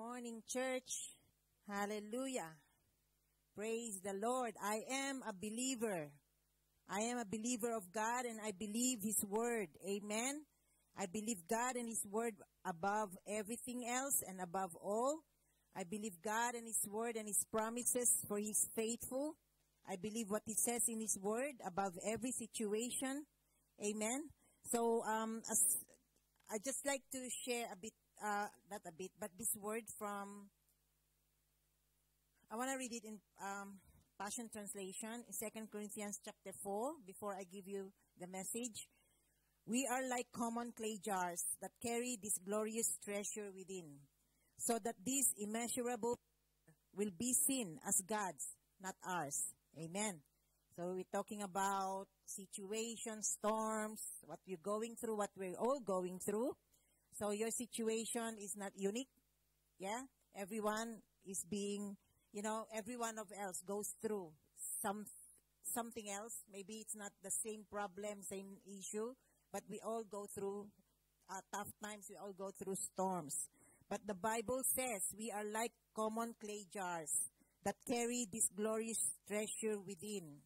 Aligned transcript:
morning, 0.00 0.40
church. 0.48 1.12
Hallelujah. 1.68 2.56
Praise 3.54 4.00
the 4.02 4.14
Lord. 4.14 4.54
I 4.56 4.80
am 4.90 5.20
a 5.28 5.32
believer. 5.34 6.08
I 6.88 7.00
am 7.00 7.18
a 7.18 7.26
believer 7.26 7.76
of 7.76 7.92
God 7.92 8.24
and 8.24 8.40
I 8.42 8.52
believe 8.58 9.00
His 9.02 9.22
Word. 9.28 9.68
Amen. 9.86 10.40
I 10.96 11.04
believe 11.04 11.44
God 11.50 11.76
and 11.76 11.86
His 11.86 12.00
Word 12.10 12.32
above 12.64 13.10
everything 13.28 13.84
else 13.86 14.22
and 14.26 14.40
above 14.40 14.70
all. 14.82 15.18
I 15.76 15.84
believe 15.84 16.16
God 16.24 16.54
and 16.54 16.66
His 16.66 16.80
Word 16.90 17.16
and 17.16 17.28
His 17.28 17.44
promises 17.52 18.24
for 18.26 18.38
He's 18.38 18.68
faithful. 18.74 19.34
I 19.86 19.96
believe 19.96 20.30
what 20.30 20.44
He 20.46 20.54
says 20.54 20.80
in 20.88 21.00
His 21.00 21.18
Word 21.20 21.60
above 21.66 21.92
every 22.08 22.32
situation. 22.32 23.26
Amen. 23.84 24.30
So, 24.72 25.02
um, 25.04 25.42
I 26.50 26.56
just 26.64 26.86
like 26.86 27.02
to 27.12 27.28
share 27.44 27.66
a 27.70 27.76
bit, 27.76 27.92
uh, 28.22 28.46
not 28.70 28.80
a 28.86 28.92
bit, 28.92 29.10
but 29.18 29.30
this 29.38 29.56
word 29.56 29.84
from, 29.98 30.48
I 32.50 32.56
want 32.56 32.70
to 32.70 32.78
read 32.78 32.92
it 32.92 33.04
in 33.04 33.18
um, 33.42 33.80
Passion 34.18 34.48
Translation 34.52 35.24
Second 35.30 35.70
Corinthians 35.70 36.20
chapter 36.24 36.52
4 36.62 36.92
before 37.06 37.34
I 37.34 37.44
give 37.44 37.66
you 37.66 37.92
the 38.20 38.26
message. 38.26 38.88
We 39.66 39.88
are 39.90 40.06
like 40.08 40.26
common 40.32 40.72
clay 40.76 40.98
jars 41.02 41.44
that 41.62 41.70
carry 41.82 42.18
this 42.22 42.38
glorious 42.44 42.98
treasure 43.04 43.50
within, 43.54 44.00
so 44.58 44.78
that 44.84 44.96
this 45.04 45.32
immeasurable 45.38 46.18
will 46.94 47.12
be 47.16 47.32
seen 47.32 47.78
as 47.86 48.02
God's, 48.06 48.56
not 48.82 48.94
ours. 49.06 49.54
Amen. 49.78 50.20
So 50.76 50.92
we're 50.94 51.12
talking 51.12 51.42
about 51.42 52.06
situations, 52.26 53.36
storms, 53.38 54.00
what 54.24 54.38
you're 54.46 54.62
going 54.62 54.96
through, 54.96 55.16
what 55.16 55.30
we're 55.36 55.56
all 55.58 55.80
going 55.80 56.18
through. 56.18 56.52
So 57.12 57.30
your 57.32 57.50
situation 57.50 58.36
is 58.40 58.56
not 58.56 58.72
unique. 58.76 59.10
Yeah? 59.78 60.02
Everyone 60.36 61.02
is 61.26 61.44
being, 61.50 61.96
you 62.32 62.42
know, 62.42 62.66
every 62.74 62.96
one 62.96 63.18
of 63.18 63.26
else 63.38 63.62
goes 63.66 63.94
through 64.00 64.30
some 64.82 65.04
something 65.62 66.08
else. 66.10 66.42
Maybe 66.52 66.80
it's 66.80 66.96
not 66.96 67.12
the 67.22 67.30
same 67.30 67.64
problem, 67.70 68.22
same 68.22 68.58
issue, 68.66 69.14
but 69.52 69.62
we 69.68 69.80
all 69.84 70.04
go 70.04 70.26
through 70.34 70.66
uh, 71.30 71.40
tough 71.52 71.70
times. 71.82 72.06
We 72.08 72.16
all 72.16 72.32
go 72.32 72.50
through 72.50 72.76
storms. 72.76 73.48
But 73.88 74.00
the 74.06 74.14
Bible 74.14 74.62
says 74.64 75.02
we 75.18 75.30
are 75.30 75.44
like 75.44 75.72
common 75.94 76.34
clay 76.40 76.66
jars 76.72 77.10
that 77.64 77.76
carry 77.86 78.26
this 78.32 78.48
glorious 78.56 78.98
treasure 79.26 79.78
within. 79.80 80.40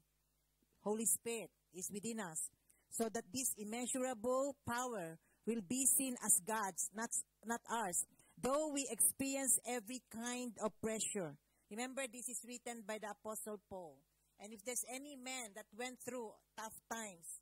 Holy 0.81 1.07
Spirit 1.07 1.51
is 1.75 1.91
within 1.92 2.20
us, 2.20 2.51
so 2.91 3.09
that 3.12 3.25
this 3.33 3.55
immeasurable 3.59 4.57
power 4.69 5.19
will 5.47 5.62
be 5.69 5.87
seen 5.87 6.17
as 6.25 6.41
God's, 6.47 6.91
not, 6.95 7.11
not 7.45 7.61
ours. 7.70 8.06
Though 8.41 8.73
we 8.73 8.89
experience 8.91 9.59
every 9.67 10.03
kind 10.12 10.53
of 10.62 10.73
pressure. 10.81 11.36
Remember, 11.70 12.03
this 12.11 12.28
is 12.28 12.41
written 12.47 12.83
by 12.86 12.98
the 12.98 13.11
Apostle 13.11 13.61
Paul. 13.69 13.98
And 14.41 14.53
if 14.53 14.64
there's 14.64 14.84
any 14.92 15.17
man 15.17 15.51
that 15.55 15.67
went 15.77 15.98
through 16.01 16.33
tough 16.59 16.75
times 16.92 17.41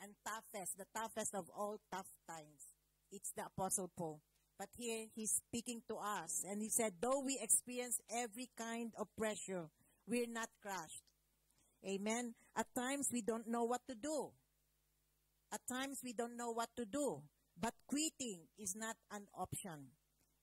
and 0.00 0.12
toughest, 0.24 0.78
the 0.78 0.86
toughest 0.94 1.34
of 1.34 1.50
all 1.56 1.78
tough 1.92 2.06
times, 2.28 2.72
it's 3.10 3.32
the 3.36 3.44
Apostle 3.46 3.90
Paul. 3.96 4.20
But 4.58 4.68
here 4.76 5.06
he's 5.14 5.40
speaking 5.46 5.82
to 5.88 5.96
us 5.96 6.44
and 6.48 6.60
he 6.60 6.68
said, 6.68 6.94
though 7.00 7.20
we 7.20 7.38
experience 7.40 8.00
every 8.10 8.48
kind 8.56 8.92
of 8.98 9.06
pressure, 9.16 9.66
we're 10.06 10.26
not 10.28 10.48
crushed. 10.60 11.02
Amen. 11.86 12.34
At 12.56 12.66
times 12.74 13.08
we 13.12 13.22
don't 13.22 13.46
know 13.46 13.64
what 13.64 13.82
to 13.88 13.94
do. 13.94 14.30
At 15.52 15.60
times 15.68 16.00
we 16.02 16.12
don't 16.12 16.36
know 16.36 16.50
what 16.50 16.70
to 16.76 16.84
do. 16.84 17.22
But 17.58 17.74
quitting 17.88 18.46
is 18.58 18.76
not 18.76 18.96
an 19.10 19.26
option. 19.34 19.90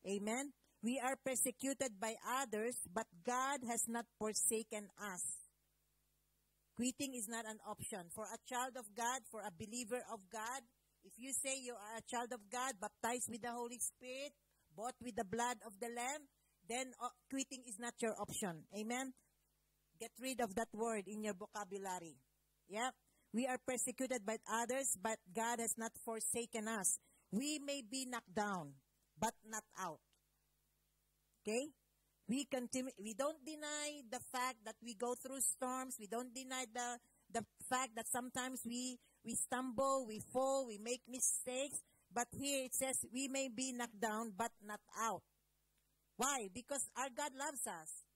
Amen. 0.05 0.51
We 0.83 0.99
are 0.99 1.15
persecuted 1.15 1.97
by 1.99 2.13
others, 2.27 2.75
but 2.91 3.07
God 3.25 3.63
has 3.67 3.87
not 3.87 4.05
forsaken 4.19 4.91
us. 4.99 5.23
Quitting 6.75 7.15
is 7.15 7.27
not 7.31 7.47
an 7.47 7.57
option. 7.65 8.11
For 8.13 8.27
a 8.27 8.37
child 8.45 8.75
of 8.75 8.85
God, 8.93 9.23
for 9.31 9.39
a 9.39 9.55
believer 9.55 10.03
of 10.11 10.19
God, 10.29 10.61
if 11.07 11.13
you 11.17 11.31
say 11.31 11.55
you 11.57 11.73
are 11.73 11.97
a 11.97 12.05
child 12.05 12.33
of 12.33 12.43
God, 12.51 12.75
baptized 12.81 13.31
with 13.31 13.41
the 13.41 13.51
Holy 13.55 13.79
Spirit, 13.79 14.35
bought 14.75 14.95
with 15.01 15.15
the 15.15 15.23
blood 15.23 15.57
of 15.65 15.79
the 15.79 15.87
Lamb, 15.87 16.27
then 16.67 16.91
uh, 17.01 17.09
quitting 17.29 17.63
is 17.65 17.79
not 17.79 17.93
your 18.01 18.13
option. 18.19 18.67
Amen. 18.75 19.13
Get 19.99 20.11
rid 20.19 20.41
of 20.41 20.53
that 20.55 20.67
word 20.73 21.07
in 21.07 21.23
your 21.23 21.33
vocabulary. 21.33 22.19
Yeah. 22.67 22.91
We 23.35 23.43
are 23.51 23.59
persecuted 23.59 24.25
by 24.25 24.39
others, 24.47 24.95
but 24.95 25.19
God 25.35 25.59
has 25.59 25.75
not 25.75 25.91
forsaken 26.07 26.71
us. 26.71 26.95
We 27.35 27.59
may 27.59 27.83
be 27.83 28.07
knocked 28.07 28.31
down, 28.31 28.79
but 29.19 29.35
not 29.43 29.67
out. 29.75 29.99
Okay? 31.43 31.75
We 32.29 32.45
continue, 32.45 32.95
we 32.95 33.13
don't 33.13 33.43
deny 33.45 34.07
the 34.09 34.23
fact 34.31 34.63
that 34.63 34.79
we 34.81 34.95
go 34.95 35.15
through 35.19 35.41
storms. 35.41 35.97
We 35.99 36.07
don't 36.07 36.33
deny 36.33 36.63
the, 36.73 36.95
the 37.29 37.43
fact 37.69 37.99
that 37.99 38.07
sometimes 38.07 38.61
we, 38.65 38.99
we 39.25 39.35
stumble, 39.35 40.05
we 40.07 40.23
fall, 40.31 40.65
we 40.65 40.79
make 40.79 41.01
mistakes. 41.05 41.83
But 42.07 42.31
here 42.31 42.63
it 42.63 42.73
says 42.73 43.03
we 43.11 43.27
may 43.27 43.49
be 43.49 43.73
knocked 43.73 43.99
down, 43.99 44.31
but 44.31 44.51
not 44.63 44.79
out. 44.97 45.23
Why? 46.15 46.47
Because 46.53 46.87
our 46.95 47.11
God 47.11 47.35
loves 47.37 47.67
us. 47.67 48.07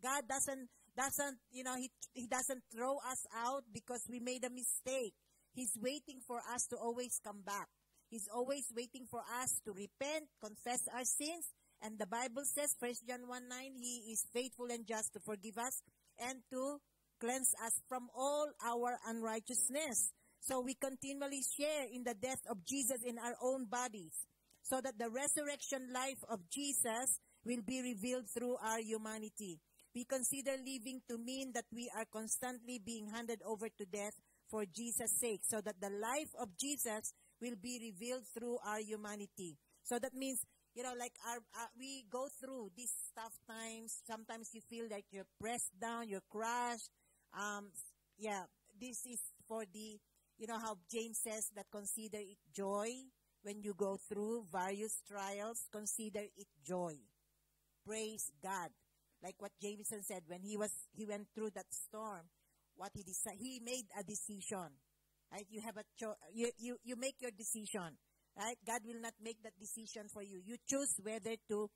God 0.00 0.22
doesn't 0.28 0.70
doesn't, 0.98 1.38
you 1.52 1.62
know, 1.62 1.76
he, 1.76 1.90
he 2.12 2.26
doesn't 2.26 2.62
throw 2.74 2.98
us 3.08 3.24
out 3.32 3.62
because 3.72 4.02
we 4.10 4.18
made 4.18 4.42
a 4.42 4.50
mistake. 4.50 5.14
He's 5.54 5.78
waiting 5.80 6.18
for 6.26 6.42
us 6.52 6.66
to 6.70 6.76
always 6.76 7.20
come 7.22 7.42
back. 7.46 7.68
He's 8.10 8.28
always 8.34 8.66
waiting 8.74 9.06
for 9.08 9.22
us 9.40 9.60
to 9.64 9.72
repent, 9.72 10.26
confess 10.42 10.88
our 10.92 11.04
sins. 11.04 11.54
And 11.80 11.98
the 11.98 12.06
Bible 12.06 12.42
says, 12.44 12.74
1 12.80 13.06
John 13.06 13.28
1 13.28 13.48
9, 13.48 13.72
He 13.80 14.10
is 14.10 14.26
faithful 14.32 14.66
and 14.70 14.84
just 14.86 15.12
to 15.12 15.20
forgive 15.20 15.58
us 15.58 15.82
and 16.18 16.40
to 16.50 16.80
cleanse 17.20 17.54
us 17.64 17.80
from 17.88 18.08
all 18.16 18.48
our 18.64 18.98
unrighteousness. 19.06 20.10
So 20.40 20.60
we 20.60 20.74
continually 20.74 21.42
share 21.56 21.86
in 21.92 22.02
the 22.02 22.14
death 22.14 22.42
of 22.50 22.64
Jesus 22.64 22.98
in 23.04 23.18
our 23.18 23.34
own 23.42 23.66
bodies, 23.66 24.14
so 24.62 24.80
that 24.80 24.98
the 24.98 25.10
resurrection 25.10 25.92
life 25.92 26.24
of 26.28 26.40
Jesus 26.50 27.20
will 27.44 27.62
be 27.64 27.82
revealed 27.82 28.28
through 28.28 28.56
our 28.56 28.80
humanity. 28.80 29.60
We 29.98 30.04
consider 30.04 30.52
living 30.52 31.02
to 31.10 31.18
mean 31.18 31.50
that 31.54 31.64
we 31.74 31.90
are 31.90 32.04
constantly 32.04 32.78
being 32.78 33.10
handed 33.10 33.42
over 33.42 33.68
to 33.68 33.84
death 33.84 34.14
for 34.48 34.64
Jesus' 34.64 35.10
sake, 35.10 35.40
so 35.42 35.60
that 35.60 35.80
the 35.80 35.90
life 35.90 36.30
of 36.38 36.56
Jesus 36.56 37.12
will 37.42 37.56
be 37.60 37.80
revealed 37.82 38.22
through 38.32 38.58
our 38.64 38.78
humanity. 38.78 39.58
So 39.82 39.98
that 39.98 40.14
means, 40.14 40.46
you 40.76 40.84
know, 40.84 40.94
like 40.96 41.14
our, 41.26 41.38
uh, 41.38 41.66
we 41.76 42.04
go 42.08 42.28
through 42.38 42.70
these 42.76 42.94
tough 43.12 43.34
times. 43.50 44.00
Sometimes 44.06 44.54
you 44.54 44.60
feel 44.60 44.86
like 44.88 45.06
you're 45.10 45.26
pressed 45.40 45.74
down, 45.80 46.08
you're 46.08 46.30
crushed. 46.30 46.90
Um, 47.34 47.72
yeah, 48.16 48.44
this 48.80 49.04
is 49.04 49.18
for 49.48 49.64
the, 49.66 49.98
you 50.38 50.46
know, 50.46 50.60
how 50.60 50.78
James 50.88 51.18
says 51.18 51.50
that 51.56 51.66
consider 51.72 52.18
it 52.18 52.38
joy 52.54 52.86
when 53.42 53.62
you 53.64 53.74
go 53.74 53.98
through 54.08 54.46
various 54.46 55.02
trials. 55.10 55.66
Consider 55.72 56.22
it 56.36 56.46
joy. 56.64 56.94
Praise 57.84 58.30
God 58.40 58.70
like 59.22 59.36
what 59.38 59.52
Jameson 59.60 60.02
said 60.02 60.22
when 60.26 60.42
he 60.42 60.56
was 60.56 60.72
he 60.94 61.06
went 61.06 61.28
through 61.34 61.50
that 61.54 61.66
storm 61.70 62.28
what 62.76 62.90
he 62.94 63.02
decided 63.02 63.40
he 63.40 63.60
made 63.64 63.86
a 63.98 64.02
decision 64.04 64.78
right? 65.32 65.46
You 65.50 65.60
have 65.60 65.76
a 65.76 65.84
cho- 65.98 66.18
you, 66.32 66.50
you 66.58 66.76
you 66.84 66.96
make 66.96 67.16
your 67.20 67.32
decision 67.32 67.98
right? 68.38 68.56
God 68.66 68.80
will 68.86 69.00
not 69.00 69.14
make 69.22 69.42
that 69.42 69.58
decision 69.58 70.08
for 70.12 70.22
you. 70.22 70.40
You 70.44 70.56
choose 70.68 70.94
whether 71.02 71.34
to 71.50 71.68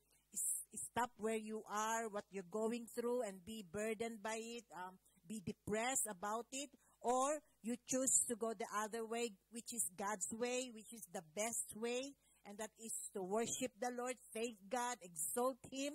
stop 0.75 1.11
where 1.19 1.37
you 1.37 1.63
are 1.69 2.09
what 2.09 2.25
you're 2.31 2.49
going 2.51 2.87
through 2.95 3.23
and 3.23 3.45
be 3.45 3.65
burdened 3.71 4.23
by 4.23 4.39
it 4.41 4.65
um, 4.75 4.97
be 5.29 5.43
depressed 5.45 6.07
about 6.09 6.47
it 6.53 6.71
or 7.01 7.39
you 7.63 7.77
choose 7.87 8.25
to 8.27 8.35
go 8.37 8.55
the 8.59 8.67
other 8.83 9.05
way 9.05 9.29
which 9.51 9.75
is 9.75 9.91
god's 9.99 10.29
way 10.33 10.71
which 10.75 10.91
is 10.95 11.05
the 11.13 11.21
best 11.37 11.77
way 11.77 12.15
and 12.47 12.57
that 12.57 12.71
is 12.83 12.95
to 13.13 13.23
worship 13.23 13.71
the 13.81 13.91
lord 13.93 14.17
thank 14.33 14.57
god 14.71 14.97
exalt 15.03 15.59
him 15.71 15.93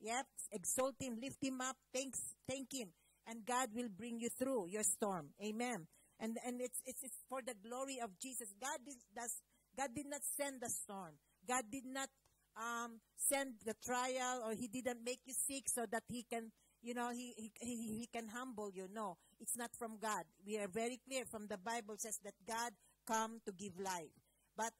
Yep, 0.00 0.26
exalt 0.52 0.94
him, 0.98 1.18
lift 1.20 1.42
him 1.42 1.60
up, 1.60 1.76
thanks, 1.92 2.34
thank 2.48 2.72
him, 2.72 2.88
and 3.26 3.44
God 3.44 3.68
will 3.74 3.88
bring 3.88 4.18
you 4.18 4.30
through 4.30 4.68
your 4.68 4.82
storm. 4.82 5.28
Amen. 5.44 5.86
And 6.18 6.38
and 6.44 6.60
it's 6.60 6.80
it's, 6.86 7.02
it's 7.02 7.24
for 7.28 7.40
the 7.42 7.54
glory 7.54 8.00
of 8.00 8.18
Jesus. 8.18 8.48
God 8.60 8.78
did 8.84 8.96
does 9.14 9.42
God 9.76 9.90
did 9.94 10.06
not 10.06 10.22
send 10.24 10.60
the 10.60 10.68
storm. 10.68 11.16
God 11.46 11.64
did 11.70 11.84
not 11.86 12.08
um, 12.56 13.00
send 13.16 13.54
the 13.64 13.74
trial, 13.84 14.42
or 14.44 14.52
He 14.54 14.68
didn't 14.68 15.04
make 15.04 15.20
you 15.26 15.34
sick 15.34 15.68
so 15.68 15.84
that 15.90 16.04
He 16.08 16.24
can, 16.28 16.50
you 16.82 16.94
know, 16.94 17.10
He 17.10 17.34
He 17.36 17.50
He, 17.60 17.98
he 18.00 18.08
can 18.12 18.28
humble 18.28 18.70
you. 18.72 18.88
No, 18.92 19.16
it's 19.38 19.56
not 19.56 19.70
from 19.76 19.98
God. 20.00 20.24
We 20.46 20.58
are 20.58 20.68
very 20.68 20.98
clear 21.06 21.24
from 21.24 21.46
the 21.46 21.58
Bible 21.58 21.96
says 21.98 22.18
that 22.24 22.34
God 22.46 22.72
come 23.06 23.40
to 23.46 23.52
give 23.52 23.78
life, 23.78 24.12
but 24.56 24.72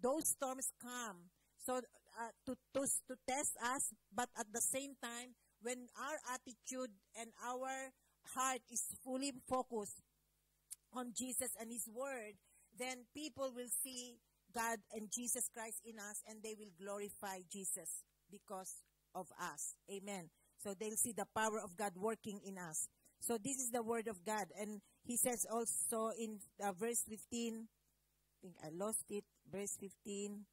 those 0.00 0.28
storms 0.28 0.70
come 0.80 1.30
so 1.58 1.80
uh, 2.18 2.30
to, 2.46 2.56
to, 2.74 2.86
to 3.08 3.14
test 3.28 3.56
us, 3.62 3.92
but 4.14 4.28
at 4.38 4.46
the 4.52 4.60
same 4.60 4.94
time, 5.02 5.34
when 5.62 5.88
our 5.98 6.18
attitude 6.32 6.90
and 7.18 7.30
our 7.44 7.92
heart 8.34 8.60
is 8.70 8.82
fully 9.02 9.32
focused 9.48 10.02
on 10.92 11.12
Jesus 11.16 11.50
and 11.60 11.70
His 11.70 11.88
Word, 11.88 12.34
then 12.78 13.04
people 13.14 13.52
will 13.54 13.70
see 13.82 14.18
God 14.54 14.78
and 14.92 15.10
Jesus 15.10 15.48
Christ 15.52 15.82
in 15.84 15.98
us 15.98 16.22
and 16.28 16.42
they 16.42 16.54
will 16.58 16.72
glorify 16.78 17.40
Jesus. 17.50 18.04
because 18.30 18.82
of 19.14 19.28
us. 19.38 19.76
Amen. 19.90 20.30
So 20.62 20.74
they'll 20.74 20.96
see 20.96 21.12
the 21.12 21.26
power 21.36 21.60
of 21.62 21.76
God 21.76 21.92
working 21.96 22.40
in 22.44 22.58
us. 22.58 22.88
So 23.20 23.38
this 23.38 23.56
is 23.56 23.70
the 23.70 23.82
word 23.82 24.08
of 24.08 24.24
God. 24.24 24.46
And 24.60 24.80
he 25.04 25.16
says 25.16 25.46
also 25.50 26.10
in 26.18 26.40
uh, 26.62 26.72
verse 26.72 27.04
15, 27.08 27.68
I 27.68 28.34
think 28.42 28.54
I 28.62 28.68
lost 28.72 29.04
it, 29.08 29.24
verse 29.50 29.76
15. 29.80 30.44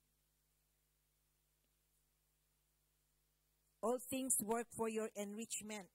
All 3.81 3.97
things 3.97 4.37
work 4.43 4.67
for 4.69 4.87
your 4.87 5.09
enrichment, 5.15 5.87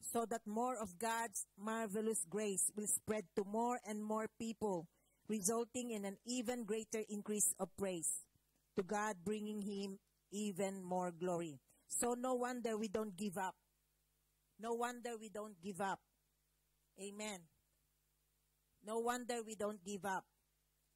so 0.00 0.24
that 0.30 0.46
more 0.46 0.76
of 0.76 0.98
God's 0.98 1.46
marvelous 1.58 2.24
grace 2.30 2.70
will 2.76 2.86
spread 2.86 3.24
to 3.34 3.44
more 3.44 3.80
and 3.86 4.04
more 4.04 4.28
people, 4.38 4.86
resulting 5.28 5.90
in 5.90 6.04
an 6.04 6.16
even 6.24 6.64
greater 6.64 7.02
increase 7.08 7.52
of 7.58 7.68
praise 7.76 8.22
to 8.76 8.82
God, 8.82 9.16
bringing 9.24 9.62
Him 9.62 9.98
even 10.30 10.82
more 10.82 11.10
glory. 11.10 11.58
So 11.88 12.14
no 12.14 12.34
wonder 12.34 12.76
we 12.76 12.88
don't 12.88 13.16
give 13.16 13.38
up. 13.38 13.54
No 14.60 14.74
wonder 14.74 15.16
we 15.18 15.28
don't 15.28 15.60
give 15.62 15.80
up. 15.80 16.00
Amen. 17.00 17.40
No 18.86 18.98
wonder 19.00 19.42
we 19.44 19.54
don't 19.54 19.84
give 19.84 20.04
up. 20.04 20.24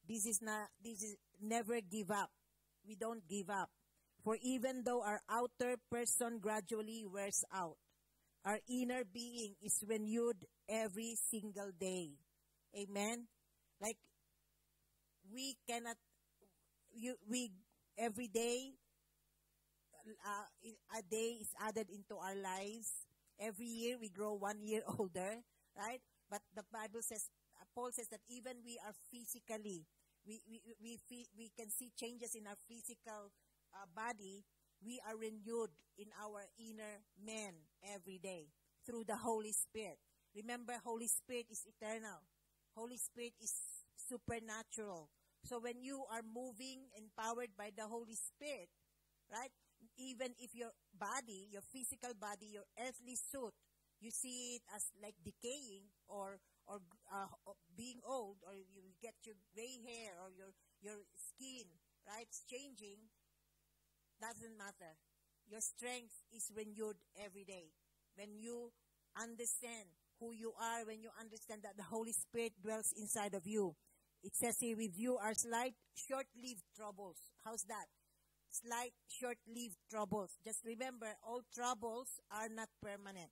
This 0.07 0.25
is 0.25 0.41
not, 0.41 0.69
this 0.83 1.03
is 1.03 1.15
never 1.41 1.81
give 1.81 2.09
up. 2.09 2.31
We 2.87 2.95
don't 2.95 3.27
give 3.27 3.49
up. 3.49 3.69
For 4.23 4.37
even 4.41 4.83
though 4.83 5.01
our 5.03 5.21
outer 5.29 5.77
person 5.89 6.39
gradually 6.39 7.05
wears 7.05 7.43
out, 7.53 7.77
our 8.45 8.59
inner 8.69 9.03
being 9.03 9.55
is 9.61 9.83
renewed 9.87 10.45
every 10.69 11.15
single 11.15 11.71
day. 11.79 12.17
Amen. 12.75 13.27
Like 13.81 13.97
we 15.33 15.55
cannot, 15.67 15.97
you, 16.93 17.15
we 17.27 17.51
every 17.97 18.27
day, 18.27 18.73
uh, 20.25 20.47
a 20.97 21.01
day 21.03 21.39
is 21.41 21.51
added 21.61 21.89
into 21.89 22.15
our 22.17 22.35
lives. 22.35 23.05
Every 23.39 23.65
year 23.67 23.97
we 23.99 24.09
grow 24.09 24.33
one 24.33 24.61
year 24.61 24.81
older, 24.99 25.41
right? 25.77 26.01
But 26.29 26.41
the 26.55 26.63
Bible 26.71 27.01
says, 27.01 27.29
uh, 27.59 27.65
Paul 27.75 27.91
says 27.91 28.07
that 28.09 28.21
even 28.29 28.61
we 28.65 28.77
are 28.85 28.93
physically, 29.11 29.85
we, 30.25 30.41
we, 30.49 30.61
we, 30.81 30.99
we, 31.09 31.25
we 31.37 31.51
can 31.57 31.69
see 31.69 31.91
changes 31.97 32.35
in 32.35 32.45
our 32.47 32.57
physical 32.69 33.31
uh, 33.73 33.87
body, 33.95 34.43
we 34.83 34.99
are 35.07 35.17
renewed 35.17 35.71
in 35.97 36.07
our 36.17 36.41
inner 36.57 37.05
man 37.21 37.53
every 37.93 38.17
day 38.17 38.49
through 38.85 39.03
the 39.05 39.17
Holy 39.17 39.51
Spirit. 39.53 39.99
Remember, 40.35 40.73
Holy 40.83 41.07
Spirit 41.07 41.45
is 41.51 41.65
eternal. 41.67 42.23
Holy 42.75 42.97
Spirit 42.97 43.33
is 43.41 43.53
supernatural. 43.95 45.09
So 45.43 45.59
when 45.59 45.81
you 45.81 46.03
are 46.11 46.23
moving, 46.23 46.87
empowered 46.95 47.53
by 47.57 47.71
the 47.75 47.85
Holy 47.85 48.15
Spirit, 48.15 48.69
right? 49.29 49.51
Even 49.97 50.33
if 50.39 50.53
your 50.53 50.71
body, 50.93 51.49
your 51.51 51.65
physical 51.65 52.13
body, 52.13 52.53
your 52.53 52.65
earthly 52.79 53.17
suit, 53.17 53.53
you 53.99 54.09
see 54.09 54.57
it 54.57 54.63
as 54.73 54.89
like 55.01 55.15
decaying 55.21 55.89
or 56.07 56.39
or 56.69 56.79
uh, 57.09 57.27
being 57.75 57.99
old, 58.05 58.37
or 58.45 58.53
you 58.53 58.93
get 59.01 59.17
your 59.25 59.35
gray 59.53 59.81
hair 59.81 60.13
or 60.21 60.29
your 60.29 60.53
your 60.81 61.01
skin, 61.17 61.65
right? 62.05 62.25
It's 62.29 62.45
changing 62.45 63.09
doesn't 64.21 64.57
matter. 64.57 64.93
Your 65.49 65.59
strength 65.59 66.13
is 66.31 66.53
renewed 66.55 67.01
every 67.17 67.43
day. 67.43 67.73
When 68.15 68.37
you 68.37 68.71
understand 69.17 69.89
who 70.19 70.31
you 70.31 70.53
are, 70.61 70.85
when 70.85 71.01
you 71.01 71.09
understand 71.19 71.63
that 71.63 71.75
the 71.75 71.89
Holy 71.89 72.13
Spirit 72.13 72.53
dwells 72.61 72.93
inside 72.95 73.33
of 73.33 73.47
you. 73.47 73.75
It 74.23 74.35
says 74.35 74.57
here, 74.61 74.77
with 74.77 74.93
you 74.95 75.17
are 75.17 75.33
slight, 75.33 75.73
short-lived 75.95 76.61
troubles. 76.77 77.17
How's 77.43 77.63
that? 77.63 77.89
Slight, 78.51 78.93
short-lived 79.09 79.81
troubles. 79.89 80.37
Just 80.45 80.61
remember, 80.63 81.07
all 81.25 81.41
troubles 81.55 82.21
are 82.29 82.47
not 82.47 82.69
permanent. 82.83 83.31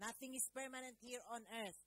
Nothing 0.00 0.34
is 0.34 0.50
permanent 0.52 0.96
here 1.00 1.20
on 1.30 1.42
earth. 1.62 1.78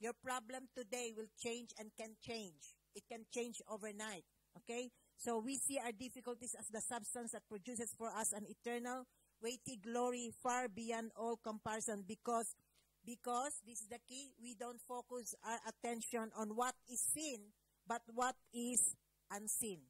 Your 0.00 0.14
problem 0.24 0.66
today 0.74 1.12
will 1.16 1.30
change 1.38 1.70
and 1.78 1.90
can 1.96 2.16
change. 2.20 2.74
It 2.96 3.04
can 3.08 3.26
change 3.32 3.62
overnight. 3.70 4.24
Okay? 4.56 4.90
So 5.20 5.36
we 5.36 5.58
see 5.58 5.76
our 5.76 5.92
difficulties 5.92 6.56
as 6.58 6.68
the 6.72 6.80
substance 6.80 7.32
that 7.32 7.44
produces 7.46 7.92
for 7.92 8.08
us 8.08 8.32
an 8.32 8.46
eternal, 8.48 9.04
weighty 9.42 9.76
glory 9.76 10.32
far 10.42 10.66
beyond 10.66 11.12
all 11.14 11.36
comparison 11.36 12.04
because 12.08 12.56
because 13.04 13.60
this 13.68 13.82
is 13.82 13.88
the 13.88 14.00
key 14.08 14.32
we 14.40 14.54
don't 14.54 14.80
focus 14.88 15.34
our 15.44 15.60
attention 15.68 16.32
on 16.36 16.56
what 16.56 16.74
is 16.88 17.00
seen 17.00 17.52
but 17.86 18.00
what 18.14 18.34
is 18.54 18.96
unseen. 19.30 19.80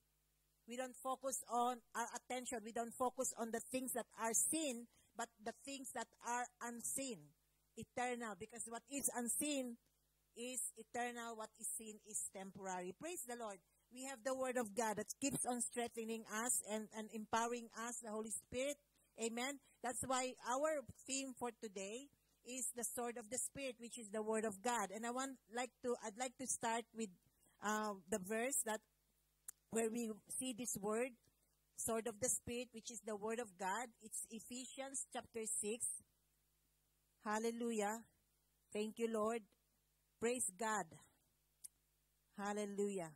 We 0.66 0.76
don't 0.76 0.96
focus 0.96 1.44
on 1.48 1.78
our 1.94 2.08
attention. 2.14 2.58
We 2.64 2.72
don't 2.72 2.94
focus 2.94 3.32
on 3.38 3.52
the 3.52 3.60
things 3.60 3.92
that 3.92 4.06
are 4.20 4.34
seen 4.34 4.88
but 5.16 5.28
the 5.44 5.54
things 5.64 5.92
that 5.94 6.08
are 6.26 6.46
unseen 6.60 7.18
eternal 7.76 8.34
because 8.34 8.66
what 8.66 8.82
is 8.90 9.08
unseen 9.14 9.76
is 10.36 10.74
eternal. 10.76 11.36
What 11.36 11.50
is 11.60 11.68
seen 11.78 12.02
is 12.10 12.18
temporary. 12.34 12.94
Praise 12.98 13.22
the 13.28 13.36
lord 13.38 13.58
we 13.92 14.04
have 14.04 14.22
the 14.24 14.34
Word 14.34 14.56
of 14.56 14.74
God 14.74 14.96
that 14.96 15.12
keeps 15.20 15.44
on 15.46 15.60
strengthening 15.60 16.24
us 16.44 16.62
and, 16.70 16.88
and 16.96 17.08
empowering 17.12 17.68
us, 17.86 17.98
the 18.02 18.10
Holy 18.10 18.30
Spirit. 18.30 18.76
Amen. 19.20 19.58
That's 19.82 20.02
why 20.06 20.32
our 20.48 20.80
theme 21.06 21.34
for 21.38 21.50
today 21.60 22.08
is 22.46 22.70
the 22.76 22.84
sword 22.84 23.18
of 23.18 23.28
the 23.30 23.38
Spirit, 23.38 23.76
which 23.78 23.98
is 23.98 24.08
the 24.12 24.22
Word 24.22 24.44
of 24.44 24.62
God. 24.62 24.90
And 24.94 25.04
I 25.04 25.10
want 25.10 25.36
like 25.54 25.70
to 25.84 25.94
I'd 26.04 26.18
like 26.18 26.36
to 26.38 26.46
start 26.46 26.84
with 26.94 27.10
uh, 27.64 27.94
the 28.08 28.18
verse 28.18 28.62
that 28.64 28.80
where 29.70 29.90
we 29.90 30.10
see 30.38 30.54
this 30.56 30.76
word, 30.80 31.10
sword 31.76 32.06
of 32.06 32.18
the 32.20 32.28
Spirit, 32.28 32.68
which 32.72 32.90
is 32.90 33.00
the 33.06 33.16
Word 33.16 33.38
of 33.38 33.58
God. 33.58 33.88
It's 34.02 34.26
Ephesians 34.30 35.06
chapter 35.12 35.42
six. 35.46 35.86
Hallelujah. 37.24 38.00
Thank 38.72 38.98
you, 38.98 39.12
Lord. 39.12 39.42
Praise 40.20 40.50
God. 40.58 40.86
Hallelujah. 42.38 43.10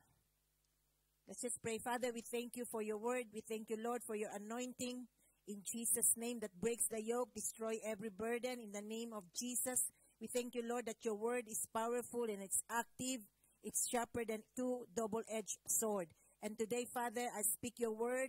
Let's 1.26 1.40
just 1.40 1.62
pray. 1.62 1.78
Father, 1.78 2.10
we 2.12 2.20
thank 2.20 2.56
you 2.56 2.66
for 2.66 2.82
your 2.82 2.98
word. 2.98 3.24
We 3.32 3.40
thank 3.40 3.70
you, 3.70 3.78
Lord, 3.82 4.02
for 4.02 4.14
your 4.14 4.28
anointing 4.34 5.06
in 5.48 5.62
Jesus' 5.64 6.16
name 6.16 6.40
that 6.40 6.60
breaks 6.60 6.86
the 6.88 7.02
yoke, 7.02 7.30
destroy 7.34 7.76
every 7.84 8.10
burden 8.10 8.60
in 8.60 8.72
the 8.72 8.82
name 8.82 9.12
of 9.12 9.24
Jesus. 9.34 9.90
We 10.20 10.26
thank 10.26 10.54
you, 10.54 10.62
Lord, 10.66 10.86
that 10.86 11.04
your 11.04 11.14
word 11.14 11.44
is 11.48 11.66
powerful 11.74 12.24
and 12.24 12.42
it's 12.42 12.62
active. 12.70 13.20
It's 13.62 13.88
sharper 13.88 14.24
than 14.26 14.42
two 14.54 14.86
double-edged 14.94 15.58
sword. 15.66 16.08
And 16.42 16.58
today, 16.58 16.86
Father, 16.92 17.28
I 17.34 17.42
speak 17.42 17.74
your 17.78 17.92
word. 17.92 18.28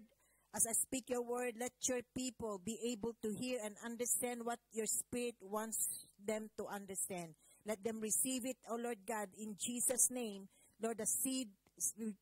As 0.56 0.65
I 0.65 0.71
speak 0.71 1.09
your 1.09 1.21
word, 1.21 1.56
let 1.59 1.74
your 1.89 2.00
people 2.15 2.62
be 2.63 2.80
able 2.86 3.13
to 3.24 3.33
hear 3.33 3.59
and 3.63 3.75
understand 3.83 4.46
what 4.46 4.60
your 4.72 4.86
spirit 4.86 5.36
wants 5.41 6.08
them 6.25 6.50
to 6.58 6.65
understand. 6.67 7.36
Let 7.65 7.84
them 7.84 8.00
receive 8.00 8.46
it, 8.46 8.55
oh 8.70 8.77
Lord 8.77 9.00
God, 9.05 9.27
in 9.38 9.58
Jesus' 9.60 10.10
name. 10.10 10.48
Lord, 10.81 11.00
the 11.00 11.05
seed 11.05 11.50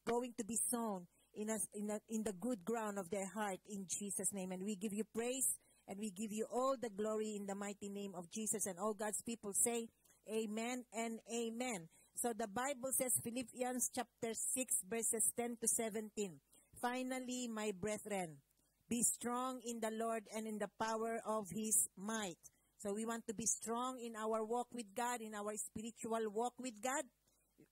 going 0.05 0.33
to 0.37 0.43
be 0.43 0.57
sown 0.69 1.07
in, 1.35 1.49
a, 1.49 1.57
in, 1.73 1.89
a, 1.89 1.99
in 2.09 2.23
the 2.23 2.33
good 2.33 2.63
ground 2.63 2.99
of 2.99 3.09
their 3.09 3.27
heart 3.27 3.59
in 3.69 3.85
Jesus' 3.87 4.33
name. 4.33 4.51
And 4.51 4.63
we 4.63 4.75
give 4.75 4.93
you 4.93 5.03
praise 5.15 5.57
and 5.87 5.99
we 5.99 6.11
give 6.11 6.31
you 6.31 6.45
all 6.51 6.75
the 6.79 6.89
glory 6.89 7.35
in 7.35 7.45
the 7.45 7.55
mighty 7.55 7.89
name 7.89 8.13
of 8.15 8.29
Jesus. 8.31 8.65
And 8.65 8.79
all 8.79 8.93
God's 8.93 9.21
people 9.21 9.53
say, 9.53 9.87
Amen 10.31 10.85
and 10.93 11.19
Amen. 11.33 11.89
So 12.15 12.31
the 12.37 12.47
Bible 12.47 12.91
says, 12.91 13.19
Philippians 13.23 13.89
chapter 13.93 14.33
6, 14.33 14.75
verses 14.89 15.31
10 15.35 15.57
to 15.61 15.67
17. 15.67 16.39
Finally, 16.79 17.47
my 17.47 17.71
brethren, 17.77 18.37
be 18.89 19.01
strong 19.01 19.59
in 19.65 19.79
the 19.79 19.91
Lord 19.91 20.23
and 20.35 20.47
in 20.47 20.59
the 20.59 20.69
power 20.79 21.19
of 21.25 21.49
his 21.49 21.89
might. 21.97 22.37
So 22.77 22.93
we 22.93 23.05
want 23.05 23.25
to 23.27 23.33
be 23.33 23.45
strong 23.45 23.99
in 23.99 24.15
our 24.15 24.43
walk 24.43 24.67
with 24.73 24.93
God, 24.95 25.21
in 25.21 25.33
our 25.33 25.53
spiritual 25.55 26.29
walk 26.31 26.53
with 26.59 26.81
God. 26.81 27.03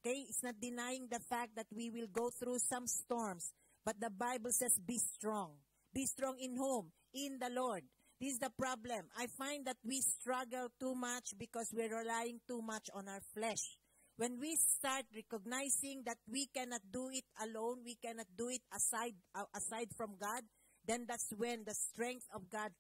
Okay? 0.04 0.26
It's 0.28 0.44
not 0.44 0.56
denying 0.60 1.08
the 1.10 1.20
fact 1.20 1.56
that 1.56 1.68
we 1.76 1.90
will 1.90 2.08
go 2.12 2.30
through 2.30 2.60
some 2.60 2.88
storms. 2.88 3.54
But 3.86 4.00
the 4.00 4.10
Bible 4.10 4.52
says, 4.52 4.80
be 4.80 4.98
strong. 4.98 5.52
Be 5.94 6.06
strong 6.06 6.38
in 6.40 6.56
whom? 6.56 6.92
In 7.14 7.38
the 7.40 7.50
Lord. 7.50 7.84
This 8.20 8.34
is 8.34 8.40
the 8.40 8.52
problem. 8.52 9.10
I 9.18 9.28
find 9.28 9.66
that 9.66 9.78
we 9.84 10.02
struggle 10.02 10.70
too 10.80 10.94
much 10.94 11.34
because 11.38 11.74
we're 11.74 11.98
relying 11.98 12.40
too 12.48 12.62
much 12.62 12.90
on 12.94 13.08
our 13.08 13.22
flesh. 13.34 13.78
When 14.18 14.40
we 14.40 14.56
start 14.56 15.06
recognizing 15.16 16.04
that 16.06 16.18
we 16.30 16.48
cannot 16.54 16.82
do 16.92 17.10
it 17.12 17.26
alone, 17.42 17.82
we 17.84 17.96
cannot 17.96 18.28
do 18.38 18.50
it 18.50 18.62
aside, 18.76 19.16
uh, 19.34 19.46
aside 19.56 19.90
from 19.98 20.18
God, 20.22 20.44
then 20.86 21.06
that's 21.08 21.34
when 21.36 21.64
the 21.66 21.74
strength 21.74 22.28
of 22.34 22.50
God, 22.50 22.72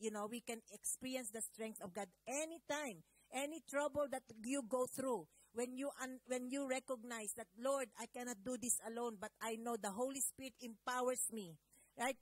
you 0.00 0.10
know, 0.10 0.26
we 0.28 0.40
can 0.40 0.58
experience 0.72 1.30
the 1.30 1.42
strength 1.42 1.80
of 1.80 1.94
God 1.94 2.08
anytime, 2.26 3.04
any 3.32 3.62
trouble 3.70 4.06
that 4.10 4.22
you 4.44 4.62
go 4.68 4.86
through 4.86 5.28
when 5.58 5.74
you 5.74 5.90
un- 5.98 6.22
when 6.30 6.46
you 6.46 6.70
recognize 6.70 7.34
that 7.34 7.50
Lord, 7.58 7.90
I 7.98 8.06
cannot 8.06 8.46
do 8.46 8.54
this 8.54 8.78
alone, 8.86 9.18
but 9.18 9.34
I 9.42 9.58
know 9.58 9.74
the 9.74 9.90
Holy 9.90 10.22
Spirit 10.22 10.54
empowers 10.62 11.26
me. 11.34 11.58
Right? 11.98 12.14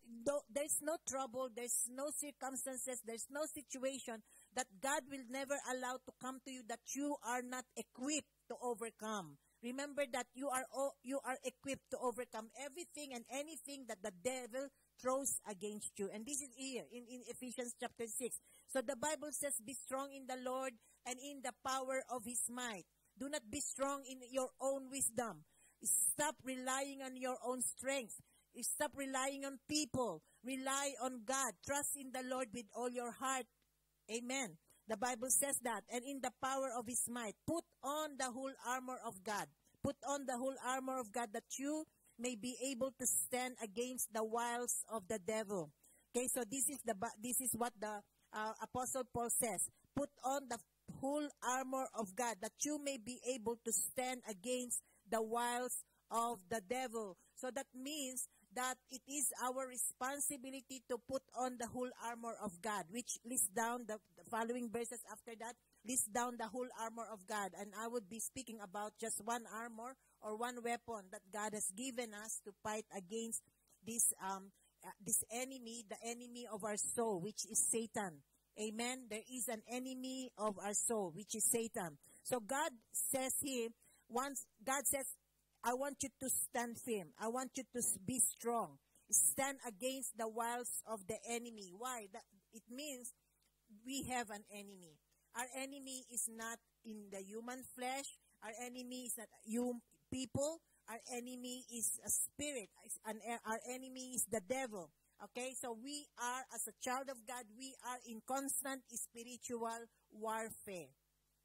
There's 0.49 0.81
no 0.81 0.97
trouble, 1.05 1.53
there's 1.53 1.85
no 1.93 2.09
circumstances, 2.17 3.05
there's 3.05 3.29
no 3.29 3.45
situation 3.45 4.25
that 4.57 4.65
God 4.81 5.05
will 5.13 5.29
never 5.29 5.61
allow 5.69 6.01
to 6.01 6.13
come 6.17 6.41
to 6.49 6.51
you 6.51 6.65
that 6.73 6.81
you 6.97 7.13
are 7.21 7.45
not 7.45 7.69
equipped 7.77 8.33
to 8.49 8.57
overcome. 8.57 9.37
Remember 9.63 10.09
that 10.17 10.33
you 10.33 10.49
are 10.49 10.65
you 11.05 11.21
are 11.21 11.37
equipped 11.45 11.93
to 11.93 12.01
overcome 12.01 12.49
everything 12.57 13.13
and 13.13 13.29
anything 13.29 13.85
that 13.93 14.01
the 14.01 14.17
devil 14.25 14.73
throws 14.97 15.45
against 15.45 15.93
you. 16.01 16.09
And 16.09 16.25
this 16.25 16.41
is 16.41 16.57
here 16.57 16.89
in, 16.89 17.05
in 17.05 17.21
Ephesians 17.29 17.77
chapter 17.77 18.09
6. 18.09 18.17
So 18.73 18.81
the 18.81 18.97
Bible 18.97 19.29
says, 19.33 19.61
Be 19.61 19.77
strong 19.77 20.09
in 20.17 20.25
the 20.25 20.41
Lord 20.41 20.73
and 21.05 21.21
in 21.21 21.45
the 21.45 21.53
power 21.61 22.01
of 22.09 22.25
his 22.25 22.49
might. 22.49 22.89
Do 23.19 23.29
not 23.29 23.51
be 23.51 23.61
strong 23.61 24.05
in 24.09 24.21
your 24.31 24.51
own 24.61 24.91
wisdom. 24.91 25.45
Stop 25.83 26.37
relying 26.45 27.03
on 27.03 27.17
your 27.17 27.37
own 27.45 27.63
strength. 27.63 28.21
Stop 28.61 28.93
relying 28.97 29.45
on 29.45 29.59
people. 29.69 30.23
Rely 30.45 30.93
on 31.03 31.23
God. 31.25 31.53
Trust 31.65 31.97
in 31.97 32.13
the 32.13 32.23
Lord 32.29 32.49
with 32.55 32.67
all 32.75 32.91
your 32.91 33.13
heart. 33.13 33.47
Amen. 34.11 34.57
The 34.89 34.97
Bible 34.97 35.31
says 35.31 35.59
that. 35.65 35.85
And 35.93 36.05
in 36.05 36.21
the 36.23 36.33
power 36.43 36.71
of 36.77 36.87
his 36.87 37.09
might, 37.09 37.35
put 37.47 37.65
on 37.83 38.17
the 38.19 38.31
whole 38.31 38.53
armor 38.67 38.99
of 39.05 39.23
God. 39.25 39.47
Put 39.83 39.97
on 40.09 40.27
the 40.27 40.37
whole 40.37 40.57
armor 40.65 40.99
of 40.99 41.13
God 41.13 41.31
that 41.33 41.59
you 41.59 41.85
may 42.19 42.35
be 42.35 42.57
able 42.65 42.93
to 42.99 43.07
stand 43.07 43.55
against 43.63 44.13
the 44.13 44.25
wiles 44.25 44.85
of 44.89 45.09
the 45.09 45.19
devil. 45.19 45.71
Okay, 46.15 46.29
so 46.29 46.45
this 46.49 46.69
is 46.69 46.81
the 46.85 46.95
this 47.23 47.41
is 47.41 47.53
what 47.53 47.73
the 47.79 48.01
uh, 48.33 48.53
apostle 48.63 49.05
Paul 49.13 49.29
says. 49.29 49.69
Put 49.95 50.09
on 50.25 50.49
the 50.49 50.59
whole 51.01 51.29
armor 51.47 51.87
of 51.95 52.15
God 52.17 52.37
that 52.41 52.53
you 52.65 52.83
may 52.83 52.99
be 52.99 53.21
able 53.29 53.57
to 53.65 53.73
stand 53.73 54.23
against 54.29 54.83
the 55.11 55.23
wiles 55.23 55.85
of 56.11 56.39
the 56.49 56.61
devil. 56.69 57.17
So 57.35 57.51
that 57.55 57.67
means 57.75 58.29
that 58.55 58.77
it 58.91 59.03
is 59.07 59.29
our 59.45 59.69
responsibility 59.69 60.83
to 60.89 60.97
put 61.09 61.23
on 61.37 61.57
the 61.61 61.67
whole 61.67 61.91
armor 62.03 62.35
of 62.43 62.63
God, 62.63 62.85
which 62.91 63.19
lists 63.29 63.49
down 63.49 63.85
the, 63.87 63.99
following 64.31 64.71
verses 64.73 65.05
after 65.13 65.33
that, 65.39 65.55
lists 65.87 66.09
down 66.09 66.37
the 66.39 66.49
whole 66.49 66.69
armor 66.81 67.05
of 67.13 67.27
God. 67.29 67.53
And 67.61 67.71
I 67.79 67.87
would 67.87 68.09
be 68.09 68.19
speaking 68.19 68.59
about 68.63 68.93
just 68.99 69.21
one 69.25 69.45
armor 69.53 69.95
or 70.23 70.37
one 70.37 70.57
weapon 70.65 71.13
that 71.13 71.21
God 71.33 71.53
has 71.53 71.71
given 71.77 72.15
us 72.15 72.41
to 72.45 72.53
fight 72.63 72.87
against 72.97 73.43
this, 73.87 74.13
um, 74.25 74.51
uh, 74.85 74.91
this 75.05 75.23
enemy, 75.31 75.85
the 75.89 76.01
enemy 76.03 76.47
of 76.51 76.65
our 76.65 76.77
soul, 76.79 77.21
which 77.21 77.45
is 77.45 77.59
Satan. 77.71 78.25
Amen. 78.61 79.07
There 79.11 79.21
is 79.33 79.49
an 79.49 79.63
enemy 79.71 80.31
of 80.39 80.59
our 80.59 80.75
soul, 80.75 81.13
which 81.15 81.35
is 81.35 81.45
Satan. 81.45 81.99
So 82.23 82.41
God 82.41 82.71
says 82.93 83.35
here, 83.43 83.69
once 84.09 84.47
God 84.65 84.87
says, 84.87 85.07
I 85.65 85.75
want 85.75 85.97
you 86.03 86.09
to 86.21 86.31
stand 86.31 86.79
firm. 86.79 87.11
I 87.21 87.29
want 87.29 87.51
you 87.57 87.65
to 87.75 87.83
be 88.07 88.21
strong. 88.21 88.79
Stand 89.11 89.59
against 89.67 90.17
the 90.17 90.29
wiles 90.29 90.83
of 90.87 91.07
the 91.09 91.17
enemy. 91.29 91.73
Why? 91.77 92.07
That, 92.13 92.23
it 92.53 92.63
means 92.71 93.13
we 93.85 94.05
have 94.11 94.31
an 94.31 94.45
enemy. 94.51 94.99
Our 95.37 95.47
enemy 95.61 96.05
is 96.13 96.29
not 96.33 96.59
in 96.85 97.11
the 97.11 97.23
human 97.23 97.63
flesh. 97.77 98.07
Our 98.43 98.53
enemy 98.65 99.07
is 99.07 99.19
not 99.19 99.29
you 99.45 99.81
people. 100.11 100.61
Our 100.89 101.01
enemy 101.13 101.65
is 101.75 101.99
a 102.07 102.11
spirit. 102.11 102.69
And 103.07 103.19
our 103.45 103.59
enemy 103.69 104.15
is 104.15 104.25
the 104.31 104.41
devil. 104.49 104.91
Okay, 105.25 105.55
so 105.55 105.77
we 105.83 106.07
are, 106.19 106.45
as 106.55 106.69
a 106.69 106.77
child 106.83 107.09
of 107.09 107.17
God, 107.27 107.45
we 107.57 107.75
are 107.89 107.99
in 108.07 108.21
constant 108.27 108.83
spiritual 108.93 109.89
warfare. 110.13 110.93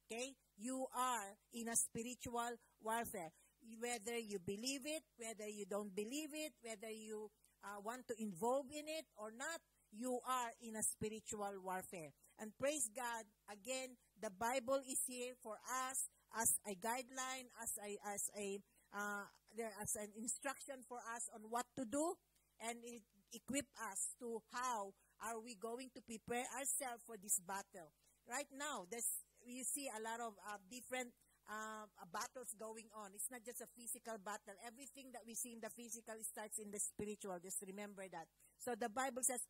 Okay, 0.04 0.34
you 0.58 0.86
are 0.94 1.36
in 1.54 1.68
a 1.68 1.76
spiritual 1.76 2.52
warfare 2.82 3.32
whether 3.78 4.18
you 4.18 4.38
believe 4.38 4.82
it, 4.86 5.02
whether 5.16 5.48
you 5.48 5.64
don't 5.66 5.94
believe 5.94 6.30
it, 6.34 6.52
whether 6.62 6.90
you 6.90 7.30
uh, 7.64 7.80
want 7.82 8.06
to 8.08 8.14
involve 8.18 8.66
in 8.70 8.86
it 8.88 9.06
or 9.16 9.30
not, 9.30 9.60
you 9.92 10.18
are 10.26 10.50
in 10.62 10.76
a 10.76 10.82
spiritual 10.82 11.52
warfare. 11.62 12.10
And 12.40 12.50
praise 12.58 12.90
God, 12.94 13.24
again, 13.50 13.94
the 14.20 14.30
Bible 14.30 14.80
is 14.88 15.00
here 15.06 15.34
for 15.42 15.56
us 15.88 16.08
as 16.34 16.58
a 16.66 16.74
guideline, 16.74 17.52
as 17.62 17.78
a, 17.78 17.98
as 18.08 18.30
a, 18.36 18.58
uh, 18.96 19.26
there, 19.56 19.72
as 19.80 19.94
an 19.96 20.08
instruction 20.16 20.82
for 20.88 20.98
us 21.14 21.28
on 21.34 21.42
what 21.50 21.66
to 21.76 21.84
do, 21.84 22.14
and 22.66 22.78
it 22.82 23.02
equip 23.32 23.66
us 23.90 24.14
to 24.20 24.40
how 24.52 24.92
are 25.24 25.40
we 25.40 25.54
going 25.54 25.90
to 25.94 26.00
prepare 26.00 26.44
ourselves 26.56 27.02
for 27.06 27.16
this 27.16 27.40
battle. 27.40 27.90
Right 28.28 28.48
now, 28.54 28.86
there's, 28.90 29.08
you 29.44 29.64
see 29.64 29.88
a 29.90 30.00
lot 30.00 30.20
of 30.20 30.34
uh, 30.46 30.58
different 30.70 31.10
uh, 31.50 31.86
battles 32.10 32.54
going 32.54 32.86
on. 32.94 33.10
It's 33.14 33.30
not 33.30 33.42
just 33.42 33.60
a 33.60 33.70
physical 33.74 34.18
battle. 34.22 34.54
Everything 34.62 35.10
that 35.12 35.26
we 35.26 35.34
see 35.34 35.54
in 35.54 35.60
the 35.62 35.70
physical 35.74 36.14
starts 36.22 36.58
in 36.58 36.70
the 36.70 36.78
spiritual. 36.78 37.38
Just 37.42 37.62
remember 37.66 38.06
that. 38.10 38.26
So 38.62 38.74
the 38.78 38.90
Bible 38.90 39.22
says 39.26 39.42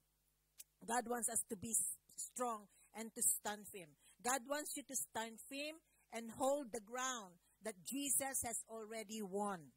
God 0.84 1.04
wants 1.06 1.28
us 1.28 1.42
to 1.50 1.56
be 1.56 1.76
strong 2.16 2.66
and 2.96 3.12
to 3.14 3.22
stand 3.22 3.68
firm. 3.68 3.92
God 4.24 4.40
wants 4.48 4.76
you 4.76 4.84
to 4.88 4.96
stand 4.96 5.40
firm 5.48 5.76
and 6.12 6.30
hold 6.36 6.72
the 6.72 6.84
ground 6.84 7.36
that 7.64 7.74
Jesus 7.86 8.42
has 8.44 8.58
already 8.68 9.22
won. 9.22 9.72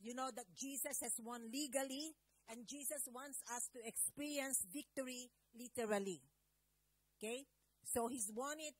You 0.00 0.14
know 0.14 0.28
that 0.34 0.46
Jesus 0.54 1.00
has 1.02 1.14
won 1.22 1.50
legally 1.52 2.12
and 2.48 2.66
Jesus 2.66 3.08
wants 3.12 3.42
us 3.52 3.68
to 3.74 3.80
experience 3.86 4.64
victory 4.72 5.30
literally. 5.54 6.20
Okay? 7.18 7.44
So 7.84 8.08
he's 8.08 8.30
won 8.34 8.56
it. 8.60 8.74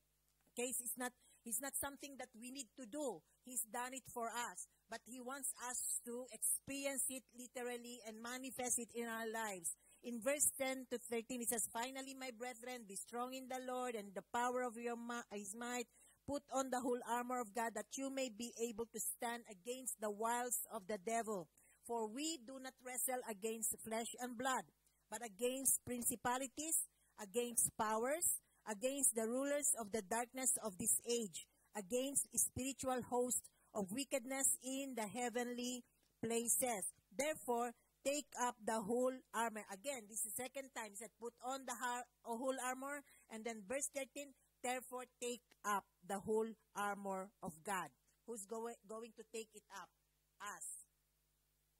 Okay? 0.53 0.69
It's 0.69 0.97
not 0.97 1.11
it's 1.45 1.61
not 1.61 1.79
something 1.79 2.19
that 2.19 2.27
we 2.35 2.51
need 2.51 2.67
to 2.75 2.85
do. 2.85 3.23
He's 3.45 3.63
done 3.71 3.93
it 3.93 4.03
for 4.11 4.27
us. 4.27 4.67
But 4.89 4.99
He 5.05 5.19
wants 5.19 5.53
us 5.69 5.99
to 6.05 6.25
experience 6.31 7.05
it 7.09 7.23
literally 7.31 7.99
and 8.07 8.21
manifest 8.21 8.79
it 8.79 8.89
in 8.95 9.07
our 9.07 9.27
lives. 9.31 9.75
In 10.03 10.19
verse 10.21 10.51
10 10.59 10.87
to 10.91 10.97
13, 10.97 11.41
it 11.41 11.49
says, 11.49 11.67
Finally, 11.71 12.15
my 12.19 12.31
brethren, 12.37 12.83
be 12.87 12.95
strong 12.95 13.33
in 13.33 13.47
the 13.47 13.59
Lord 13.67 13.95
and 13.95 14.13
the 14.13 14.23
power 14.33 14.61
of 14.63 14.77
your 14.77 14.95
ma- 14.95 15.27
His 15.31 15.55
might. 15.55 15.87
Put 16.27 16.43
on 16.53 16.69
the 16.69 16.81
whole 16.81 16.99
armor 17.09 17.39
of 17.39 17.55
God 17.55 17.71
that 17.75 17.95
you 17.95 18.09
may 18.09 18.27
be 18.27 18.51
able 18.59 18.85
to 18.91 18.99
stand 18.99 19.43
against 19.49 19.95
the 20.01 20.11
wiles 20.11 20.59
of 20.73 20.87
the 20.87 20.97
devil. 20.97 21.47
For 21.87 22.07
we 22.07 22.37
do 22.45 22.59
not 22.59 22.73
wrestle 22.85 23.23
against 23.29 23.79
flesh 23.79 24.11
and 24.19 24.37
blood, 24.37 24.65
but 25.09 25.23
against 25.25 25.79
principalities, 25.85 26.83
against 27.21 27.71
powers, 27.77 28.41
against 28.67 29.15
the 29.15 29.25
rulers 29.25 29.71
of 29.79 29.91
the 29.93 30.01
darkness 30.01 30.57
of 30.61 30.77
this 30.77 30.99
age, 31.09 31.47
against 31.75 32.27
spiritual 32.35 33.01
hosts 33.09 33.47
of 33.73 33.91
wickedness 33.91 34.57
in 34.61 34.95
the 34.95 35.07
heavenly 35.07 35.83
places. 36.21 36.91
Therefore, 37.15 37.71
take 38.03 38.27
up 38.41 38.55
the 38.63 38.81
whole 38.81 39.13
armor. 39.33 39.63
Again, 39.71 40.03
this 40.09 40.25
is 40.25 40.33
the 40.35 40.43
second 40.43 40.69
time. 40.75 40.91
He 40.91 40.97
said, 40.97 41.15
put 41.19 41.33
on 41.45 41.65
the 41.65 41.75
whole 42.23 42.55
armor. 42.65 43.01
And 43.31 43.45
then 43.45 43.63
verse 43.67 43.89
13, 43.95 44.33
therefore 44.63 45.05
take 45.21 45.41
up 45.63 45.85
the 46.05 46.19
whole 46.19 46.47
armor 46.75 47.29
of 47.41 47.53
God. 47.63 47.89
Who's 48.25 48.45
go- 48.45 48.75
going 48.87 49.11
to 49.15 49.23
take 49.33 49.49
it 49.55 49.63
up? 49.75 49.89
Us. 50.41 50.76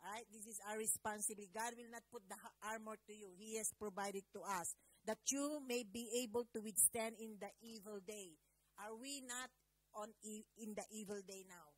Alright, 0.07 0.23
this 0.31 0.47
is 0.47 0.59
our 0.63 0.79
responsibility. 0.79 1.51
God 1.51 1.75
will 1.75 1.91
not 1.91 2.07
put 2.07 2.23
the 2.31 2.39
armor 2.63 2.95
to 2.95 3.13
you. 3.13 3.27
He 3.35 3.57
has 3.57 3.75
provided 3.75 4.23
to 4.31 4.39
us 4.39 4.71
that 5.03 5.19
you 5.27 5.59
may 5.67 5.83
be 5.83 6.07
able 6.23 6.47
to 6.55 6.61
withstand 6.63 7.15
in 7.19 7.35
the 7.43 7.51
evil 7.59 7.99
day. 8.07 8.39
Are 8.79 8.95
we 8.95 9.19
not 9.27 9.51
on 9.91 10.15
e- 10.23 10.47
in 10.55 10.75
the 10.79 10.87
evil 10.95 11.19
day 11.27 11.43
now? 11.43 11.75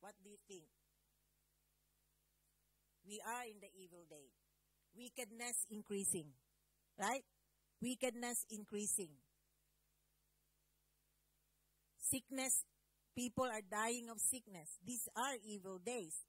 What 0.00 0.12
do 0.22 0.28
you 0.28 0.36
think? 0.46 0.68
We 3.08 3.22
are 3.24 3.48
in 3.48 3.64
the 3.64 3.72
evil 3.72 4.04
day. 4.10 4.28
Wickedness 4.92 5.64
increasing. 5.70 6.36
Right? 7.00 7.24
Wickedness 7.80 8.44
increasing. 8.50 9.16
Sickness, 11.96 12.64
people 13.16 13.44
are 13.44 13.64
dying 13.64 14.10
of 14.10 14.20
sickness. 14.20 14.76
These 14.84 15.08
are 15.16 15.40
evil 15.42 15.80
days. 15.80 16.26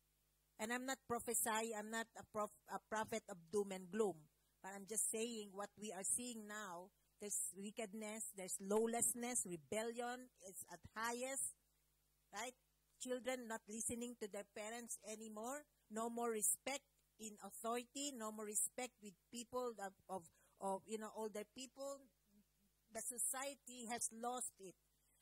And 0.60 0.74
I'm 0.74 0.86
not 0.86 0.98
prophesying, 1.08 1.74
I'm 1.78 1.92
not 1.92 2.08
a, 2.18 2.24
prof- 2.34 2.66
a 2.74 2.80
prophet 2.90 3.24
of 3.30 3.38
doom 3.52 3.72
and 3.72 3.90
gloom. 3.92 4.16
But 4.64 4.72
I'm 4.76 4.86
just 4.90 5.12
saying 5.12 5.50
what 5.54 5.70
we 5.80 5.92
are 5.92 6.04
seeing 6.04 6.48
now, 6.48 6.90
there's 7.22 7.54
wickedness, 7.56 8.34
there's 8.36 8.58
lawlessness, 8.62 9.46
rebellion 9.46 10.30
is 10.50 10.66
at 10.74 10.80
highest, 10.96 11.54
right? 12.34 12.54
Children 13.02 13.48
not 13.48 13.62
listening 13.70 14.16
to 14.22 14.28
their 14.28 14.46
parents 14.58 14.98
anymore, 15.06 15.62
no 15.92 16.10
more 16.10 16.32
respect 16.32 16.82
in 17.20 17.38
authority, 17.46 18.14
no 18.18 18.32
more 18.32 18.46
respect 18.46 18.94
with 19.02 19.14
people 19.32 19.74
of, 19.78 19.94
of, 20.10 20.24
of 20.62 20.82
you 20.88 20.98
know, 20.98 21.12
older 21.16 21.46
people. 21.56 22.02
The 22.94 23.02
society 23.02 23.86
has 23.92 24.10
lost 24.14 24.54
it. 24.60 24.74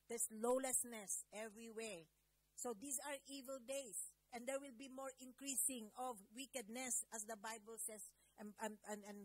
There's 0.08 0.28
lawlessness 0.32 1.26
everywhere. 1.34 2.08
So 2.56 2.74
these 2.80 3.00
are 3.04 3.18
evil 3.28 3.60
days. 3.68 4.15
And 4.34 4.48
there 4.48 4.60
will 4.60 4.76
be 4.78 4.90
more 4.90 5.12
increasing 5.22 5.90
of 5.98 6.18
wickedness, 6.36 7.06
as 7.14 7.24
the 7.26 7.38
Bible 7.38 7.80
says 7.80 8.12
and, 8.40 8.52
and, 8.62 8.76
and, 8.90 9.02
and 9.08 9.20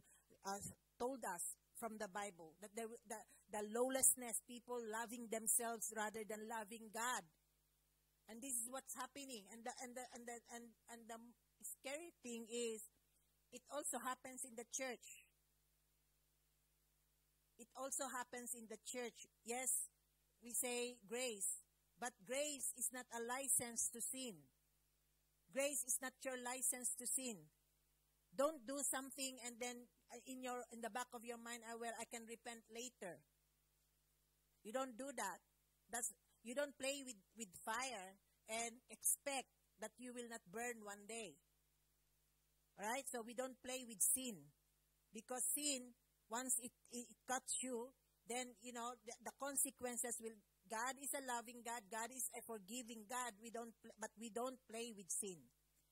uh, 0.46 0.60
told 0.98 1.24
us 1.24 1.56
from 1.78 1.98
the 1.98 2.08
Bible 2.08 2.54
that 2.60 2.70
the, 2.76 2.86
the, 3.08 3.18
the 3.50 3.62
lawlessness, 3.72 4.42
people 4.46 4.78
loving 4.78 5.28
themselves 5.32 5.92
rather 5.96 6.22
than 6.28 6.46
loving 6.46 6.92
God. 6.92 7.24
And 8.28 8.38
this 8.40 8.54
is 8.54 8.68
what's 8.70 8.94
happening. 8.94 9.48
And 9.50 9.64
the, 9.64 9.74
and 9.82 9.96
the, 9.96 10.04
and 10.14 10.22
the, 10.28 10.36
and, 10.54 10.64
and 10.92 11.00
the 11.08 11.18
scary 11.64 12.14
thing 12.22 12.46
is, 12.46 12.86
it 13.50 13.62
also 13.72 13.98
happens 13.98 14.46
in 14.46 14.54
the 14.54 14.68
church. 14.70 15.26
It 17.58 17.68
also 17.74 18.06
happens 18.06 18.54
in 18.54 18.70
the 18.70 18.78
church. 18.86 19.26
Yes, 19.44 19.90
we 20.42 20.52
say 20.52 20.96
grace, 21.08 21.60
but 21.98 22.12
grace 22.24 22.72
is 22.78 22.88
not 22.92 23.04
a 23.12 23.20
license 23.20 23.90
to 23.92 24.00
sin. 24.00 24.48
Grace 25.52 25.84
is 25.84 25.98
not 26.00 26.12
your 26.22 26.38
license 26.42 26.94
to 26.98 27.06
sin. 27.06 27.36
don't 28.30 28.62
do 28.62 28.78
something 28.86 29.36
and 29.42 29.58
then 29.58 29.74
uh, 30.14 30.22
in 30.26 30.42
your 30.42 30.62
in 30.70 30.80
the 30.80 30.90
back 30.90 31.10
of 31.12 31.26
your 31.26 31.38
mind, 31.38 31.66
I 31.66 31.74
well, 31.74 31.92
I 31.98 32.06
can 32.06 32.22
repent 32.30 32.62
later. 32.70 33.18
You 34.62 34.72
don't 34.72 34.96
do 34.96 35.10
that. 35.16 35.38
That's 35.90 36.14
you 36.42 36.54
don't 36.54 36.76
play 36.78 37.02
with, 37.04 37.18
with 37.36 37.50
fire 37.64 38.16
and 38.48 38.80
expect 38.88 39.50
that 39.80 39.92
you 39.98 40.12
will 40.12 40.28
not 40.28 40.40
burn 40.48 40.84
one 40.84 41.04
day. 41.08 41.36
Alright? 42.80 43.04
So 43.12 43.22
we 43.24 43.34
don't 43.34 43.56
play 43.62 43.84
with 43.86 44.00
sin. 44.00 44.36
Because 45.12 45.44
sin, 45.52 45.92
once 46.30 46.56
it, 46.62 46.72
it, 46.92 47.04
it 47.10 47.20
cuts 47.28 47.60
you, 47.62 47.92
then, 48.28 48.54
you 48.62 48.72
know, 48.72 48.94
the, 49.04 49.12
the, 49.24 49.34
consequences 49.42 50.16
will, 50.22 50.36
God 50.70 50.94
is 51.02 51.10
a 51.12 51.22
loving 51.26 51.66
God, 51.66 51.82
God 51.90 52.14
is 52.14 52.30
a 52.38 52.40
forgiving 52.40 53.04
God, 53.10 53.34
we 53.42 53.50
don't, 53.50 53.74
but 53.98 54.14
we 54.14 54.30
don't 54.30 54.56
play 54.70 54.94
with 54.94 55.10
sin. 55.10 55.36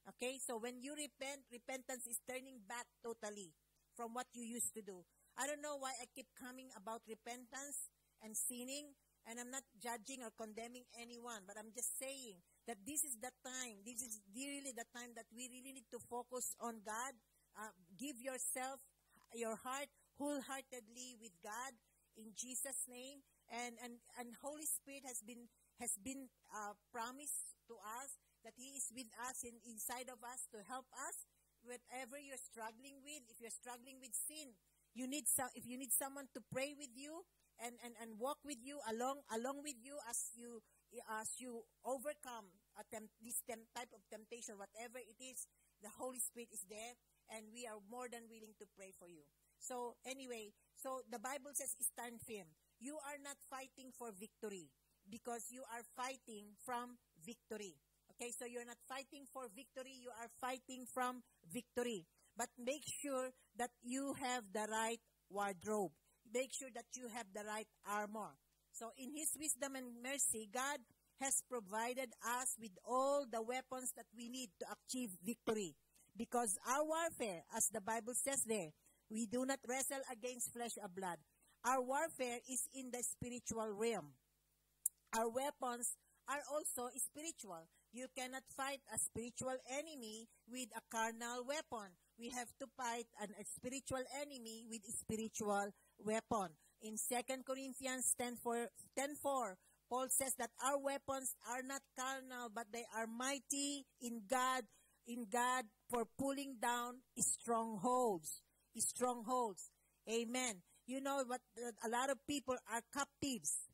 Okay? 0.07 0.39
So 0.39 0.57
when 0.57 0.79
you 0.79 0.95
repent, 0.95 1.45
repentance 1.51 2.07
is 2.07 2.23
turning 2.25 2.63
back 2.65 2.87
totally 3.03 3.51
from 3.99 4.15
what 4.15 4.31
you 4.33 4.47
used 4.47 4.73
to 4.79 4.83
do. 4.83 5.03
I 5.35 5.47
don't 5.51 5.63
know 5.63 5.77
why 5.79 5.93
I 5.99 6.07
keep 6.15 6.31
coming 6.39 6.71
about 6.79 7.03
repentance 7.11 7.91
and 8.23 8.35
sinning, 8.39 8.95
and 9.27 9.39
I'm 9.39 9.51
not 9.51 9.67
judging 9.83 10.23
or 10.23 10.31
condemning 10.35 10.87
anyone, 10.95 11.43
but 11.47 11.59
I'm 11.59 11.75
just 11.75 11.99
saying 11.99 12.39
that 12.67 12.79
this 12.87 13.03
is 13.03 13.19
the 13.19 13.35
time, 13.43 13.83
this 13.83 14.01
is 14.01 14.23
really 14.31 14.71
the 14.73 14.87
time 14.95 15.13
that 15.19 15.27
we 15.35 15.51
really 15.51 15.75
need 15.75 15.91
to 15.91 16.01
focus 16.07 16.55
on 16.63 16.81
God. 16.87 17.13
Uh, 17.59 17.75
give 17.99 18.23
yourself, 18.23 18.79
your 19.35 19.59
heart 19.59 19.91
wholeheartedly 20.17 21.19
with 21.21 21.35
God 21.43 21.75
in 22.17 22.35
Jesus' 22.35 22.87
name. 22.91 23.23
And, 23.49 23.81
and, 23.81 24.01
and 24.21 24.37
Holy 24.45 24.69
Spirit 24.69 25.09
has 25.09 25.25
been, 25.25 25.49
has 25.81 25.97
been 25.97 26.29
uh, 26.53 26.77
promised 26.93 27.57
to 27.69 27.81
us 27.81 28.21
that 28.45 28.55
He 28.57 28.77
is 28.77 28.93
with 28.93 29.09
us 29.25 29.45
in, 29.45 29.57
inside 29.65 30.13
of 30.13 30.21
us 30.21 30.45
to 30.53 30.61
help 30.69 30.87
us 30.93 31.25
whatever 31.65 32.21
you're 32.21 32.41
struggling 32.41 33.01
with. 33.03 33.25
If 33.29 33.41
you're 33.41 33.55
struggling 33.55 33.99
with 34.01 34.13
sin, 34.15 34.53
you 34.95 35.09
need 35.09 35.29
some, 35.29 35.49
if 35.57 35.65
you 35.65 35.77
need 35.77 35.93
someone 35.93 36.29
to 36.37 36.41
pray 36.53 36.77
with 36.77 36.93
you 36.95 37.25
and, 37.61 37.75
and, 37.83 37.95
and 37.99 38.21
walk 38.21 38.39
with 38.45 38.61
you 38.63 38.79
along, 38.89 39.25
along 39.33 39.65
with 39.65 39.77
you 39.81 39.99
as 40.09 40.33
you, 40.37 40.63
as 41.21 41.41
you 41.41 41.65
overcome 41.85 42.53
temp- 42.93 43.13
this 43.21 43.43
temp- 43.49 43.69
type 43.75 43.91
of 43.91 44.05
temptation, 44.09 44.57
whatever 44.57 45.01
it 45.01 45.19
is, 45.19 45.49
the 45.83 45.91
Holy 45.99 46.19
Spirit 46.19 46.51
is 46.53 46.65
there 46.69 46.95
and 47.31 47.47
we 47.53 47.67
are 47.67 47.79
more 47.91 48.09
than 48.09 48.27
willing 48.31 48.55
to 48.59 48.67
pray 48.77 48.91
for 48.95 49.07
you. 49.07 49.23
So 49.59 49.99
anyway, 50.07 50.55
so 50.79 51.03
the 51.11 51.19
Bible 51.19 51.53
says 51.55 51.75
stand 51.83 52.23
firm. 52.23 52.49
You 52.81 52.95
are 52.95 53.19
not 53.23 53.37
fighting 53.51 53.91
for 53.99 54.13
victory 54.15 54.71
because 55.11 55.51
you 55.51 55.63
are 55.75 55.83
fighting 55.97 56.55
from 56.65 56.99
victory. 57.25 57.75
Okay, 58.15 58.31
so 58.39 58.47
you're 58.47 58.67
not 58.67 58.81
fighting 58.89 59.27
for 59.33 59.47
victory, 59.55 59.95
you 59.99 60.11
are 60.11 60.31
fighting 60.41 60.87
from 60.93 61.23
victory. 61.51 62.07
But 62.37 62.51
make 62.59 62.83
sure 63.03 63.31
that 63.57 63.71
you 63.83 64.15
have 64.23 64.45
the 64.53 64.67
right 64.71 65.01
wardrobe. 65.31 65.91
Make 66.33 66.51
sure 66.55 66.71
that 66.75 66.87
you 66.95 67.09
have 67.15 67.27
the 67.35 67.43
right 67.43 67.67
armor. 67.87 68.37
So 68.73 68.91
in 68.97 69.11
His 69.15 69.35
wisdom 69.39 69.75
and 69.75 70.03
mercy, 70.03 70.49
God 70.53 70.79
has 71.21 71.43
provided 71.51 72.15
us 72.23 72.55
with 72.61 72.79
all 72.87 73.27
the 73.27 73.43
weapons 73.43 73.91
that 73.97 74.07
we 74.17 74.29
need 74.29 74.51
to 74.61 74.67
achieve 74.71 75.11
victory. 75.25 75.75
Because 76.17 76.59
our 76.67 76.85
warfare, 76.85 77.43
as 77.57 77.67
the 77.73 77.81
Bible 77.81 78.15
says 78.15 78.43
there, 78.47 78.71
we 79.11 79.27
do 79.27 79.47
not 79.47 79.59
wrestle 79.67 80.03
against 80.13 80.53
flesh 80.53 80.75
or 80.83 80.89
blood. 80.89 81.19
Our 81.65 81.83
warfare 81.83 82.39
is 82.49 82.69
in 82.75 82.91
the 82.91 83.03
spiritual 83.03 83.69
realm. 83.73 84.15
Our 85.17 85.29
weapons 85.29 85.97
are 86.29 86.43
also 86.53 86.91
spiritual. 86.97 87.69
You 87.93 88.07
cannot 88.17 88.45
fight 88.57 88.81
a 88.93 88.99
spiritual 88.99 89.57
enemy 89.73 90.29
with 90.47 90.69
a 90.77 90.83
carnal 90.91 91.45
weapon. 91.47 91.97
We 92.19 92.29
have 92.31 92.53
to 92.61 92.67
fight 92.77 93.07
an, 93.21 93.33
a 93.41 93.45
spiritual 93.45 94.05
enemy 94.21 94.67
with 94.69 94.83
a 94.89 94.93
spiritual 94.93 95.73
weapon. 95.99 96.53
In 96.83 96.97
2 96.97 97.43
Corinthians 97.47 98.15
10 98.21 98.37
4, 98.37 98.69
10 98.97 99.17
4, 99.17 99.57
Paul 99.89 100.07
says 100.11 100.35
that 100.39 100.51
our 100.63 100.79
weapons 100.79 101.35
are 101.49 101.63
not 101.63 101.81
carnal, 101.99 102.51
but 102.55 102.67
they 102.73 102.85
are 102.95 103.07
mighty 103.07 103.87
in 104.03 104.23
God, 104.29 104.65
in 105.07 105.27
God 105.31 105.65
for 105.89 106.05
pulling 106.19 106.57
down 106.61 107.01
strongholds 107.19 108.43
strongholds. 108.81 109.71
Amen. 110.09 110.63
You 110.89 111.03
know 111.05 111.21
what? 111.27 111.45
Uh, 111.53 111.69
a 111.85 111.89
lot 111.93 112.09
of 112.09 112.17
people 112.27 112.57
are 112.73 112.81
captives. 112.97 113.69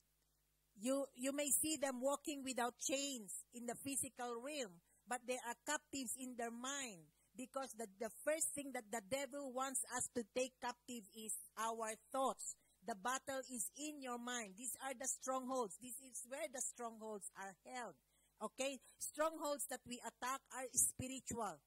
You, 0.75 1.07
you 1.15 1.31
may 1.31 1.51
see 1.55 1.77
them 1.77 2.03
walking 2.03 2.43
without 2.43 2.75
chains 2.83 3.47
in 3.55 3.67
the 3.67 3.77
physical 3.77 4.43
realm, 4.43 4.83
but 5.07 5.21
they 5.25 5.39
are 5.47 5.55
captives 5.65 6.19
in 6.19 6.35
their 6.37 6.51
mind 6.51 7.07
because 7.39 7.71
the, 7.79 7.87
the 8.01 8.11
first 8.27 8.51
thing 8.51 8.73
that 8.75 8.91
the 8.91 9.01
devil 9.09 9.53
wants 9.55 9.87
us 9.97 10.11
to 10.17 10.25
take 10.35 10.59
captive 10.61 11.07
is 11.15 11.39
our 11.57 11.95
thoughts. 12.11 12.57
The 12.85 12.97
battle 12.99 13.47
is 13.47 13.71
in 13.79 14.03
your 14.03 14.19
mind. 14.19 14.59
These 14.59 14.75
are 14.85 14.93
the 14.99 15.07
strongholds. 15.07 15.79
This 15.81 15.95
is 16.03 16.27
where 16.27 16.51
the 16.53 16.61
strongholds 16.61 17.31
are 17.39 17.55
held. 17.63 17.95
Okay? 18.43 18.81
Strongholds 18.99 19.67
that 19.71 19.87
we 19.87 20.03
attack 20.03 20.41
are 20.51 20.67
spiritual. 20.75 21.63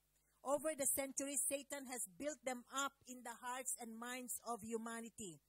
Over 0.47 0.71
the 0.79 0.87
centuries, 0.87 1.43
Satan 1.43 1.85
has 1.91 2.07
built 2.17 2.39
them 2.45 2.63
up 2.73 2.93
in 3.05 3.21
the 3.23 3.35
hearts 3.43 3.75
and 3.81 3.99
minds 3.99 4.39
of 4.47 4.63
humanity. 4.63 5.41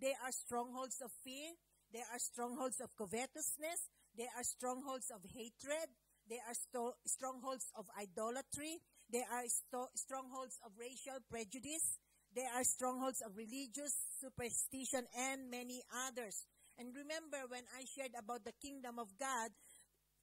They 0.00 0.14
are 0.24 0.32
strongholds 0.32 1.00
of 1.04 1.12
fear. 1.22 1.52
They 1.92 2.00
are 2.00 2.18
strongholds 2.18 2.80
of 2.80 2.96
covetousness. 2.96 3.90
They 4.16 4.28
are 4.34 4.42
strongholds 4.44 5.10
of 5.12 5.20
hatred. 5.28 5.92
They 6.28 6.40
are 6.40 6.54
sto- 6.56 6.96
strongholds 7.04 7.68
of 7.76 7.84
idolatry. 8.00 8.80
They 9.12 9.22
are 9.30 9.44
sto- 9.46 9.92
strongholds 9.94 10.58
of 10.64 10.72
racial 10.80 11.20
prejudice. 11.28 12.00
They 12.34 12.48
are 12.48 12.64
strongholds 12.64 13.20
of 13.20 13.36
religious 13.36 13.92
superstition 14.20 15.04
and 15.16 15.50
many 15.50 15.82
others. 16.08 16.46
And 16.78 16.96
remember 16.96 17.44
when 17.48 17.64
I 17.76 17.84
shared 17.84 18.12
about 18.18 18.44
the 18.44 18.52
kingdom 18.60 18.98
of 18.98 19.08
God, 19.20 19.52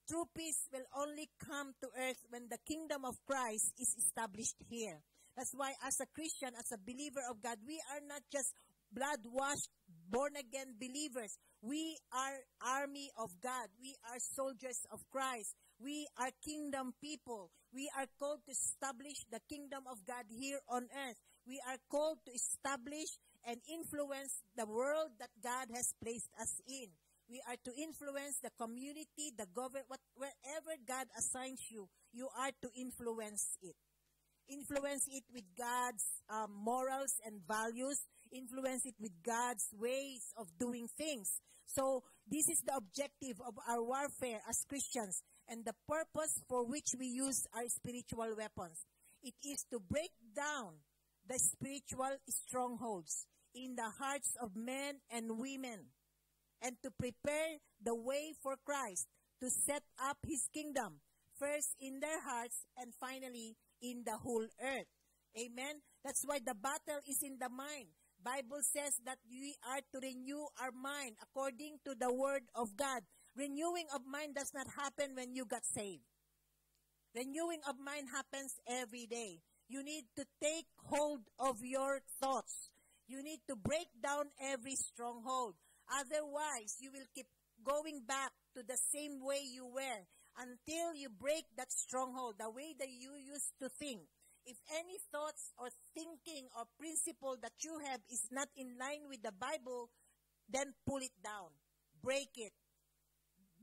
True 0.08 0.28
peace 0.36 0.68
will 0.72 0.86
only 0.98 1.30
come 1.40 1.74
to 1.80 1.88
earth 1.96 2.20
when 2.30 2.50
the 2.50 2.60
kingdom 2.68 3.06
of 3.06 3.16
Christ 3.26 3.72
is 3.80 3.96
established 3.98 4.58
here. 4.68 5.00
That's 5.38 5.54
why 5.56 5.74
as 5.86 6.00
a 6.02 6.12
Christian, 6.14 6.54
as 6.60 6.72
a 6.72 6.78
believer 6.78 7.24
of 7.30 7.42
God, 7.42 7.58
we 7.66 7.82
are 7.90 8.02
not 8.06 8.22
just 8.32 8.54
blood-washed, 8.92 9.70
born-again 10.10 10.76
believers. 10.80 11.40
We 11.62 11.98
are 12.12 12.44
army 12.62 13.10
of 13.18 13.32
God. 13.42 13.70
We 13.82 13.96
are 14.12 14.20
soldiers 14.20 14.86
of 14.92 15.00
Christ. 15.10 15.56
We 15.80 16.06
are 16.20 16.30
kingdom 16.44 16.94
people. 17.02 17.50
We 17.74 17.90
are 17.98 18.06
called 18.20 18.46
to 18.46 18.52
establish 18.52 19.26
the 19.32 19.40
kingdom 19.50 19.84
of 19.90 20.06
God 20.06 20.26
here 20.30 20.60
on 20.70 20.84
earth. 20.94 21.18
We 21.48 21.60
are 21.68 21.80
called 21.90 22.20
to 22.26 22.32
establish 22.32 23.18
and 23.48 23.58
influence 23.72 24.44
the 24.56 24.68
world 24.68 25.18
that 25.20 25.32
God 25.42 25.74
has 25.74 25.96
placed 26.04 26.30
us 26.40 26.62
in. 26.68 26.92
We 27.30 27.42
are 27.48 27.56
to 27.56 27.72
influence 27.82 28.40
the 28.44 28.52
community, 28.60 29.32
the 29.38 29.48
government, 29.56 29.88
wherever 30.16 30.76
God 30.88 31.08
assigns 31.18 31.60
you, 31.70 31.88
you 32.12 32.28
are 32.38 32.52
to 32.62 32.70
influence 32.76 33.58
it. 33.62 33.76
Influence 34.50 35.08
it 35.08 35.24
with 35.34 35.46
God's 35.58 36.04
um, 36.30 36.52
morals 36.54 37.16
and 37.26 37.40
values. 37.48 38.02
Influence 38.32 38.86
it 38.86 38.96
with 39.00 39.24
God's 39.24 39.68
ways 39.80 40.34
of 40.38 40.48
doing 40.60 40.88
things. 40.98 41.40
So 41.66 42.04
this 42.28 42.50
is 42.50 42.60
the 42.66 42.76
objective 42.76 43.40
of 43.46 43.56
our 43.68 43.82
warfare 43.82 44.42
as 44.50 44.66
Christians 44.68 45.24
and 45.48 45.64
the 45.66 45.74
purpose 45.88 46.42
for 46.48 46.66
which 46.66 46.94
we 47.00 47.08
use 47.08 47.48
our 47.56 47.68
spiritual 47.68 48.36
weapons. 48.38 48.86
It 49.24 49.36
is 49.46 49.66
to 49.72 49.80
break 49.80 50.12
down 50.36 50.74
the 51.28 51.40
spiritual 51.40 52.18
strongholds 52.28 53.26
in 53.56 53.76
the 53.76 53.90
hearts 53.98 54.36
of 54.42 54.56
men 54.56 54.96
and 55.10 55.40
women 55.40 55.88
and 56.64 56.80
to 56.82 56.90
prepare 56.90 57.60
the 57.84 57.94
way 57.94 58.32
for 58.42 58.56
Christ 58.66 59.08
to 59.42 59.52
set 59.52 59.84
up 60.00 60.18
his 60.26 60.48
kingdom, 60.54 61.04
first 61.38 61.76
in 61.80 62.00
their 62.00 62.24
hearts 62.24 62.64
and 62.80 62.96
finally 62.96 63.58
in 63.82 64.04
the 64.06 64.16
whole 64.16 64.48
earth. 64.64 64.88
Amen. 65.38 65.84
That's 66.04 66.24
why 66.24 66.40
the 66.40 66.56
battle 66.56 67.04
is 67.06 67.22
in 67.22 67.38
the 67.40 67.50
mind. 67.50 67.92
Bible 68.24 68.64
says 68.64 68.96
that 69.04 69.20
we 69.28 69.56
are 69.68 69.84
to 69.92 70.00
renew 70.00 70.48
our 70.62 70.72
mind 70.72 71.20
according 71.22 71.84
to 71.84 71.92
the 72.00 72.14
word 72.14 72.48
of 72.56 72.78
God. 72.78 73.04
Renewing 73.36 73.88
of 73.94 74.08
mind 74.08 74.36
does 74.36 74.54
not 74.56 74.68
happen 74.80 75.16
when 75.16 75.36
you 75.36 75.44
got 75.44 75.66
saved. 75.66 76.08
Renewing 77.14 77.60
of 77.68 77.76
mind 77.84 78.08
happens 78.16 78.56
every 78.66 79.06
day. 79.06 79.42
You 79.68 79.84
need 79.84 80.06
to 80.16 80.26
take 80.42 80.68
hold 80.88 81.28
of 81.38 81.58
your 81.62 82.00
thoughts. 82.22 82.70
You 83.08 83.22
need 83.22 83.42
to 83.50 83.56
break 83.56 83.90
down 84.02 84.32
every 84.40 84.76
stronghold. 84.76 85.56
Otherwise, 85.92 86.78
you 86.80 86.92
will 86.92 87.08
keep 87.14 87.28
going 87.64 88.04
back 88.08 88.32
to 88.56 88.64
the 88.64 88.78
same 88.92 89.24
way 89.24 89.42
you 89.44 89.66
were 89.66 90.04
until 90.38 90.94
you 90.96 91.10
break 91.10 91.46
that 91.58 91.72
stronghold, 91.72 92.36
the 92.40 92.50
way 92.50 92.74
that 92.80 92.90
you 92.90 93.14
used 93.16 93.54
to 93.62 93.70
think. 93.70 94.02
If 94.46 94.58
any 94.76 95.00
thoughts 95.12 95.54
or 95.58 95.70
thinking 95.96 96.52
or 96.58 96.68
principle 96.76 97.38
that 97.42 97.56
you 97.64 97.80
have 97.88 98.02
is 98.12 98.28
not 98.32 98.50
in 98.58 98.76
line 98.76 99.08
with 99.08 99.24
the 99.24 99.32
Bible, 99.32 99.90
then 100.50 100.74
pull 100.86 101.00
it 101.00 101.16
down. 101.24 101.56
Break 102.04 102.36
it. 102.36 102.52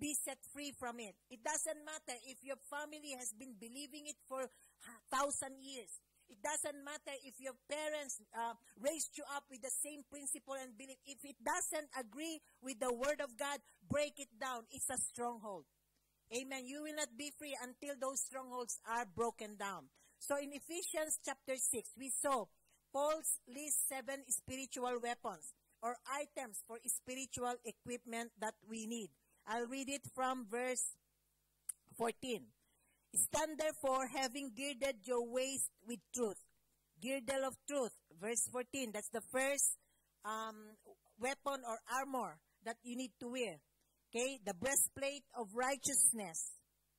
Be 0.01 0.17
set 0.17 0.39
free 0.55 0.73
from 0.73 0.97
it. 1.01 1.13
It 1.29 1.45
doesn't 1.45 1.85
matter 1.85 2.17
if 2.25 2.41
your 2.41 2.57
family 2.73 3.13
has 3.19 3.37
been 3.37 3.53
believing 3.61 4.09
it 4.09 4.17
for 4.25 4.49
a 4.49 4.97
thousand 5.13 5.61
years. 5.61 6.01
It 6.31 6.39
doesn't 6.47 6.79
matter 6.87 7.13
if 7.27 7.35
your 7.43 7.59
parents 7.67 8.23
uh, 8.31 8.55
raised 8.79 9.19
you 9.19 9.25
up 9.35 9.45
with 9.51 9.63
the 9.63 9.75
same 9.83 10.07
principle 10.07 10.55
and 10.55 10.79
belief. 10.79 11.03
If 11.05 11.19
it 11.27 11.37
doesn't 11.43 11.91
agree 11.99 12.39
with 12.63 12.79
the 12.79 12.95
word 12.95 13.19
of 13.19 13.35
God, 13.37 13.59
break 13.91 14.15
it 14.23 14.31
down. 14.39 14.63
It's 14.71 14.89
a 14.89 14.97
stronghold. 14.97 15.67
Amen. 16.31 16.63
You 16.65 16.87
will 16.87 16.95
not 16.95 17.19
be 17.19 17.35
free 17.37 17.59
until 17.59 17.99
those 17.99 18.23
strongholds 18.23 18.79
are 18.87 19.05
broken 19.05 19.57
down. 19.59 19.91
So 20.21 20.39
in 20.39 20.55
Ephesians 20.55 21.19
chapter 21.25 21.59
6, 21.59 21.99
we 21.99 22.15
saw 22.15 22.47
Paul's 22.93 23.43
list 23.51 23.89
seven 23.89 24.23
spiritual 24.29 25.03
weapons 25.03 25.51
or 25.83 25.97
items 26.07 26.63
for 26.67 26.79
spiritual 26.87 27.55
equipment 27.65 28.31
that 28.39 28.55
we 28.69 28.87
need. 28.87 29.11
I'll 29.47 29.67
read 29.67 29.89
it 29.89 30.07
from 30.15 30.47
verse 30.49 30.95
14. 31.97 32.47
Stand 33.15 33.59
therefore, 33.59 34.07
having 34.15 34.53
girded 34.55 35.03
your 35.05 35.27
waist 35.27 35.71
with 35.87 35.99
truth. 36.15 36.39
Girdle 37.03 37.45
of 37.45 37.57
truth. 37.67 37.93
Verse 38.21 38.47
14. 38.53 38.93
That's 38.93 39.09
the 39.09 39.23
first 39.33 39.77
um, 40.25 40.77
weapon 41.19 41.65
or 41.67 41.79
armor 41.91 42.39
that 42.65 42.77
you 42.83 42.97
need 42.97 43.13
to 43.21 43.29
wear. 43.29 43.59
Okay? 44.11 44.39
The 44.45 44.55
breastplate 44.55 45.25
of 45.35 45.49
righteousness. 45.55 46.53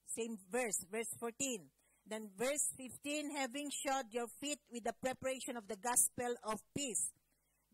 Same 0.07 0.37
verse. 0.51 0.83
Verse 0.91 1.09
14. 1.19 1.69
Then 2.05 2.29
verse 2.37 2.73
15. 2.75 3.31
Having 3.37 3.69
shod 3.71 4.05
your 4.11 4.27
feet 4.41 4.59
with 4.71 4.83
the 4.83 4.93
preparation 5.01 5.55
of 5.55 5.67
the 5.67 5.77
gospel 5.77 6.35
of 6.43 6.59
peace. 6.75 7.11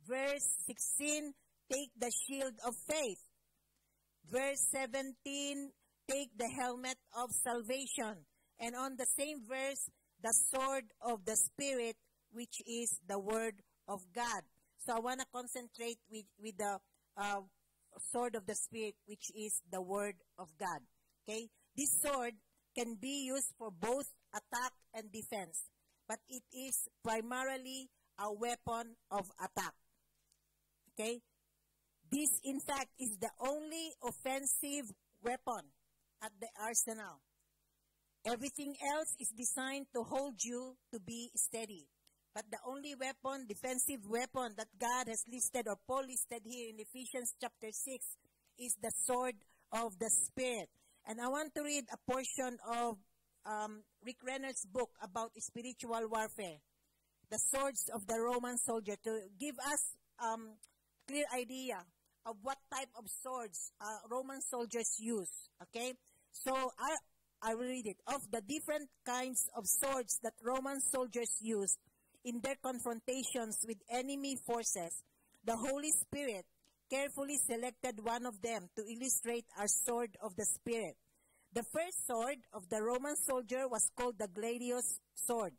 Verse 0.05 0.45
16. 0.67 1.33
Take 1.71 1.91
the 1.97 2.11
shield 2.27 2.53
of 2.65 2.75
faith. 2.87 3.19
Verse 4.29 4.67
17 4.71 5.71
take 6.09 6.37
the 6.37 6.47
helmet 6.47 6.97
of 7.15 7.31
salvation. 7.31 8.25
And 8.59 8.75
on 8.75 8.95
the 8.97 9.05
same 9.05 9.41
verse, 9.47 9.89
the 10.23 10.33
sword 10.33 10.85
of 11.01 11.25
the 11.25 11.35
Spirit, 11.35 11.95
which 12.31 12.61
is 12.65 12.99
the 13.07 13.19
word 13.19 13.61
of 13.87 14.01
God. 14.15 14.43
So 14.85 14.95
I 14.95 14.99
want 14.99 15.19
to 15.19 15.25
concentrate 15.33 15.99
with, 16.09 16.25
with 16.41 16.57
the 16.57 16.79
uh, 17.17 17.41
sword 18.11 18.35
of 18.35 18.45
the 18.45 18.55
Spirit, 18.55 18.95
which 19.05 19.31
is 19.35 19.61
the 19.71 19.81
word 19.81 20.15
of 20.37 20.49
God. 20.59 20.81
Okay? 21.27 21.49
This 21.75 22.01
sword 22.01 22.33
can 22.75 22.95
be 22.95 23.25
used 23.25 23.53
for 23.57 23.71
both 23.71 24.13
attack 24.33 24.71
and 24.93 25.11
defense, 25.11 25.65
but 26.07 26.19
it 26.29 26.43
is 26.53 26.87
primarily 27.03 27.89
a 28.19 28.31
weapon 28.31 28.95
of 29.11 29.29
attack. 29.39 29.73
Okay? 30.93 31.21
This, 32.09 32.39
in 32.43 32.59
fact, 32.59 32.87
is 32.99 33.17
the 33.19 33.29
only 33.39 33.91
offensive 34.01 34.91
weapon 35.21 35.61
at 36.23 36.31
the 36.39 36.47
arsenal. 36.61 37.21
Everything 38.25 38.75
else 38.95 39.15
is 39.19 39.29
designed 39.29 39.87
to 39.93 40.03
hold 40.03 40.43
you 40.43 40.75
to 40.91 40.99
be 40.99 41.31
steady. 41.35 41.87
But 42.33 42.45
the 42.51 42.59
only 42.67 42.93
weapon, 42.93 43.47
defensive 43.47 44.05
weapon 44.05 44.53
that 44.57 44.67
God 44.79 45.07
has 45.07 45.23
listed 45.31 45.67
or 45.67 45.77
Paul 45.87 46.05
listed 46.05 46.43
here 46.45 46.69
in 46.69 46.77
Ephesians 46.79 47.33
chapter 47.41 47.71
6 47.71 47.81
is 48.59 48.75
the 48.81 48.91
sword 49.05 49.35
of 49.71 49.97
the 49.97 50.09
Spirit. 50.09 50.69
And 51.07 51.21
I 51.21 51.29
want 51.29 51.55
to 51.55 51.63
read 51.63 51.85
a 51.91 52.11
portion 52.11 52.57
of 52.67 52.97
um, 53.45 53.81
Rick 54.05 54.17
Renner's 54.25 54.65
book 54.71 54.89
about 55.01 55.31
spiritual 55.39 56.09
warfare, 56.11 56.59
the 57.31 57.39
swords 57.39 57.89
of 57.95 58.05
the 58.05 58.19
Roman 58.19 58.57
soldier, 58.57 58.95
to 59.03 59.19
give 59.39 59.55
us 59.57 59.95
um, 60.19 60.57
clear 61.07 61.25
idea 61.33 61.79
of 62.27 62.35
what 62.43 62.57
type 62.69 62.89
of 62.97 63.05
swords 63.23 63.71
uh, 63.79 63.99
Roman 64.11 64.41
soldiers 64.41 64.99
use. 64.99 65.31
Okay, 65.63 65.93
so 66.31 66.53
I 66.77 66.97
I 67.41 67.55
will 67.55 67.67
read 67.67 67.87
it. 67.87 67.97
Of 68.07 68.21
the 68.31 68.41
different 68.41 68.89
kinds 69.05 69.49
of 69.55 69.65
swords 69.65 70.19
that 70.23 70.33
Roman 70.43 70.81
soldiers 70.81 71.31
used 71.39 71.77
in 72.25 72.41
their 72.41 72.57
confrontations 72.61 73.63
with 73.65 73.77
enemy 73.89 74.37
forces, 74.45 75.03
the 75.45 75.55
Holy 75.55 75.91
Spirit 75.91 76.45
carefully 76.89 77.37
selected 77.37 78.03
one 78.03 78.25
of 78.25 78.41
them 78.41 78.67
to 78.75 78.83
illustrate 78.83 79.45
our 79.57 79.67
sword 79.67 80.17
of 80.21 80.35
the 80.35 80.45
Spirit. 80.45 80.95
The 81.53 81.63
first 81.63 82.05
sword 82.07 82.37
of 82.53 82.67
the 82.69 82.81
Roman 82.83 83.15
soldier 83.15 83.67
was 83.67 83.89
called 83.97 84.17
the 84.19 84.27
gladius 84.27 84.99
sword. 85.15 85.53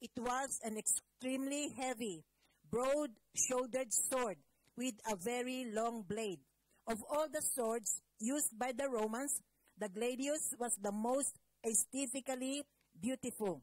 It 0.00 0.12
was 0.18 0.60
an 0.62 0.76
extremely 0.76 1.70
heavy, 1.76 2.24
broad-shouldered 2.70 3.92
sword 3.92 4.36
with 4.76 4.94
a 5.10 5.16
very 5.16 5.66
long 5.72 6.04
blade. 6.08 6.40
Of 6.86 7.02
all 7.10 7.26
the 7.32 7.42
swords 7.42 8.00
used 8.18 8.58
by 8.58 8.72
the 8.76 8.88
Romans, 8.88 9.40
the 9.78 9.88
gladius 9.88 10.54
was 10.58 10.76
the 10.80 10.92
most 10.92 11.38
aesthetically 11.64 12.62
beautiful. 13.00 13.62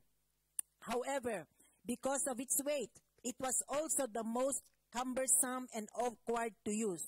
However, 0.82 1.48
because 1.86 2.28
of 2.28 2.40
its 2.40 2.62
weight, 2.64 2.92
it 3.24 3.36
was 3.40 3.62
also 3.68 4.08
the 4.08 4.24
most 4.24 4.62
cumbersome 4.94 5.68
and 5.76 5.88
awkward 5.96 6.54
to 6.66 6.72
use. 6.72 7.06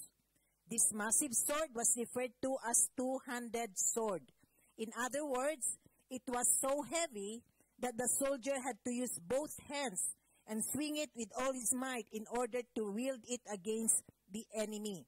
This 0.69 0.93
massive 0.93 1.33
sword 1.33 1.69
was 1.73 1.95
referred 1.97 2.31
to 2.41 2.55
as 2.69 2.89
two-handed 2.95 3.77
sword. 3.77 4.21
In 4.77 4.87
other 4.97 5.25
words, 5.25 5.77
it 6.09 6.21
was 6.27 6.47
so 6.59 6.83
heavy 6.83 7.43
that 7.79 7.97
the 7.97 8.07
soldier 8.07 8.59
had 8.63 8.77
to 8.85 8.91
use 8.91 9.19
both 9.19 9.55
hands 9.67 10.15
and 10.51 10.65
swing 10.65 10.97
it 10.97 11.09
with 11.15 11.29
all 11.39 11.53
his 11.53 11.73
might 11.73 12.05
in 12.11 12.25
order 12.29 12.59
to 12.75 12.91
wield 12.91 13.21
it 13.25 13.39
against 13.49 14.03
the 14.33 14.43
enemy. 14.53 15.05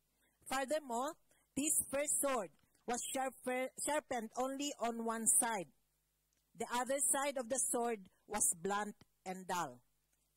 Furthermore, 0.49 1.11
this 1.57 1.83
first 1.91 2.21
sword 2.21 2.47
was 2.87 3.03
sharpened 3.11 4.29
only 4.37 4.71
on 4.79 5.03
one 5.03 5.27
side. 5.27 5.67
The 6.57 6.65
other 6.73 6.95
side 7.11 7.35
of 7.37 7.49
the 7.49 7.59
sword 7.59 7.99
was 8.25 8.55
blunt 8.63 8.95
and 9.25 9.45
dull. 9.45 9.81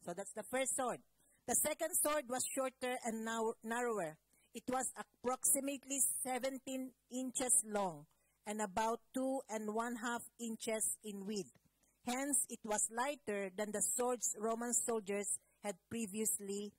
So 0.04 0.12
that's 0.12 0.32
the 0.32 0.42
first 0.42 0.74
sword. 0.74 0.98
The 1.46 1.54
second 1.54 1.94
sword 2.02 2.24
was 2.28 2.44
shorter 2.52 2.98
and 3.04 3.24
narrower. 3.62 4.16
It 4.54 4.64
was 4.68 4.90
approximately 4.98 6.00
17 6.24 6.90
inches 7.12 7.62
long 7.64 8.06
and 8.44 8.60
about 8.60 8.98
two 9.14 9.40
and 9.50 9.72
one 9.72 9.96
half 10.02 10.22
inches 10.40 10.96
in 11.04 11.26
width. 11.26 11.52
Hence, 12.06 12.46
it 12.48 12.60
was 12.64 12.88
lighter 12.94 13.50
than 13.56 13.72
the 13.72 13.82
swords 13.82 14.36
Roman 14.38 14.72
soldiers 14.72 15.38
had 15.64 15.74
previously 15.90 16.72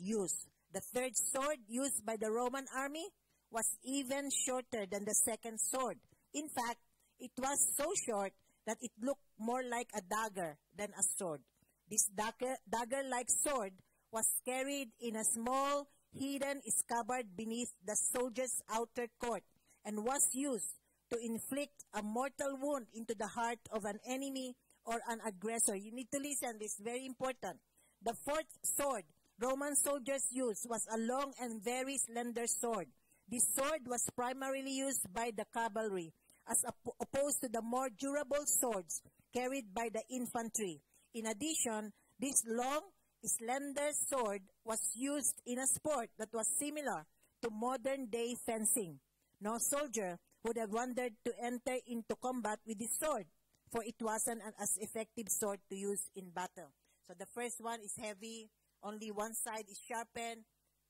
used. 0.00 0.48
The 0.72 0.80
third 0.80 1.16
sword 1.16 1.58
used 1.68 2.04
by 2.04 2.16
the 2.16 2.32
Roman 2.32 2.66
army 2.76 3.06
was 3.52 3.78
even 3.84 4.30
shorter 4.30 4.84
than 4.90 5.04
the 5.04 5.14
second 5.14 5.60
sword. 5.60 5.98
In 6.34 6.48
fact, 6.48 6.80
it 7.20 7.30
was 7.38 7.58
so 7.76 7.86
short 8.04 8.32
that 8.66 8.78
it 8.80 8.90
looked 9.00 9.22
more 9.38 9.62
like 9.62 9.90
a 9.94 10.02
dagger 10.02 10.58
than 10.76 10.88
a 10.98 11.02
sword. 11.16 11.40
This 11.88 12.06
dagger, 12.06 12.56
dagger-like 12.68 13.30
sword 13.30 13.74
was 14.10 14.26
carried 14.44 14.88
in 15.00 15.14
a 15.14 15.24
small 15.24 15.86
hidden 16.12 16.62
scabbard 16.66 17.36
beneath 17.36 17.70
the 17.86 17.94
soldier's 17.94 18.60
outer 18.72 19.06
coat 19.22 19.42
and 19.84 20.04
was 20.04 20.26
used 20.32 20.74
to 21.12 21.18
inflict 21.18 21.84
a 21.94 22.02
mortal 22.02 22.56
wound 22.60 22.86
into 22.94 23.14
the 23.14 23.28
heart 23.28 23.58
of 23.70 23.84
an 23.84 24.00
enemy 24.08 24.56
or 24.84 25.00
an 25.08 25.20
aggressor. 25.26 25.76
You 25.76 25.92
need 25.92 26.10
to 26.12 26.18
listen, 26.18 26.58
this 26.58 26.74
is 26.74 26.80
very 26.82 27.06
important. 27.06 27.58
The 28.02 28.14
fourth 28.24 28.48
sword 28.62 29.04
Roman 29.40 29.74
soldiers 29.74 30.28
used 30.30 30.66
was 30.70 30.86
a 30.92 30.98
long 30.98 31.32
and 31.40 31.60
very 31.60 31.98
slender 31.98 32.46
sword. 32.46 32.86
This 33.28 33.44
sword 33.54 33.80
was 33.86 34.08
primarily 34.14 34.70
used 34.70 35.12
by 35.12 35.32
the 35.36 35.44
cavalry, 35.52 36.12
as 36.48 36.64
op- 36.64 36.94
opposed 37.00 37.40
to 37.40 37.48
the 37.48 37.62
more 37.62 37.88
durable 37.98 38.46
swords 38.46 39.02
carried 39.34 39.74
by 39.74 39.88
the 39.92 40.02
infantry. 40.08 40.80
In 41.14 41.26
addition, 41.26 41.92
this 42.20 42.44
long, 42.46 42.82
slender 43.24 43.90
sword 44.06 44.42
was 44.64 44.78
used 44.94 45.40
in 45.46 45.58
a 45.58 45.66
sport 45.66 46.10
that 46.18 46.32
was 46.32 46.46
similar 46.58 47.04
to 47.42 47.50
modern 47.50 48.06
day 48.06 48.36
fencing. 48.46 49.00
No 49.40 49.58
soldier 49.58 50.18
would 50.44 50.58
have 50.58 50.70
wanted 50.70 51.14
to 51.24 51.32
enter 51.42 51.76
into 51.86 52.14
combat 52.22 52.60
with 52.66 52.78
this 52.78 52.98
sword, 53.00 53.24
for 53.70 53.82
it 53.84 53.96
wasn't 54.00 54.42
an 54.42 54.52
as 54.60 54.76
effective 54.80 55.28
sword 55.28 55.60
to 55.70 55.76
use 55.76 56.10
in 56.16 56.30
battle. 56.30 56.72
So 57.06 57.14
the 57.18 57.26
first 57.26 57.60
one 57.60 57.80
is 57.80 57.96
heavy, 58.00 58.50
only 58.82 59.10
one 59.10 59.34
side 59.34 59.64
is 59.70 59.78
sharpened, 59.78 60.44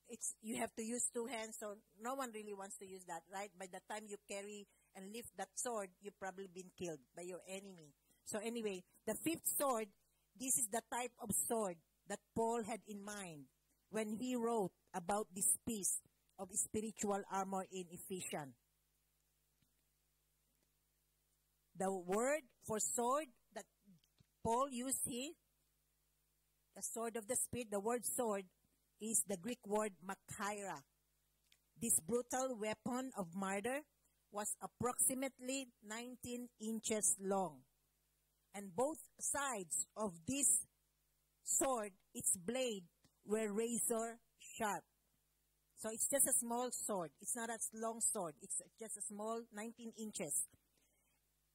it's 0.09 0.35
you 0.43 0.57
have 0.61 0.75
to 0.77 0.85
use 0.85 1.09
two 1.13 1.27
hands, 1.27 1.57
so 1.59 1.75
no 2.01 2.15
one 2.15 2.31
really 2.35 2.55
wants 2.55 2.77
to 2.79 2.87
use 2.87 3.05
that, 3.09 3.23
right? 3.33 3.51
By 3.59 3.67
the 3.67 3.81
time 3.91 4.05
you 4.07 4.17
carry 4.29 4.67
and 4.95 5.13
lift 5.13 5.31
that 5.39 5.49
sword, 5.55 5.89
you've 6.01 6.19
probably 6.19 6.49
been 6.53 6.71
killed 6.79 7.01
by 7.17 7.23
your 7.23 7.41
enemy. 7.49 7.95
So 8.25 8.39
anyway, 8.39 8.83
the 9.07 9.15
fifth 9.15 9.47
sword, 9.59 9.87
this 10.39 10.59
is 10.59 10.69
the 10.71 10.83
type 10.93 11.13
of 11.21 11.31
sword 11.49 11.77
that 12.09 12.21
Paul 12.35 12.63
had 12.65 12.81
in 12.87 13.05
mind 13.05 13.45
when 13.91 14.17
he 14.21 14.37
wrote 14.37 14.73
about 14.95 15.29
this 15.35 15.57
piece 15.67 16.01
of 16.39 16.49
spiritual 16.53 17.23
armor 17.33 17.65
in 17.73 17.85
Ephesians. 17.91 18.55
The 21.77 21.93
word 21.93 22.43
for 22.67 22.81
sword 22.81 23.27
that 23.55 23.65
Paul 24.43 24.69
used 24.71 25.07
here, 25.07 25.33
the 26.75 26.83
sword 26.83 27.17
of 27.17 27.29
the 27.29 27.37
Spirit, 27.37 27.69
the 27.71 27.81
word 27.81 28.05
sword, 28.05 28.45
is 29.01 29.23
the 29.29 29.37
Greek 29.37 29.61
word 29.67 29.93
machaira. 30.05 30.81
This 31.81 32.01
brutal 32.01 32.57
weapon 32.59 33.11
of 33.17 33.29
murder 33.35 33.81
was 34.33 34.57
approximately 34.63 35.69
19 35.87 36.49
inches 36.61 37.17
long. 37.21 37.61
And 38.55 38.75
both 38.75 38.99
sides 39.21 39.87
of 39.97 40.13
this 40.27 40.67
sword, 41.43 41.91
its 42.15 42.37
blade 42.37 42.85
were 43.27 43.53
razor 43.53 44.19
sharp. 44.39 44.85
So 45.77 45.91
it's 45.93 46.09
just 46.09 46.27
a 46.27 46.33
small 46.33 46.71
sword. 46.71 47.11
It's 47.21 47.37
not 47.37 47.51
a 47.51 47.59
long 47.75 48.01
sword. 48.01 48.35
It's 48.41 48.63
just 48.81 48.97
a 48.97 49.03
small 49.03 49.43
19 49.53 49.93
inches. 49.99 50.47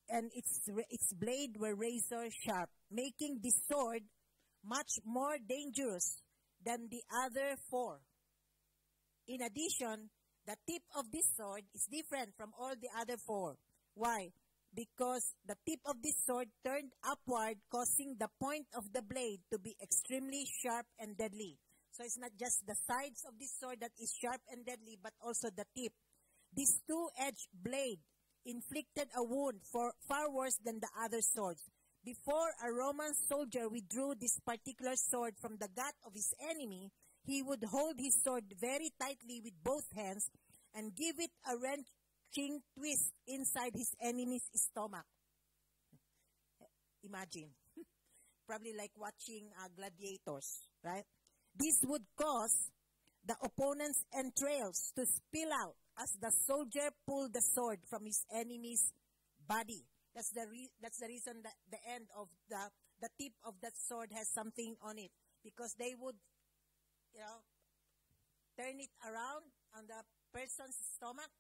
And 0.10 0.32
its, 0.34 0.68
its 0.90 1.14
blade 1.14 1.58
were 1.60 1.76
razor 1.76 2.30
sharp, 2.44 2.70
making 2.90 3.42
this 3.44 3.62
sword 3.72 4.02
much 4.66 5.00
more 5.06 5.38
dangerous 5.38 6.22
than 6.66 6.90
the 6.90 7.04
other 7.24 7.56
four. 7.70 8.02
In 9.28 9.42
addition, 9.42 10.10
the 10.48 10.56
tip 10.68 10.82
of 10.98 11.12
this 11.12 11.30
sword 11.38 11.62
is 11.76 11.86
different 11.86 12.34
from 12.36 12.52
all 12.58 12.74
the 12.74 12.90
other 13.00 13.18
four. 13.18 13.56
Why? 13.94 14.30
Because 14.74 15.36
the 15.46 15.56
tip 15.66 15.80
of 15.86 16.02
this 16.02 16.18
sword 16.26 16.50
turned 16.66 16.92
upward, 17.06 17.58
causing 17.72 18.18
the 18.20 18.30
point 18.42 18.66
of 18.76 18.92
the 18.94 19.02
blade 19.02 19.42
to 19.52 19.60
be 19.60 19.76
extremely 19.82 20.46
sharp 20.62 20.86
and 20.98 21.18
deadly. 21.18 21.58
So 21.92 22.04
it's 22.04 22.18
not 22.18 22.32
just 22.40 22.66
the 22.66 22.76
sides 22.88 23.26
of 23.28 23.38
this 23.40 23.54
sword 23.60 23.78
that 23.82 23.92
is 24.02 24.14
sharp 24.20 24.42
and 24.50 24.66
deadly, 24.66 24.98
but 25.02 25.14
also 25.22 25.50
the 25.50 25.66
tip. 25.78 25.94
This 26.56 26.82
two-edged 26.88 27.50
blade 27.54 28.00
inflicted 28.46 29.08
a 29.16 29.24
wound 29.24 29.62
for 29.72 29.94
far 30.08 30.32
worse 30.32 30.58
than 30.64 30.80
the 30.80 30.90
other 31.04 31.22
swords. 31.22 31.62
Before 32.04 32.50
a 32.64 32.72
Roman 32.72 33.14
soldier 33.28 33.68
withdrew 33.68 34.16
this 34.20 34.40
particular 34.46 34.96
sword 34.96 35.36
from 35.38 35.58
the 35.60 35.68
gut 35.76 35.96
of 36.06 36.14
his 36.14 36.34
enemy, 36.50 36.92
he 37.24 37.44
would 37.44 37.64
hold 37.70 38.00
his 38.00 38.22
sword 38.24 38.46
very 38.60 38.92
tightly 39.00 39.42
with 39.44 39.54
both 39.64 39.86
hands 39.96 40.30
and 40.74 40.96
give 40.96 41.20
it 41.20 41.32
a 41.46 41.58
wrenching 41.58 42.62
twist 42.78 43.12
inside 43.28 43.74
his 43.76 43.92
enemy's 44.02 44.50
stomach. 44.56 45.06
Imagine. 47.04 47.50
Probably 48.48 48.74
like 48.78 48.92
watching 48.98 49.50
uh, 49.60 49.68
gladiators, 49.76 50.68
right? 50.84 51.06
This 51.56 51.80
would 51.84 52.04
cause 52.16 52.72
the 53.26 53.36
opponent's 53.44 54.04
entrails 54.18 54.92
to 54.96 55.06
spill 55.06 55.52
out 55.54 55.76
as 56.00 56.16
the 56.22 56.32
soldier 56.48 56.90
pulled 57.06 57.34
the 57.34 57.44
sword 57.44 57.80
from 57.90 58.06
his 58.06 58.24
enemy's 58.32 58.94
body. 59.48 59.84
That's 60.16 60.32
the 60.32 60.48
re- 60.50 60.72
that's 60.82 61.00
the 61.00 61.08
reason 61.08 61.44
that 61.44 61.54
the 61.70 61.80
end 61.92 62.08
of 62.16 62.32
the 62.50 62.72
the 63.04 63.10
tip 63.20 63.36
of 63.44 63.56
that 63.62 63.76
sword 63.78 64.10
has 64.16 64.28
something 64.32 64.76
on 64.82 64.98
it 64.98 65.12
because 65.44 65.76
they 65.78 65.96
would, 66.00 66.16
you 67.14 67.22
know, 67.22 67.40
turn 68.58 68.80
it 68.80 68.92
around 69.06 69.46
on 69.76 69.88
the 69.88 70.02
person's 70.34 70.76
stomach, 70.96 71.32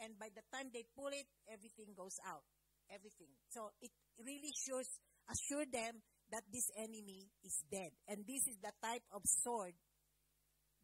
and 0.00 0.16
by 0.20 0.28
the 0.32 0.44
time 0.52 0.70
they 0.72 0.84
pull 0.96 1.10
it, 1.12 1.26
everything 1.50 1.92
goes 1.96 2.16
out, 2.24 2.44
everything. 2.88 3.32
So 3.50 3.72
it 3.80 3.90
really 4.20 4.52
shows 4.54 4.88
assure 5.28 5.66
them 5.66 6.00
that 6.30 6.44
this 6.52 6.70
enemy 6.76 7.28
is 7.44 7.64
dead, 7.70 7.92
and 8.08 8.24
this 8.24 8.46
is 8.48 8.56
the 8.62 8.72
type 8.80 9.04
of 9.12 9.24
sword 9.24 9.74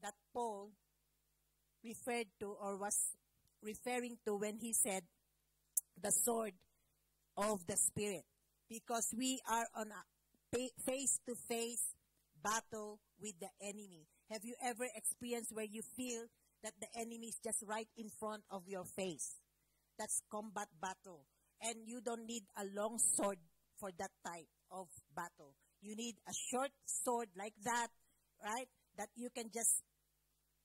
that 0.02 0.14
Paul 0.32 0.72
referred 1.84 2.26
to 2.40 2.54
or 2.60 2.76
was 2.76 3.16
referring 3.62 4.16
to 4.26 4.36
when 4.36 4.58
he 4.58 4.72
said 4.72 5.02
the 6.00 6.10
sword 6.10 6.52
of 7.36 7.66
the 7.66 7.76
Spirit 7.76 8.24
because 8.68 9.14
we 9.16 9.40
are 9.50 9.66
on 9.76 9.88
a 9.88 10.02
face 10.84 11.20
to 11.26 11.34
face 11.34 11.94
battle 12.42 13.00
with 13.20 13.34
the 13.40 13.50
enemy. 13.60 14.06
Have 14.30 14.44
you 14.44 14.54
ever 14.62 14.84
experienced 14.94 15.54
where 15.54 15.64
you 15.64 15.82
feel 15.96 16.24
that 16.62 16.74
the 16.80 16.88
enemy 16.96 17.28
is 17.28 17.38
just 17.42 17.62
right 17.66 17.88
in 17.96 18.08
front 18.08 18.42
of 18.50 18.62
your 18.66 18.84
face? 18.84 19.36
That's 19.98 20.22
combat 20.30 20.68
battle. 20.80 21.26
And 21.62 21.76
you 21.86 22.00
don't 22.00 22.26
need 22.26 22.44
a 22.56 22.64
long 22.74 22.98
sword 22.98 23.38
for 23.80 23.90
that 23.98 24.10
type 24.24 24.46
of 24.70 24.86
battle. 25.14 25.54
You 25.80 25.96
need 25.96 26.16
a 26.28 26.32
short 26.50 26.70
sword 26.86 27.28
like 27.36 27.54
that, 27.64 27.88
right? 28.42 28.68
That 28.96 29.08
you 29.16 29.28
can 29.34 29.50
just 29.52 29.82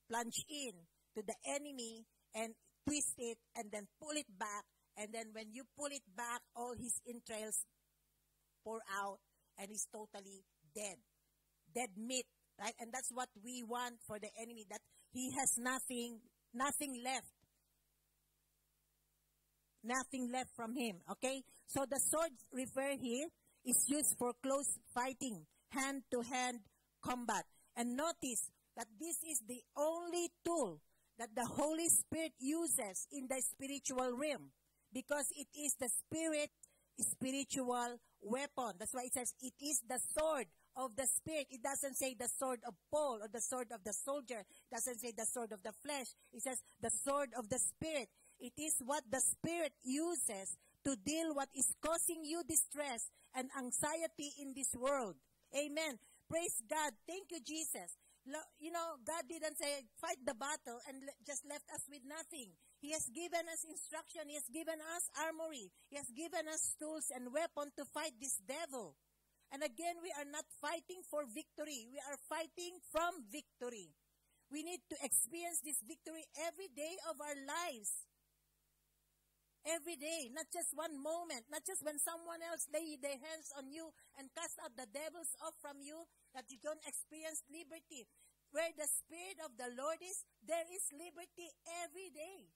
plunge 0.10 0.46
in 0.50 0.74
to 1.16 1.22
the 1.22 1.36
enemy 1.48 2.06
and 2.36 2.54
twist 2.88 3.14
it 3.18 3.38
and 3.56 3.72
then 3.72 3.88
pull 4.00 4.16
it 4.16 4.28
back 4.38 4.66
and 4.98 5.10
then 5.14 5.28
when 5.34 5.52
you 5.52 5.64
pull 5.78 5.88
it 5.88 6.06
back, 6.16 6.42
all 6.56 6.74
his 6.78 7.02
entrails 7.08 7.66
pour 8.64 8.80
out 9.02 9.18
and 9.58 9.70
he's 9.70 9.88
totally 9.92 10.46
dead. 10.76 10.98
Dead 11.74 11.90
meat, 11.98 12.26
right? 12.60 12.74
And 12.80 12.92
that's 12.94 13.10
what 13.12 13.30
we 13.44 13.64
want 13.64 13.96
for 14.06 14.20
the 14.20 14.30
enemy, 14.40 14.66
that 14.70 14.82
he 15.12 15.32
has 15.40 15.58
nothing, 15.58 16.20
nothing 16.54 17.02
left. 17.04 17.34
Nothing 19.84 20.32
left 20.32 20.52
from 20.56 20.76
him, 20.76 20.98
okay? 21.12 21.42
So 21.68 21.86
the 21.90 22.00
sword 22.00 22.32
referred 22.54 23.00
here 23.02 23.28
is 23.66 23.84
used 23.88 24.16
for 24.18 24.32
close 24.42 24.78
fighting, 24.94 25.46
hand 25.72 26.04
to 26.12 26.22
hand 26.22 26.60
combat. 27.04 27.44
And 27.76 27.98
notice 27.98 28.50
that 28.78 28.88
this 29.00 29.18
is 29.28 29.42
the 29.48 29.62
only 29.76 30.30
tool 30.46 30.80
that 31.20 31.36
the 31.36 31.46
Holy 31.46 31.90
Spirit 31.90 32.34
uses 32.40 33.08
in 33.12 33.28
the 33.28 33.42
spiritual 33.42 34.18
realm 34.18 34.52
because 34.94 35.32
it 35.36 35.48
is 35.58 35.76
the 35.76 35.90
spirit 35.90 36.50
spiritual 37.00 37.98
weapon. 38.22 38.74
That's 38.78 38.94
why 38.94 39.04
it 39.06 39.14
says 39.14 39.34
it 39.42 39.54
is 39.62 39.82
the 39.88 40.00
sword 40.18 40.46
of 40.76 40.96
the 40.96 41.08
spirit. 41.08 41.48
It 41.50 41.64
doesn't 41.64 41.96
say 41.96 42.16
the 42.18 42.28
sword 42.28 42.60
of 42.68 42.74
Paul 42.92 43.20
or 43.22 43.28
the 43.32 43.42
sword 43.42 43.68
of 43.74 43.84
the 43.84 43.94
soldier. 43.94 44.40
It 44.40 44.74
doesn't 44.74 45.00
say 45.00 45.12
the 45.16 45.26
sword 45.26 45.52
of 45.52 45.64
the 45.64 45.72
flesh. 45.72 46.08
It 46.32 46.44
says 46.44 46.62
the 46.82 46.92
sword 46.92 47.30
of 47.38 47.50
the 47.50 47.60
spirit. 47.60 48.10
It 48.40 48.54
is 48.58 48.76
what 48.86 49.04
the 49.10 49.22
spirit 49.22 49.74
uses 49.84 50.58
to 50.86 50.96
deal 51.06 51.34
what 51.34 51.50
is 51.56 51.74
causing 51.84 52.24
you 52.26 52.44
distress 52.48 53.10
and 53.36 53.50
anxiety 53.58 54.34
in 54.42 54.54
this 54.56 54.76
world. 54.76 55.16
Amen. 55.56 55.98
Praise 56.30 56.62
God. 56.70 56.94
Thank 57.08 57.32
you, 57.32 57.40
Jesus. 57.46 57.98
You 58.26 58.72
know, 58.72 58.96
God 59.04 59.28
didn't 59.28 59.60
say 59.60 59.84
fight 60.00 60.20
the 60.24 60.34
battle 60.34 60.80
and 60.88 61.04
just 61.28 61.44
left 61.44 61.68
us 61.76 61.84
with 61.92 62.08
nothing. 62.08 62.56
He 62.80 62.96
has 62.96 63.04
given 63.12 63.44
us 63.52 63.68
instruction. 63.68 64.32
He 64.32 64.40
has 64.40 64.48
given 64.48 64.80
us 64.80 65.12
armory. 65.20 65.72
He 65.92 66.00
has 66.00 66.08
given 66.16 66.48
us 66.48 66.76
tools 66.80 67.12
and 67.12 67.36
weapons 67.36 67.76
to 67.76 67.84
fight 67.92 68.16
this 68.20 68.40
devil. 68.48 68.96
And 69.52 69.62
again, 69.62 70.00
we 70.02 70.10
are 70.16 70.26
not 70.26 70.48
fighting 70.64 71.04
for 71.12 71.28
victory. 71.28 71.86
We 71.92 72.00
are 72.00 72.18
fighting 72.32 72.80
from 72.92 73.28
victory. 73.28 73.92
We 74.50 74.64
need 74.64 74.82
to 74.90 74.98
experience 75.04 75.60
this 75.60 75.84
victory 75.84 76.24
every 76.48 76.72
day 76.72 76.96
of 77.12 77.20
our 77.20 77.36
lives. 77.36 78.08
Every 79.64 79.96
day, 79.96 80.28
not 80.36 80.52
just 80.52 80.76
one 80.76 81.00
moment, 81.00 81.48
not 81.48 81.64
just 81.64 81.88
when 81.88 81.96
someone 81.96 82.44
else 82.44 82.68
lay 82.68 83.00
their 83.00 83.16
hands 83.16 83.48
on 83.56 83.72
you 83.72 83.96
and 84.20 84.28
cast 84.36 84.60
out 84.60 84.76
the 84.76 84.92
devils 84.92 85.32
off 85.40 85.56
from 85.64 85.80
you, 85.80 86.04
that 86.36 86.52
you 86.52 86.60
don't 86.60 86.84
experience 86.84 87.40
liberty. 87.48 88.04
Where 88.52 88.76
the 88.76 88.86
Spirit 88.86 89.40
of 89.40 89.56
the 89.56 89.72
Lord 89.72 90.04
is, 90.04 90.28
there 90.44 90.68
is 90.68 90.84
liberty 90.92 91.48
every 91.80 92.12
day. 92.12 92.52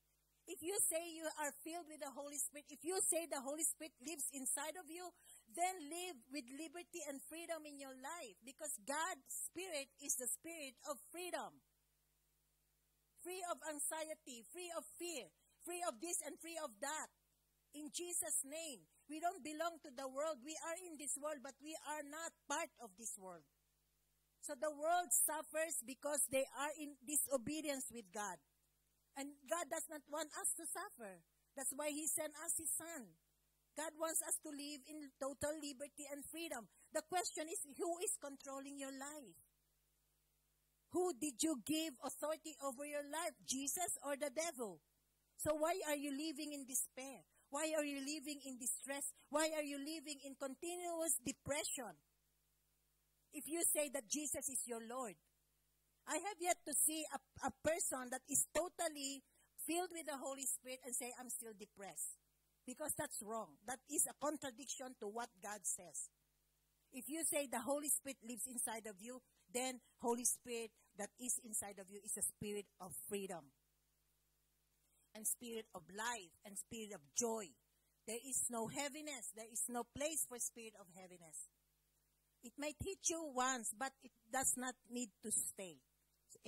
If 0.48 0.64
you 0.64 0.76
say 0.88 1.00
you 1.12 1.28
are 1.44 1.52
filled 1.64 1.88
with 1.92 2.00
the 2.00 2.12
Holy 2.12 2.40
Spirit, 2.40 2.72
if 2.72 2.84
you 2.84 3.00
say 3.04 3.28
the 3.28 3.44
Holy 3.44 3.64
Spirit 3.64 3.96
lives 4.00 4.28
inside 4.32 4.76
of 4.80 4.88
you, 4.88 5.04
then 5.52 5.76
live 5.88 6.20
with 6.32 6.48
liberty 6.56 7.04
and 7.08 7.24
freedom 7.28 7.64
in 7.68 7.80
your 7.80 7.96
life 7.96 8.36
because 8.44 8.76
God's 8.84 9.28
Spirit 9.28 9.92
is 10.00 10.16
the 10.16 10.28
Spirit 10.28 10.76
of 10.88 11.00
freedom. 11.12 11.52
Free 13.24 13.44
of 13.52 13.60
anxiety, 13.68 14.48
free 14.52 14.72
of 14.72 14.88
fear, 14.96 15.28
free 15.68 15.84
of 15.84 16.00
this 16.00 16.24
and 16.24 16.40
free 16.40 16.56
of 16.64 16.72
that. 16.80 17.12
In 17.76 17.92
Jesus' 17.92 18.48
name. 18.48 18.88
We 19.12 19.20
don't 19.20 19.44
belong 19.44 19.84
to 19.84 19.92
the 19.92 20.08
world. 20.08 20.40
We 20.44 20.56
are 20.64 20.80
in 20.88 20.96
this 20.96 21.20
world, 21.20 21.44
but 21.44 21.56
we 21.60 21.76
are 21.84 22.04
not 22.08 22.32
part 22.48 22.72
of 22.80 22.96
this 22.96 23.20
world. 23.20 23.44
So 24.40 24.56
the 24.56 24.72
world 24.72 25.12
suffers 25.12 25.84
because 25.84 26.24
they 26.32 26.48
are 26.56 26.74
in 26.80 26.96
disobedience 27.04 27.92
with 27.92 28.08
God. 28.16 28.40
And 29.20 29.36
God 29.52 29.68
does 29.68 29.88
not 29.92 30.04
want 30.08 30.32
us 30.40 30.56
to 30.56 30.64
suffer. 30.64 31.20
That's 31.56 31.76
why 31.76 31.92
He 31.92 32.08
sent 32.08 32.32
us 32.44 32.56
His 32.56 32.72
Son. 32.72 33.12
God 33.76 33.92
wants 34.00 34.24
us 34.24 34.40
to 34.44 34.50
live 34.50 34.82
in 34.88 35.12
total 35.20 35.54
liberty 35.60 36.08
and 36.12 36.24
freedom. 36.28 36.68
The 36.96 37.04
question 37.08 37.46
is, 37.52 37.60
who 37.78 37.92
is 38.04 38.16
controlling 38.18 38.80
your 38.80 38.94
life? 38.96 39.38
Who 40.96 41.14
did 41.20 41.44
you 41.44 41.60
give 41.66 41.94
authority 42.04 42.56
over 42.64 42.88
your 42.88 43.04
life? 43.04 43.36
Jesus 43.46 44.00
or 44.04 44.16
the 44.16 44.32
devil? 44.32 44.80
So 45.38 45.54
why 45.54 45.78
are 45.88 45.96
you 45.96 46.10
living 46.12 46.54
in 46.54 46.66
despair? 46.66 47.22
Why 47.50 47.72
are 47.78 47.86
you 47.86 48.02
living 48.02 48.42
in 48.44 48.58
distress? 48.58 49.14
Why 49.30 49.50
are 49.56 49.64
you 49.64 49.78
living 49.78 50.20
in 50.26 50.36
continuous 50.36 51.16
depression? 51.24 51.96
If 53.34 53.48
you 53.48 53.62
say 53.64 53.90
that 53.94 54.10
Jesus 54.10 54.50
is 54.50 54.66
your 54.66 54.82
Lord, 54.82 55.16
I 56.08 56.18
have 56.18 56.40
yet 56.40 56.58
to 56.66 56.74
see 56.74 57.06
a, 57.14 57.20
a 57.48 57.52
person 57.64 58.10
that 58.12 58.24
is 58.28 58.48
totally 58.56 59.24
filled 59.68 59.92
with 59.92 60.08
the 60.08 60.18
Holy 60.18 60.48
Spirit 60.48 60.80
and 60.84 60.96
say, 60.96 61.12
I'm 61.20 61.30
still 61.30 61.54
depressed. 61.54 62.18
Because 62.66 62.92
that's 62.98 63.22
wrong. 63.24 63.56
That 63.68 63.80
is 63.92 64.08
a 64.08 64.16
contradiction 64.20 64.96
to 65.00 65.08
what 65.08 65.30
God 65.44 65.64
says. 65.64 66.10
If 66.92 67.08
you 67.08 67.24
say 67.24 67.48
the 67.48 67.62
Holy 67.62 67.90
Spirit 67.90 68.18
lives 68.28 68.48
inside 68.48 68.88
of 68.88 69.00
you, 69.00 69.20
then 69.54 69.80
Holy 70.02 70.26
Spirit 70.26 70.72
that 70.98 71.12
is 71.20 71.40
inside 71.46 71.80
of 71.80 71.92
you 71.92 72.00
is 72.04 72.18
a 72.18 72.24
spirit 72.24 72.66
of 72.82 72.92
freedom 73.08 73.52
and 75.18 75.26
spirit 75.26 75.66
of 75.74 75.82
life 75.90 76.30
and 76.46 76.54
spirit 76.54 76.94
of 76.94 77.02
joy. 77.18 77.50
There 78.06 78.22
is 78.22 78.46
no 78.54 78.70
heaviness. 78.70 79.34
There 79.34 79.50
is 79.52 79.66
no 79.68 79.84
place 79.98 80.30
for 80.30 80.38
spirit 80.38 80.78
of 80.80 80.86
heaviness. 80.94 81.50
It 82.46 82.54
may 82.58 82.78
hit 82.86 83.02
you 83.10 83.34
once, 83.34 83.74
but 83.74 83.92
it 84.06 84.14
does 84.32 84.54
not 84.56 84.78
need 84.94 85.10
to 85.26 85.32
stay. 85.34 85.82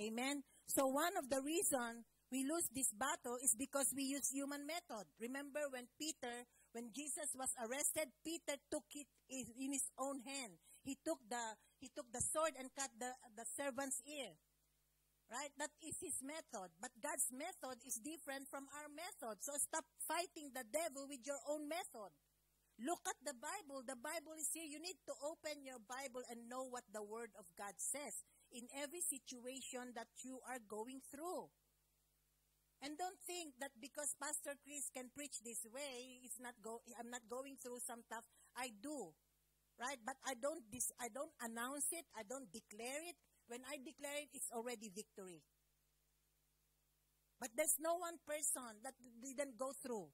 Amen. 0.00 0.46
So 0.70 0.86
one 0.86 1.18
of 1.18 1.28
the 1.28 1.42
reason 1.42 2.06
we 2.30 2.46
lose 2.46 2.70
this 2.70 2.94
battle 2.94 3.36
is 3.42 3.58
because 3.58 3.90
we 3.90 4.04
use 4.06 4.30
human 4.30 4.64
method. 4.64 5.10
Remember 5.18 5.66
when 5.68 5.90
Peter, 5.98 6.46
when 6.72 6.94
Jesus 6.94 7.34
was 7.34 7.50
arrested, 7.58 8.14
Peter 8.22 8.54
took 8.70 8.86
it 8.94 9.10
in 9.28 9.74
his 9.74 9.90
own 9.98 10.22
hand. 10.22 10.54
He 10.86 10.96
took 11.04 11.18
the 11.28 11.58
he 11.80 11.90
took 11.90 12.06
the 12.12 12.22
sword 12.22 12.54
and 12.56 12.70
cut 12.76 12.92
the, 12.96 13.10
the 13.36 13.44
servant's 13.56 14.00
ear. 14.06 14.36
Right? 15.30 15.54
That 15.62 15.70
is 15.78 15.94
his 16.02 16.18
method. 16.26 16.74
But 16.82 16.90
God's 16.98 17.30
method 17.30 17.78
is 17.86 18.02
different 18.02 18.50
from 18.50 18.66
our 18.74 18.90
method. 18.90 19.38
So 19.46 19.54
stop 19.62 19.86
fighting 20.02 20.50
the 20.50 20.66
devil 20.66 21.06
with 21.06 21.22
your 21.22 21.38
own 21.46 21.70
method. 21.70 22.10
Look 22.82 23.04
at 23.06 23.20
the 23.22 23.36
Bible. 23.38 23.86
The 23.86 23.94
Bible 23.94 24.34
is 24.40 24.50
here. 24.50 24.66
You 24.66 24.82
need 24.82 24.98
to 25.06 25.14
open 25.22 25.62
your 25.62 25.78
Bible 25.86 26.26
and 26.26 26.50
know 26.50 26.66
what 26.66 26.82
the 26.90 27.04
Word 27.04 27.30
of 27.38 27.46
God 27.54 27.78
says 27.78 28.26
in 28.50 28.66
every 28.74 29.06
situation 29.06 29.94
that 29.94 30.10
you 30.26 30.42
are 30.50 30.58
going 30.66 30.98
through. 31.14 31.52
And 32.80 32.96
don't 32.96 33.20
think 33.28 33.60
that 33.60 33.76
because 33.76 34.16
Pastor 34.16 34.56
Chris 34.64 34.88
can 34.88 35.12
preach 35.12 35.44
this 35.44 35.60
way, 35.68 36.24
it's 36.24 36.40
not 36.40 36.56
go, 36.64 36.80
I'm 36.96 37.12
not 37.12 37.28
going 37.28 37.60
through 37.60 37.84
some 37.84 38.00
stuff. 38.02 38.24
I 38.56 38.72
do. 38.82 39.12
Right? 39.76 40.00
But 40.00 40.16
I 40.24 40.32
don't, 40.40 40.64
dis, 40.72 40.88
I 40.96 41.12
don't 41.12 41.32
announce 41.44 41.92
it. 41.92 42.08
I 42.16 42.24
don't 42.24 42.48
declare 42.48 43.04
it. 43.04 43.16
When 43.50 43.66
I 43.66 43.82
declare 43.82 44.14
it, 44.22 44.30
it's 44.30 44.46
already 44.54 44.94
victory. 44.94 45.42
But 47.42 47.50
there's 47.58 47.74
no 47.82 47.98
one 47.98 48.22
person 48.22 48.78
that 48.86 48.94
didn't 49.18 49.58
go 49.58 49.74
through 49.82 50.06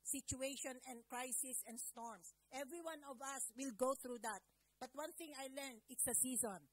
situation 0.00 0.80
and 0.88 1.04
crisis 1.04 1.60
and 1.68 1.76
storms. 1.76 2.32
Every 2.56 2.80
one 2.80 3.04
of 3.04 3.20
us 3.20 3.52
will 3.52 3.76
go 3.76 3.92
through 4.00 4.24
that. 4.24 4.40
But 4.80 4.96
one 4.96 5.12
thing 5.20 5.36
I 5.36 5.52
learned, 5.52 5.84
it's 5.92 6.08
a 6.08 6.16
season. 6.16 6.64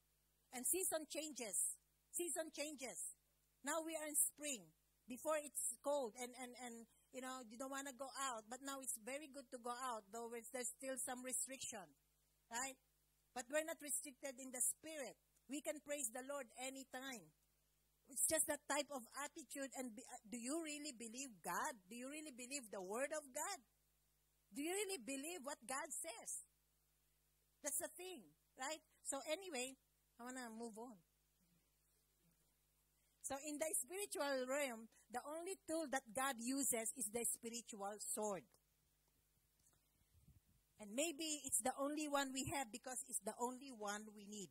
And 0.56 0.64
season 0.64 1.04
changes. 1.12 1.76
Season 2.12 2.48
changes. 2.56 3.16
Now 3.60 3.84
we 3.84 3.92
are 3.92 4.08
in 4.08 4.16
spring. 4.16 4.64
Before 5.04 5.36
it's 5.36 5.76
cold 5.84 6.16
and, 6.16 6.32
and, 6.40 6.56
and 6.64 6.88
you 7.12 7.20
know, 7.20 7.44
you 7.44 7.60
don't 7.60 7.72
want 7.72 7.88
to 7.88 7.96
go 8.00 8.08
out. 8.32 8.48
But 8.48 8.64
now 8.64 8.80
it's 8.80 8.96
very 9.04 9.28
good 9.28 9.48
to 9.52 9.58
go 9.60 9.76
out, 9.76 10.08
though 10.08 10.32
there's 10.32 10.72
still 10.72 10.96
some 11.04 11.20
restriction. 11.20 11.84
Right? 12.48 12.80
But 13.36 13.44
we're 13.52 13.64
not 13.64 13.80
restricted 13.80 14.40
in 14.40 14.52
the 14.52 14.60
spirit. 14.60 15.20
We 15.48 15.60
can 15.60 15.80
praise 15.84 16.10
the 16.10 16.24
Lord 16.26 16.46
anytime. 16.60 17.26
It's 18.08 18.26
just 18.28 18.46
that 18.48 18.60
type 18.68 18.88
of 18.92 19.02
attitude. 19.24 19.72
And 19.78 19.94
be, 19.94 20.02
uh, 20.04 20.20
do 20.28 20.36
you 20.36 20.60
really 20.62 20.92
believe 20.92 21.32
God? 21.44 21.74
Do 21.88 21.96
you 21.96 22.10
really 22.10 22.32
believe 22.34 22.68
the 22.68 22.82
Word 22.82 23.12
of 23.16 23.24
God? 23.32 23.58
Do 24.52 24.60
you 24.60 24.72
really 24.72 25.00
believe 25.00 25.40
what 25.44 25.58
God 25.64 25.88
says? 25.88 26.44
That's 27.64 27.78
the 27.78 27.88
thing, 27.96 28.20
right? 28.60 28.82
So 29.04 29.20
anyway, 29.30 29.72
I 30.20 30.24
want 30.24 30.36
to 30.36 30.50
move 30.52 30.76
on. 30.76 30.98
So 33.22 33.36
in 33.48 33.56
the 33.56 33.70
spiritual 33.72 34.44
realm, 34.44 34.90
the 35.08 35.20
only 35.24 35.56
tool 35.64 35.86
that 35.90 36.02
God 36.12 36.36
uses 36.38 36.92
is 36.98 37.08
the 37.08 37.24
spiritual 37.24 37.96
sword. 38.02 38.42
And 40.80 40.90
maybe 40.94 41.40
it's 41.46 41.62
the 41.62 41.72
only 41.78 42.08
one 42.08 42.32
we 42.34 42.50
have 42.52 42.72
because 42.72 43.04
it's 43.08 43.22
the 43.24 43.34
only 43.40 43.70
one 43.70 44.02
we 44.14 44.26
need. 44.28 44.50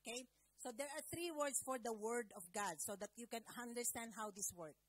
Okay? 0.00 0.24
So 0.58 0.70
there 0.76 0.86
are 0.86 1.02
three 1.12 1.30
words 1.30 1.62
for 1.64 1.78
the 1.82 1.92
word 1.92 2.32
of 2.36 2.42
God 2.54 2.74
so 2.78 2.96
that 3.00 3.10
you 3.16 3.26
can 3.26 3.40
understand 3.60 4.12
how 4.16 4.30
this 4.30 4.52
works. 4.56 4.80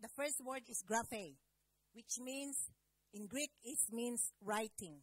The 0.00 0.08
first 0.16 0.40
word 0.44 0.62
is 0.68 0.82
graphe, 0.82 1.34
which 1.92 2.18
means, 2.20 2.56
in 3.12 3.26
Greek, 3.26 3.50
it 3.62 3.78
means 3.92 4.32
writing. 4.42 5.02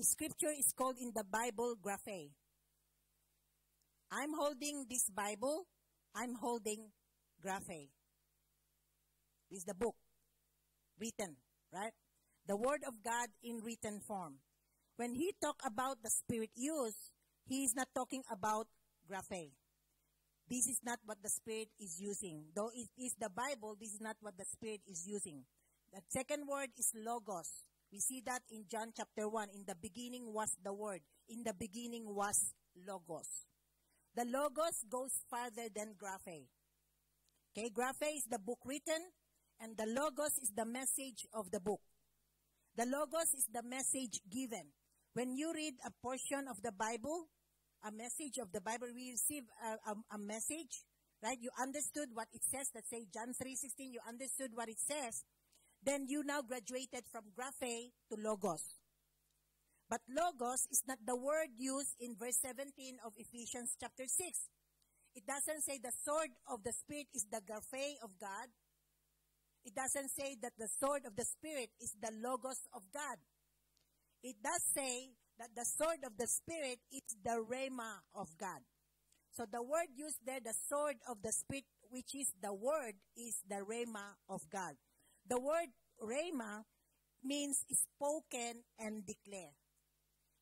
Scripture 0.00 0.50
is 0.58 0.72
called 0.76 0.96
in 1.00 1.12
the 1.14 1.24
Bible 1.24 1.76
graphe. 1.80 2.30
I'm 4.10 4.34
holding 4.36 4.86
this 4.90 5.08
Bible, 5.10 5.66
I'm 6.14 6.34
holding 6.40 6.90
graphe. 7.44 7.90
This 9.50 9.60
is 9.60 9.64
the 9.64 9.74
book, 9.74 9.94
written, 10.98 11.36
right? 11.72 11.92
The 12.48 12.56
Word 12.56 12.82
of 12.88 12.94
God 13.04 13.28
in 13.42 13.60
written 13.62 14.00
form. 14.00 14.38
When 14.96 15.14
he 15.14 15.32
talked 15.40 15.62
about 15.64 16.02
the 16.02 16.10
Spirit 16.10 16.50
use, 16.54 17.11
he 17.46 17.64
is 17.64 17.74
not 17.74 17.88
talking 17.94 18.22
about 18.30 18.66
graphe. 19.10 19.50
This 20.48 20.66
is 20.66 20.80
not 20.84 20.98
what 21.04 21.22
the 21.22 21.30
Spirit 21.30 21.68
is 21.80 22.00
using. 22.00 22.44
Though 22.54 22.70
it 22.74 22.90
is 22.98 23.14
the 23.18 23.30
Bible, 23.30 23.76
this 23.78 23.94
is 23.94 24.00
not 24.00 24.16
what 24.20 24.36
the 24.36 24.44
Spirit 24.44 24.80
is 24.86 25.06
using. 25.06 25.44
The 25.92 26.00
second 26.08 26.46
word 26.46 26.70
is 26.78 26.92
logos. 26.94 27.48
We 27.92 28.00
see 28.00 28.22
that 28.26 28.42
in 28.50 28.64
John 28.70 28.92
chapter 28.96 29.28
1. 29.28 29.48
In 29.54 29.64
the 29.66 29.74
beginning 29.74 30.32
was 30.32 30.56
the 30.64 30.72
Word. 30.72 31.00
In 31.28 31.42
the 31.44 31.54
beginning 31.54 32.04
was 32.14 32.54
logos. 32.86 33.46
The 34.14 34.24
logos 34.24 34.84
goes 34.90 35.12
farther 35.30 35.68
than 35.74 35.94
graphe. 35.96 36.48
Okay, 37.52 37.70
graphe 37.70 38.16
is 38.16 38.24
the 38.24 38.38
book 38.38 38.60
written, 38.64 39.12
and 39.60 39.76
the 39.76 39.86
logos 39.86 40.38
is 40.42 40.52
the 40.56 40.64
message 40.64 41.26
of 41.32 41.50
the 41.50 41.60
book. 41.60 41.80
The 42.76 42.86
logos 42.86 43.34
is 43.36 43.46
the 43.52 43.62
message 43.62 44.20
given. 44.30 44.72
When 45.14 45.36
you 45.36 45.52
read 45.52 45.76
a 45.84 45.92
portion 46.00 46.48
of 46.48 46.62
the 46.64 46.72
Bible, 46.72 47.28
a 47.84 47.92
message 47.92 48.40
of 48.40 48.48
the 48.52 48.64
Bible, 48.64 48.88
we 48.96 49.12
receive 49.12 49.44
a, 49.60 49.92
a, 49.92 50.16
a 50.16 50.18
message, 50.18 50.88
right? 51.22 51.36
You 51.36 51.50
understood 51.60 52.08
what 52.16 52.28
it 52.32 52.40
says. 52.40 52.72
Let's 52.74 52.88
say 52.88 53.04
John 53.12 53.36
3.16, 53.36 53.92
you 53.92 54.00
understood 54.08 54.56
what 54.56 54.72
it 54.72 54.80
says. 54.80 55.24
Then 55.84 56.06
you 56.08 56.24
now 56.24 56.40
graduated 56.40 57.04
from 57.12 57.28
graphe 57.36 57.92
to 58.08 58.14
logos. 58.16 58.80
But 59.90 60.00
logos 60.08 60.64
is 60.72 60.80
not 60.88 60.96
the 61.04 61.16
word 61.16 61.52
used 61.58 61.92
in 62.00 62.16
verse 62.16 62.40
17 62.40 62.72
of 63.04 63.12
Ephesians 63.18 63.76
chapter 63.76 64.08
6. 64.08 64.16
It 65.14 65.28
doesn't 65.28 65.60
say 65.60 65.76
the 65.76 65.92
sword 65.92 66.32
of 66.48 66.64
the 66.64 66.72
Spirit 66.72 67.12
is 67.12 67.26
the 67.28 67.44
graphe 67.44 68.00
of 68.00 68.16
God. 68.16 68.48
It 69.66 69.76
doesn't 69.76 70.08
say 70.08 70.40
that 70.40 70.56
the 70.56 70.72
sword 70.80 71.04
of 71.04 71.16
the 71.20 71.28
Spirit 71.28 71.68
is 71.84 71.92
the 72.00 72.16
logos 72.24 72.64
of 72.72 72.80
God 72.94 73.20
it 74.22 74.36
does 74.42 74.62
say 74.74 75.10
that 75.38 75.50
the 75.56 75.64
sword 75.64 75.98
of 76.06 76.16
the 76.18 76.26
Spirit 76.26 76.78
is 76.92 77.16
the 77.24 77.42
rhema 77.42 77.98
of 78.14 78.28
God. 78.38 78.60
So 79.32 79.44
the 79.50 79.62
word 79.62 79.88
used 79.96 80.18
there, 80.24 80.40
the 80.44 80.54
sword 80.68 80.96
of 81.08 81.22
the 81.22 81.32
Spirit, 81.32 81.64
which 81.90 82.14
is 82.14 82.32
the 82.42 82.52
word, 82.52 82.94
is 83.16 83.42
the 83.48 83.64
rhema 83.64 84.14
of 84.28 84.42
God. 84.50 84.74
The 85.26 85.40
word 85.40 85.72
rhema 86.02 86.64
means 87.24 87.64
spoken 87.70 88.62
and 88.78 89.06
declare. 89.06 89.56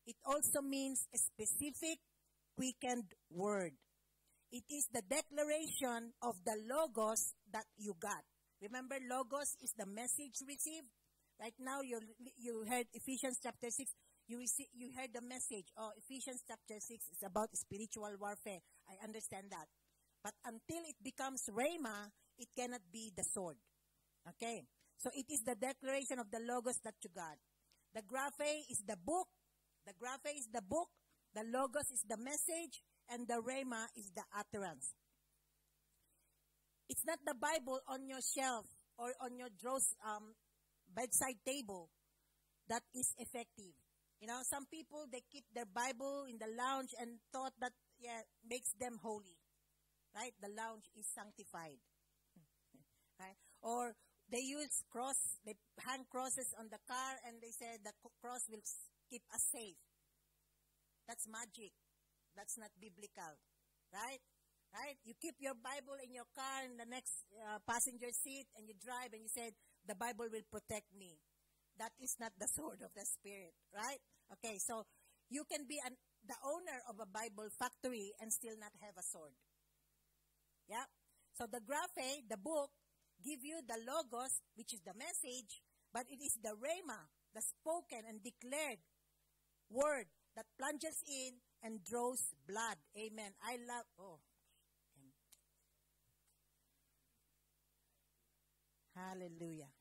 It 0.05 0.15
also 0.25 0.61
means 0.61 1.07
a 1.13 1.17
specific, 1.17 1.99
quickened 2.55 3.13
word. 3.29 3.73
It 4.51 4.63
is 4.69 4.87
the 4.91 5.03
declaration 5.07 6.11
of 6.21 6.35
the 6.43 6.57
logos 6.67 7.33
that 7.53 7.65
you 7.77 7.95
got. 7.99 8.23
Remember, 8.61 8.97
logos 9.09 9.55
is 9.63 9.73
the 9.77 9.85
message 9.85 10.43
received. 10.45 10.89
Right 11.41 11.57
now, 11.57 11.81
you 11.81 11.97
you 12.37 12.61
heard 12.69 12.85
Ephesians 12.93 13.41
chapter 13.41 13.73
6. 13.73 13.89
You, 14.29 14.37
receive, 14.37 14.69
you 14.77 14.93
heard 14.93 15.09
the 15.09 15.25
message. 15.25 15.73
Oh, 15.73 15.89
Ephesians 15.97 16.45
chapter 16.45 16.77
6 16.77 16.85
is 17.01 17.25
about 17.25 17.49
spiritual 17.57 18.13
warfare. 18.21 18.61
I 18.85 19.01
understand 19.01 19.49
that. 19.49 19.65
But 20.21 20.37
until 20.45 20.85
it 20.85 21.01
becomes 21.01 21.49
Rhema, 21.49 22.13
it 22.37 22.47
cannot 22.53 22.85
be 22.93 23.09
the 23.17 23.25
sword. 23.25 23.57
Okay? 24.29 24.61
So 25.01 25.09
it 25.17 25.25
is 25.33 25.41
the 25.41 25.57
declaration 25.57 26.21
of 26.21 26.29
the 26.29 26.45
Logos 26.45 26.77
that 26.85 26.93
you 27.01 27.09
got. 27.09 27.41
The 27.97 28.05
graphe 28.05 28.69
is 28.69 28.85
the 28.85 28.95
book. 29.01 29.27
The 29.89 29.97
graphe 29.97 30.29
is 30.37 30.45
the 30.53 30.61
book. 30.61 30.93
The 31.33 31.41
Logos 31.41 31.89
is 31.89 32.05
the 32.05 32.21
message. 32.21 32.85
And 33.09 33.27
the 33.27 33.41
Rhema 33.41 33.89
is 33.97 34.13
the 34.13 34.23
utterance. 34.37 34.93
It's 36.87 37.03
not 37.03 37.17
the 37.25 37.33
Bible 37.33 37.81
on 37.89 38.05
your 38.07 38.21
shelf 38.21 38.69
or 39.01 39.17
on 39.19 39.37
your 39.41 39.49
drawers, 39.57 39.95
um, 40.05 40.37
bedside 40.95 41.39
table 41.45 41.89
that 42.69 42.83
is 42.95 43.13
effective. 43.17 43.73
You 44.21 44.27
know, 44.27 44.41
some 44.45 44.65
people 44.69 45.05
they 45.11 45.23
keep 45.31 45.45
their 45.53 45.65
Bible 45.65 46.25
in 46.29 46.37
the 46.37 46.51
lounge 46.53 46.93
and 46.99 47.17
thought 47.33 47.53
that 47.59 47.73
yeah 47.99 48.21
makes 48.47 48.71
them 48.77 48.99
holy, 49.01 49.37
right? 50.15 50.33
The 50.41 50.53
lounge 50.53 50.85
is 50.93 51.09
sanctified, 51.09 51.81
right? 53.19 53.37
Or 53.61 53.95
they 54.31 54.45
use 54.45 54.85
cross, 54.87 55.41
they 55.43 55.59
hang 55.83 56.05
crosses 56.07 56.53
on 56.55 56.71
the 56.71 56.79
car, 56.87 57.19
and 57.27 57.41
they 57.41 57.51
say 57.51 57.75
the 57.83 57.91
cross 58.23 58.47
will 58.47 58.63
keep 59.09 59.23
us 59.33 59.43
safe. 59.51 59.75
That's 61.03 61.27
magic. 61.27 61.75
That's 62.31 62.55
not 62.55 62.71
biblical, 62.79 63.35
right? 63.91 64.23
Right? 64.71 64.95
You 65.03 65.19
keep 65.19 65.35
your 65.43 65.59
Bible 65.59 65.99
in 65.99 66.15
your 66.15 66.29
car 66.31 66.63
in 66.63 66.79
the 66.79 66.87
next 66.87 67.27
uh, 67.35 67.59
passenger 67.67 68.07
seat, 68.15 68.47
and 68.55 68.63
you 68.63 68.75
drive, 68.79 69.11
and 69.11 69.19
you 69.19 69.27
said, 69.27 69.51
the 69.91 69.99
Bible 69.99 70.31
will 70.31 70.47
protect 70.47 70.87
me. 70.95 71.19
That 71.75 71.91
is 71.99 72.15
not 72.15 72.31
the 72.39 72.47
sword 72.55 72.79
of 72.79 72.95
the 72.95 73.03
Spirit, 73.03 73.51
right? 73.75 73.99
Okay, 74.39 74.55
so 74.55 74.87
you 75.27 75.43
can 75.43 75.67
be 75.67 75.83
an, 75.83 75.99
the 76.23 76.39
owner 76.47 76.79
of 76.87 77.03
a 77.03 77.11
Bible 77.11 77.51
factory 77.51 78.15
and 78.23 78.31
still 78.31 78.55
not 78.55 78.71
have 78.79 78.95
a 78.95 79.03
sword. 79.03 79.35
Yeah? 80.71 80.87
So 81.35 81.43
the 81.51 81.59
graphe, 81.59 82.23
the 82.31 82.39
book, 82.39 82.71
give 83.19 83.43
you 83.43 83.59
the 83.67 83.83
logos, 83.83 84.39
which 84.55 84.71
is 84.71 84.79
the 84.87 84.95
message, 84.95 85.59
but 85.91 86.07
it 86.07 86.23
is 86.23 86.39
the 86.39 86.55
rhema, 86.55 87.11
the 87.35 87.43
spoken 87.43 88.07
and 88.07 88.23
declared 88.23 88.79
word 89.67 90.07
that 90.39 90.47
plunges 90.55 91.03
in 91.03 91.35
and 91.63 91.83
draws 91.83 92.31
blood. 92.47 92.79
Amen. 92.95 93.35
I 93.43 93.59
love, 93.67 93.87
oh. 93.99 94.19
Hallelujah. 98.95 99.71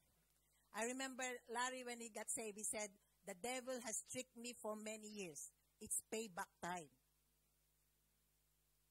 I 0.74 0.84
remember 0.86 1.24
Larry 1.52 1.82
when 1.84 2.00
he 2.00 2.10
got 2.10 2.30
saved, 2.30 2.56
he 2.56 2.64
said, 2.64 2.88
The 3.26 3.34
devil 3.42 3.74
has 3.84 4.04
tricked 4.10 4.36
me 4.36 4.54
for 4.60 4.76
many 4.76 5.08
years. 5.08 5.50
It's 5.80 6.02
payback 6.12 6.50
time. 6.62 6.88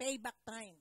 Payback 0.01 0.38
time. 0.47 0.75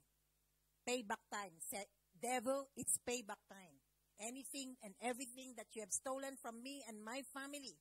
Payback 0.88 1.22
time. 1.32 1.54
Say, 1.70 1.84
devil, 2.20 2.68
it's 2.76 2.98
payback 3.08 3.42
time. 3.50 3.78
Anything 4.20 4.74
and 4.82 4.94
everything 5.02 5.54
that 5.56 5.66
you 5.74 5.82
have 5.82 5.92
stolen 5.92 6.36
from 6.40 6.62
me 6.62 6.82
and 6.88 7.04
my 7.04 7.22
family, 7.32 7.78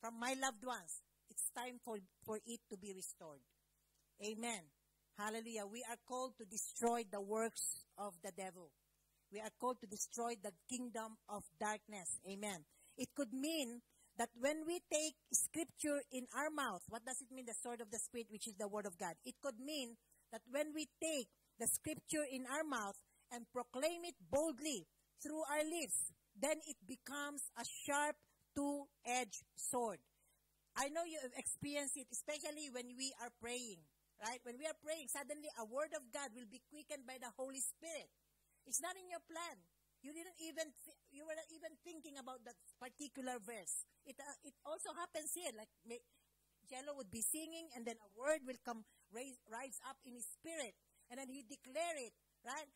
from 0.00 0.18
my 0.18 0.34
loved 0.40 0.64
ones, 0.64 1.02
it's 1.28 1.50
time 1.56 1.80
for, 1.84 1.98
for 2.24 2.38
it 2.46 2.60
to 2.70 2.76
be 2.76 2.92
restored. 2.94 3.40
Amen. 4.24 4.62
Hallelujah. 5.18 5.66
We 5.66 5.84
are 5.90 5.98
called 6.08 6.34
to 6.38 6.44
destroy 6.44 7.04
the 7.10 7.20
works 7.20 7.84
of 7.98 8.14
the 8.22 8.32
devil. 8.32 8.70
We 9.32 9.40
are 9.40 9.52
called 9.60 9.80
to 9.80 9.86
destroy 9.86 10.34
the 10.42 10.52
kingdom 10.68 11.16
of 11.28 11.42
darkness. 11.58 12.20
Amen. 12.28 12.64
It 12.96 13.08
could 13.16 13.32
mean 13.32 13.82
that 14.16 14.30
when 14.38 14.62
we 14.66 14.80
take 14.92 15.14
scripture 15.32 16.02
in 16.12 16.26
our 16.36 16.50
mouth, 16.50 16.82
what 16.88 17.04
does 17.04 17.20
it 17.20 17.34
mean? 17.34 17.46
The 17.46 17.58
sword 17.58 17.80
of 17.80 17.90
the 17.90 17.98
Spirit, 17.98 18.28
which 18.30 18.46
is 18.46 18.54
the 18.54 18.68
word 18.68 18.86
of 18.86 18.98
God. 18.98 19.14
It 19.24 19.34
could 19.42 19.58
mean 19.58 19.96
that 20.30 20.42
when 20.50 20.72
we 20.74 20.86
take 21.02 21.28
the 21.58 21.66
scripture 21.66 22.22
in 22.30 22.46
our 22.46 22.62
mouth 22.62 22.94
and 23.32 23.50
proclaim 23.50 24.04
it 24.04 24.14
boldly 24.30 24.86
through 25.22 25.42
our 25.50 25.64
lips, 25.66 26.14
then 26.38 26.58
it 26.66 26.78
becomes 26.86 27.42
a 27.58 27.64
sharp 27.66 28.14
two-edged 28.54 29.42
sword. 29.56 29.98
I 30.76 30.90
know 30.90 31.02
you 31.06 31.18
have 31.22 31.34
experienced 31.34 31.96
it, 31.96 32.06
especially 32.10 32.70
when 32.70 32.94
we 32.98 33.14
are 33.22 33.30
praying, 33.42 33.82
right? 34.22 34.38
When 34.42 34.58
we 34.58 34.66
are 34.66 34.78
praying, 34.82 35.06
suddenly 35.10 35.50
a 35.58 35.66
word 35.66 35.94
of 35.94 36.02
God 36.10 36.30
will 36.34 36.50
be 36.50 36.62
quickened 36.70 37.06
by 37.06 37.18
the 37.18 37.30
Holy 37.38 37.62
Spirit. 37.62 38.10
It's 38.66 38.80
not 38.80 38.96
in 38.96 39.08
your 39.08 39.22
plan. 39.24 39.56
You 40.04 40.12
didn't 40.12 40.36
even, 40.36 40.68
you 41.12 41.24
were 41.24 41.32
not 41.32 41.48
even 41.48 41.72
thinking 41.80 42.20
about 42.20 42.44
that 42.44 42.60
particular 42.76 43.40
verse. 43.40 43.88
It, 44.04 44.20
uh, 44.20 44.36
it 44.44 44.52
also 44.68 44.92
happens 44.92 45.32
here, 45.32 45.48
like 45.56 45.72
may, 45.88 46.00
Jello 46.68 46.96
would 46.96 47.08
be 47.08 47.24
singing 47.24 47.72
and 47.72 47.84
then 47.84 47.96
a 47.96 48.08
word 48.12 48.44
will 48.44 48.60
come, 48.64 48.84
raise, 49.12 49.40
rise 49.48 49.80
up 49.88 49.96
in 50.04 50.12
his 50.12 50.28
spirit. 50.28 50.76
And 51.08 51.20
then 51.20 51.28
he 51.32 51.44
declare 51.44 51.96
it, 52.00 52.12
right? 52.44 52.68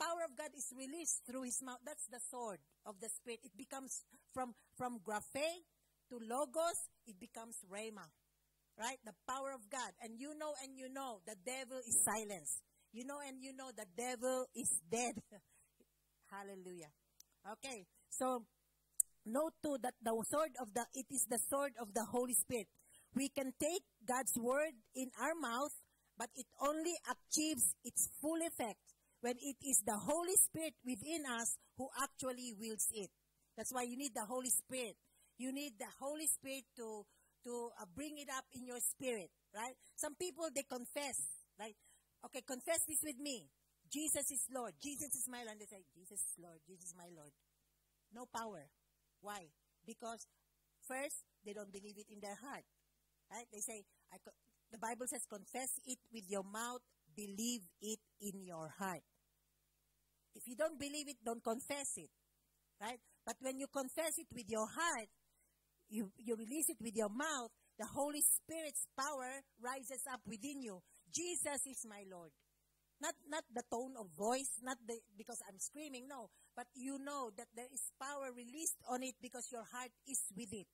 Power 0.00 0.24
of 0.24 0.32
God 0.36 0.52
is 0.56 0.72
released 0.72 1.28
through 1.28 1.44
his 1.44 1.60
mouth. 1.60 1.80
That's 1.84 2.08
the 2.08 2.20
sword 2.32 2.60
of 2.88 2.96
the 3.00 3.12
spirit. 3.12 3.44
It 3.44 3.52
becomes 3.56 4.04
from, 4.32 4.56
from 4.76 5.04
graphe 5.04 5.44
to 6.08 6.16
logos, 6.16 6.88
it 7.04 7.20
becomes 7.20 7.60
rhema. 7.68 8.08
Right? 8.80 8.96
The 9.04 9.12
power 9.28 9.52
of 9.52 9.68
God. 9.68 9.92
And 10.00 10.16
you 10.16 10.32
know 10.40 10.56
and 10.64 10.72
you 10.72 10.88
know 10.88 11.20
the 11.28 11.36
devil 11.44 11.76
is 11.76 12.00
silenced. 12.00 12.64
You 12.92 13.04
know 13.04 13.18
and 13.26 13.38
you 13.40 13.54
know 13.54 13.70
the 13.74 13.86
devil 13.96 14.46
is 14.54 14.80
dead. 14.90 15.14
Hallelujah. 16.32 16.90
Okay. 17.52 17.86
So 18.10 18.44
note 19.24 19.54
too 19.62 19.78
that 19.82 19.94
the 20.02 20.14
sword 20.28 20.52
of 20.60 20.74
the 20.74 20.86
it 20.94 21.06
is 21.10 21.26
the 21.30 21.38
sword 21.38 21.72
of 21.80 21.94
the 21.94 22.04
Holy 22.04 22.34
Spirit. 22.34 22.66
We 23.14 23.28
can 23.28 23.52
take 23.58 23.82
God's 24.06 24.38
word 24.38 24.74
in 24.94 25.10
our 25.20 25.34
mouth, 25.34 25.74
but 26.16 26.30
it 26.34 26.46
only 26.62 26.94
achieves 27.06 27.74
its 27.84 28.08
full 28.20 28.38
effect 28.38 28.78
when 29.20 29.34
it 29.42 29.56
is 29.66 29.82
the 29.84 29.98
Holy 29.98 30.36
Spirit 30.36 30.74
within 30.84 31.26
us 31.26 31.58
who 31.76 31.88
actually 32.00 32.54
wields 32.58 32.86
it. 32.94 33.10
That's 33.56 33.72
why 33.72 33.82
you 33.82 33.96
need 33.96 34.14
the 34.14 34.24
Holy 34.26 34.50
Spirit 34.50 34.94
you 35.40 35.56
need 35.56 35.80
the 35.80 35.88
Holy 35.98 36.28
Spirit 36.28 36.68
to 36.76 37.08
to 37.48 37.72
uh, 37.80 37.88
bring 37.96 38.20
it 38.20 38.28
up 38.28 38.44
in 38.52 38.68
your 38.68 38.76
spirit, 38.84 39.32
right? 39.56 39.72
Some 39.96 40.12
people 40.20 40.52
they 40.52 40.68
confess, 40.68 41.16
right? 41.56 41.72
Okay, 42.26 42.42
confess 42.46 42.84
this 42.86 43.00
with 43.02 43.18
me. 43.18 43.48
Jesus 43.90 44.30
is 44.30 44.44
Lord. 44.54 44.74
Jesus 44.82 45.10
is 45.16 45.26
my 45.26 45.42
Lord. 45.42 45.58
They 45.58 45.66
say, 45.66 45.82
Jesus 45.96 46.20
is 46.20 46.34
Lord. 46.38 46.60
Jesus 46.68 46.92
is 46.92 46.96
my 46.96 47.08
Lord. 47.16 47.32
No 48.12 48.26
power. 48.30 48.68
Why? 49.20 49.50
Because 49.86 50.26
first, 50.86 51.24
they 51.44 51.52
don't 51.52 51.72
believe 51.72 51.98
it 51.98 52.06
in 52.12 52.20
their 52.20 52.36
heart. 52.36 52.64
Right? 53.30 53.46
They 53.52 53.60
say, 53.60 53.82
the 54.70 54.78
Bible 54.78 55.06
says, 55.10 55.26
confess 55.26 55.70
it 55.86 55.98
with 56.12 56.24
your 56.28 56.44
mouth, 56.44 56.82
believe 57.16 57.66
it 57.82 57.98
in 58.20 58.44
your 58.44 58.70
heart. 58.78 59.02
If 60.34 60.46
you 60.46 60.54
don't 60.54 60.78
believe 60.78 61.08
it, 61.08 61.18
don't 61.24 61.42
confess 61.42 61.96
it. 61.96 62.10
Right? 62.80 63.00
But 63.26 63.36
when 63.40 63.58
you 63.58 63.66
confess 63.66 64.14
it 64.18 64.28
with 64.34 64.48
your 64.48 64.66
heart, 64.66 65.08
you, 65.88 66.10
you 66.18 66.36
release 66.36 66.68
it 66.68 66.78
with 66.80 66.94
your 66.94 67.10
mouth, 67.10 67.50
the 67.78 67.86
Holy 67.86 68.22
Spirit's 68.22 68.86
power 68.94 69.42
rises 69.58 70.06
up 70.12 70.20
within 70.26 70.62
you. 70.62 70.78
Jesus 71.12 71.66
is 71.66 71.86
my 71.88 72.04
Lord. 72.10 72.30
Not, 73.00 73.14
not 73.28 73.44
the 73.48 73.64
tone 73.72 73.96
of 73.96 74.12
voice, 74.12 74.60
not 74.62 74.76
the, 74.86 75.00
because 75.16 75.40
I'm 75.48 75.58
screaming, 75.58 76.06
no. 76.08 76.28
But 76.54 76.66
you 76.74 76.98
know 76.98 77.30
that 77.36 77.48
there 77.56 77.68
is 77.72 77.92
power 77.96 78.28
released 78.36 78.76
on 78.88 79.02
it 79.02 79.14
because 79.22 79.48
your 79.50 79.64
heart 79.72 79.90
is 80.06 80.20
with 80.36 80.52
it. 80.52 80.68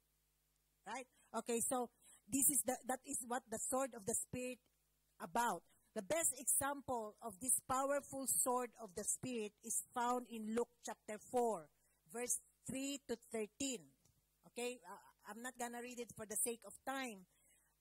Right? 0.87 1.07
Okay, 1.39 1.61
so 1.61 1.89
this 2.26 2.51
is 2.51 2.62
the, 2.66 2.74
that 2.89 3.01
is 3.07 3.22
what 3.26 3.43
the 3.51 3.59
sword 3.59 3.91
of 3.95 4.07
the 4.07 4.14
Spirit 4.14 4.59
about. 5.22 5.62
The 5.95 6.03
best 6.03 6.34
example 6.39 7.14
of 7.22 7.39
this 7.41 7.57
powerful 7.70 8.26
sword 8.26 8.70
of 8.82 8.91
the 8.97 9.05
Spirit 9.05 9.53
is 9.64 9.82
found 9.95 10.26
in 10.28 10.55
Luke 10.55 10.68
chapter 10.84 11.16
4, 11.30 11.64
verse 12.12 12.41
3 12.68 13.01
to 13.09 13.16
13. 13.32 13.49
Okay, 14.53 14.78
uh, 14.84 15.30
I'm 15.30 15.41
not 15.43 15.55
gonna 15.59 15.80
read 15.80 16.01
it 16.01 16.11
for 16.16 16.26
the 16.26 16.37
sake 16.37 16.61
of 16.66 16.74
time. 16.84 17.24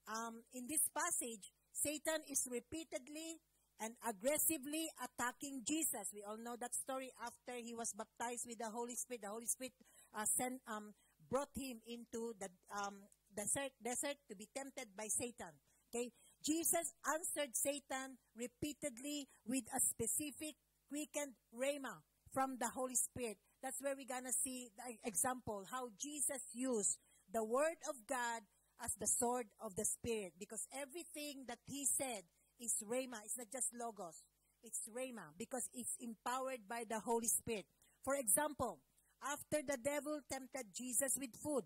Um, 0.08 0.44
in 0.54 0.68
this 0.68 0.86
passage, 0.94 1.52
Satan 1.76 2.24
is 2.32 2.48
repeatedly 2.50 3.44
and 3.84 3.94
aggressively 4.08 4.88
attacking 5.04 5.62
Jesus. 5.68 6.08
We 6.16 6.24
all 6.24 6.40
know 6.40 6.56
that 6.56 6.74
story 6.74 7.12
after 7.20 7.60
he 7.60 7.76
was 7.76 7.92
baptized 7.92 8.48
with 8.48 8.60
the 8.60 8.72
Holy 8.72 8.96
Spirit. 8.96 9.22
The 9.22 9.36
Holy 9.36 9.46
Spirit 9.46 9.74
uh, 10.16 10.24
sent, 10.24 10.64
um, 10.72 10.96
brought 11.30 11.52
him 11.54 11.84
into 11.86 12.34
the 12.40 12.48
um, 12.72 13.04
desert, 13.36 13.76
desert 13.84 14.16
to 14.30 14.36
be 14.36 14.48
tempted 14.56 14.96
by 14.96 15.08
Satan. 15.12 15.52
Okay, 15.92 16.12
Jesus 16.44 16.96
answered 17.04 17.52
Satan 17.54 18.18
repeatedly 18.36 19.28
with 19.46 19.66
a 19.76 19.80
specific 19.80 20.56
quickened 20.88 21.36
rhema 21.52 22.00
from 22.32 22.58
the 22.60 22.70
Holy 22.70 22.96
Spirit. 22.96 23.38
That's 23.62 23.82
where 23.82 23.96
we're 23.96 24.08
going 24.08 24.32
to 24.32 24.34
see 24.34 24.70
the 24.78 24.96
example 25.08 25.66
how 25.70 25.90
Jesus 26.00 26.42
used 26.54 26.98
the 27.32 27.44
word 27.44 27.80
of 27.90 27.96
God 28.08 28.44
as 28.84 28.94
the 29.00 29.08
sword 29.08 29.48
of 29.62 29.76
the 29.76 29.86
Spirit 29.86 30.34
because 30.40 30.68
everything 30.74 31.46
that 31.48 31.60
he 31.66 31.86
said 31.86 32.24
is 32.60 32.76
rhema. 32.84 33.24
It's 33.24 33.38
not 33.38 33.52
just 33.52 33.74
logos. 33.74 34.24
It's 34.64 34.90
rhema 34.90 35.36
because 35.38 35.70
it's 35.74 35.96
empowered 36.00 36.68
by 36.68 36.84
the 36.88 37.00
Holy 37.00 37.28
Spirit. 37.28 37.66
For 38.04 38.16
example, 38.16 38.80
after 39.24 39.62
the 39.66 39.78
devil 39.78 40.20
tempted 40.32 40.74
Jesus 40.76 41.18
with 41.20 41.36
food, 41.42 41.64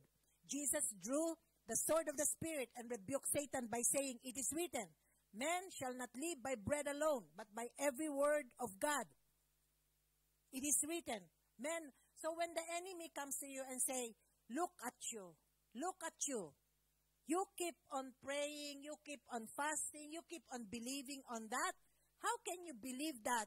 Jesus 0.48 0.94
drew 1.04 1.36
the 1.68 1.76
sword 1.76 2.08
of 2.10 2.18
the 2.18 2.26
Spirit 2.26 2.70
and 2.76 2.90
rebuked 2.90 3.30
Satan 3.30 3.68
by 3.72 3.82
saying, 3.82 4.18
It 4.24 4.38
is 4.38 4.50
written, 4.56 4.88
Man 5.34 5.70
shall 5.70 5.94
not 5.94 6.10
live 6.16 6.42
by 6.42 6.56
bread 6.56 6.88
alone, 6.88 7.30
but 7.38 7.48
by 7.56 7.68
every 7.78 8.10
word 8.10 8.50
of 8.60 8.80
God. 8.80 9.06
It 10.52 10.66
is 10.66 10.82
written, 10.88 11.30
Men, 11.60 11.94
so 12.20 12.36
when 12.36 12.52
the 12.52 12.66
enemy 12.76 13.12
comes 13.16 13.38
to 13.40 13.48
you 13.48 13.64
and 13.70 13.82
say, 13.82 14.16
look 14.52 14.72
at 14.86 14.96
you, 15.12 15.36
look 15.76 15.96
at 16.04 16.20
you, 16.28 16.52
you 17.30 17.46
keep 17.54 17.78
on 17.94 18.18
praying, 18.26 18.82
you 18.82 18.98
keep 19.06 19.22
on 19.30 19.46
fasting, 19.46 20.10
you 20.10 20.26
keep 20.26 20.42
on 20.50 20.66
believing 20.66 21.22
on 21.30 21.46
that. 21.54 21.78
How 22.26 22.34
can 22.42 22.66
you 22.66 22.74
believe 22.74 23.22
that? 23.22 23.46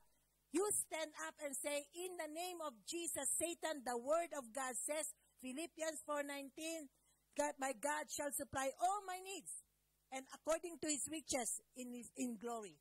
You 0.55 0.63
stand 0.71 1.11
up 1.27 1.35
and 1.43 1.51
say, 1.59 1.83
in 1.91 2.15
the 2.15 2.31
name 2.31 2.63
of 2.63 2.79
Jesus, 2.87 3.27
Satan, 3.35 3.83
the 3.83 3.99
word 3.99 4.31
of 4.39 4.55
God 4.55 4.79
says, 4.79 5.11
Philippians 5.43 6.07
4.19, 6.07 6.87
God, 7.35 7.59
my 7.59 7.75
God 7.75 8.07
shall 8.07 8.31
supply 8.31 8.71
all 8.79 9.03
my 9.03 9.19
needs 9.19 9.51
and 10.15 10.23
according 10.31 10.79
to 10.79 10.87
his 10.87 11.09
riches 11.11 11.59
in, 11.75 11.91
his, 11.91 12.07
in 12.15 12.39
glory. 12.39 12.79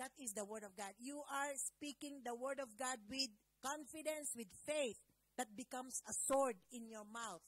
That 0.00 0.10
is 0.18 0.34
the 0.34 0.48
word 0.48 0.64
of 0.66 0.74
God. 0.74 0.98
You 0.98 1.22
are 1.30 1.54
speaking 1.54 2.26
the 2.26 2.34
word 2.34 2.58
of 2.58 2.74
God 2.74 2.98
with 3.06 3.30
confidence, 3.62 4.34
with 4.34 4.50
faith 4.66 4.98
that 5.38 5.54
becomes 5.54 6.02
a 6.08 6.12
sword 6.26 6.56
in 6.72 6.90
your 6.90 7.06
mouth. 7.06 7.46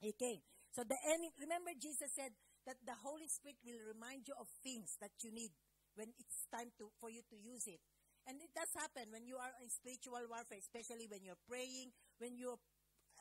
Okay. 0.00 0.40
So 0.74 0.82
the 0.82 0.98
enemy, 1.06 1.30
remember 1.38 1.70
Jesus 1.78 2.10
said 2.18 2.34
that 2.66 2.82
the 2.82 2.98
Holy 3.06 3.30
Spirit 3.30 3.62
will 3.62 3.78
remind 3.86 4.26
you 4.26 4.34
of 4.34 4.50
things 4.66 4.98
that 4.98 5.14
you 5.22 5.30
need 5.30 5.54
when 5.94 6.10
it's 6.18 6.50
time 6.50 6.74
to, 6.82 6.90
for 6.98 7.14
you 7.14 7.22
to 7.30 7.36
use 7.38 7.70
it. 7.70 7.78
And 8.26 8.42
it 8.42 8.50
does 8.50 8.72
happen 8.74 9.14
when 9.14 9.22
you 9.30 9.38
are 9.38 9.54
in 9.62 9.70
spiritual 9.70 10.26
warfare, 10.26 10.58
especially 10.58 11.06
when 11.06 11.22
you're 11.22 11.38
praying, 11.46 11.94
when 12.18 12.34
you 12.34 12.58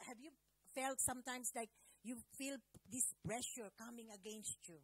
have 0.10 0.18
you 0.18 0.34
felt 0.74 0.98
sometimes 0.98 1.54
like 1.54 1.70
you 2.02 2.18
feel 2.34 2.58
this 2.90 3.14
pressure 3.22 3.70
coming 3.78 4.10
against 4.10 4.58
you. 4.66 4.82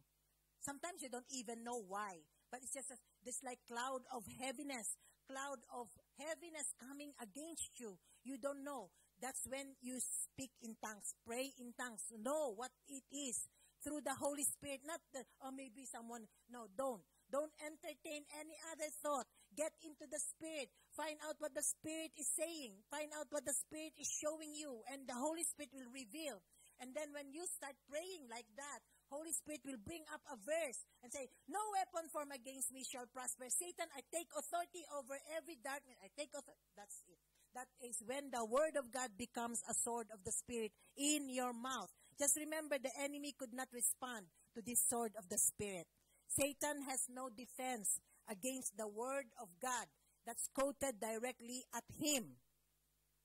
Sometimes 0.62 1.02
you 1.02 1.10
don't 1.10 1.26
even 1.34 1.64
know 1.66 1.82
why, 1.88 2.22
but 2.52 2.62
it's 2.62 2.76
just 2.76 2.94
a, 2.94 2.98
this 3.24 3.42
like 3.42 3.58
cloud 3.66 4.06
of 4.14 4.22
heaviness 4.38 4.94
cloud 5.30 5.62
of 5.70 5.86
heaviness 6.18 6.74
coming 6.82 7.14
against 7.22 7.78
you. 7.78 7.94
You 8.26 8.34
don't 8.36 8.66
know. 8.66 8.90
That's 9.20 9.46
when 9.48 9.76
you 9.80 10.00
speak 10.00 10.50
in 10.62 10.76
tongues, 10.82 11.14
pray 11.26 11.52
in 11.60 11.72
tongues, 11.78 12.08
know 12.16 12.52
what 12.56 12.72
it 12.88 13.04
is. 13.12 13.48
through 13.82 14.04
the 14.04 14.14
Holy 14.16 14.44
Spirit. 14.44 14.84
Not 14.84 15.00
that, 15.16 15.26
or 15.40 15.48
oh, 15.50 15.54
maybe 15.56 15.88
someone, 15.88 16.28
no, 16.52 16.68
don't. 16.76 17.02
Don't 17.30 17.52
entertain 17.62 18.26
any 18.34 18.58
other 18.74 18.90
thought. 19.00 19.26
Get 19.54 19.70
into 19.86 20.02
the 20.10 20.18
Spirit. 20.18 20.68
Find 20.98 21.14
out 21.22 21.38
what 21.38 21.54
the 21.54 21.62
Spirit 21.62 22.10
is 22.18 22.26
saying. 22.34 22.74
Find 22.90 23.10
out 23.14 23.30
what 23.30 23.46
the 23.46 23.54
Spirit 23.54 23.94
is 23.96 24.10
showing 24.10 24.50
you. 24.50 24.82
And 24.90 25.06
the 25.06 25.14
Holy 25.14 25.46
Spirit 25.46 25.70
will 25.70 25.90
reveal. 25.94 26.42
And 26.82 26.90
then 26.96 27.14
when 27.14 27.30
you 27.30 27.46
start 27.46 27.76
praying 27.86 28.26
like 28.26 28.48
that, 28.58 28.80
Holy 29.12 29.30
Spirit 29.30 29.62
will 29.62 29.78
bring 29.78 30.02
up 30.10 30.22
a 30.26 30.36
verse 30.38 30.82
and 31.02 31.10
say, 31.12 31.30
No 31.46 31.60
weapon 31.78 32.10
formed 32.10 32.34
against 32.34 32.74
me 32.74 32.82
shall 32.82 33.06
prosper. 33.10 33.46
Satan, 33.50 33.90
I 33.94 34.02
take 34.10 34.30
authority 34.34 34.82
over 34.98 35.14
every 35.38 35.58
darkness. 35.62 35.98
I 36.02 36.10
take 36.18 36.34
authority. 36.34 36.66
That's 36.74 36.98
it. 37.06 37.29
That 37.54 37.66
is 37.82 37.98
when 38.06 38.30
the 38.30 38.44
word 38.44 38.78
of 38.78 38.92
God 38.92 39.10
becomes 39.18 39.62
a 39.68 39.74
sword 39.74 40.06
of 40.14 40.22
the 40.24 40.30
Spirit 40.30 40.72
in 40.96 41.28
your 41.28 41.52
mouth. 41.52 41.90
Just 42.18 42.38
remember 42.38 42.78
the 42.78 42.94
enemy 43.02 43.34
could 43.36 43.52
not 43.52 43.68
respond 43.72 44.26
to 44.54 44.62
this 44.62 44.86
sword 44.88 45.12
of 45.18 45.28
the 45.28 45.38
Spirit. 45.38 45.86
Satan 46.28 46.86
has 46.88 47.08
no 47.10 47.28
defense 47.28 47.98
against 48.30 48.76
the 48.78 48.86
word 48.86 49.26
of 49.40 49.48
God 49.60 49.86
that's 50.26 50.46
quoted 50.54 51.00
directly 51.00 51.64
at 51.74 51.82
him. 51.98 52.38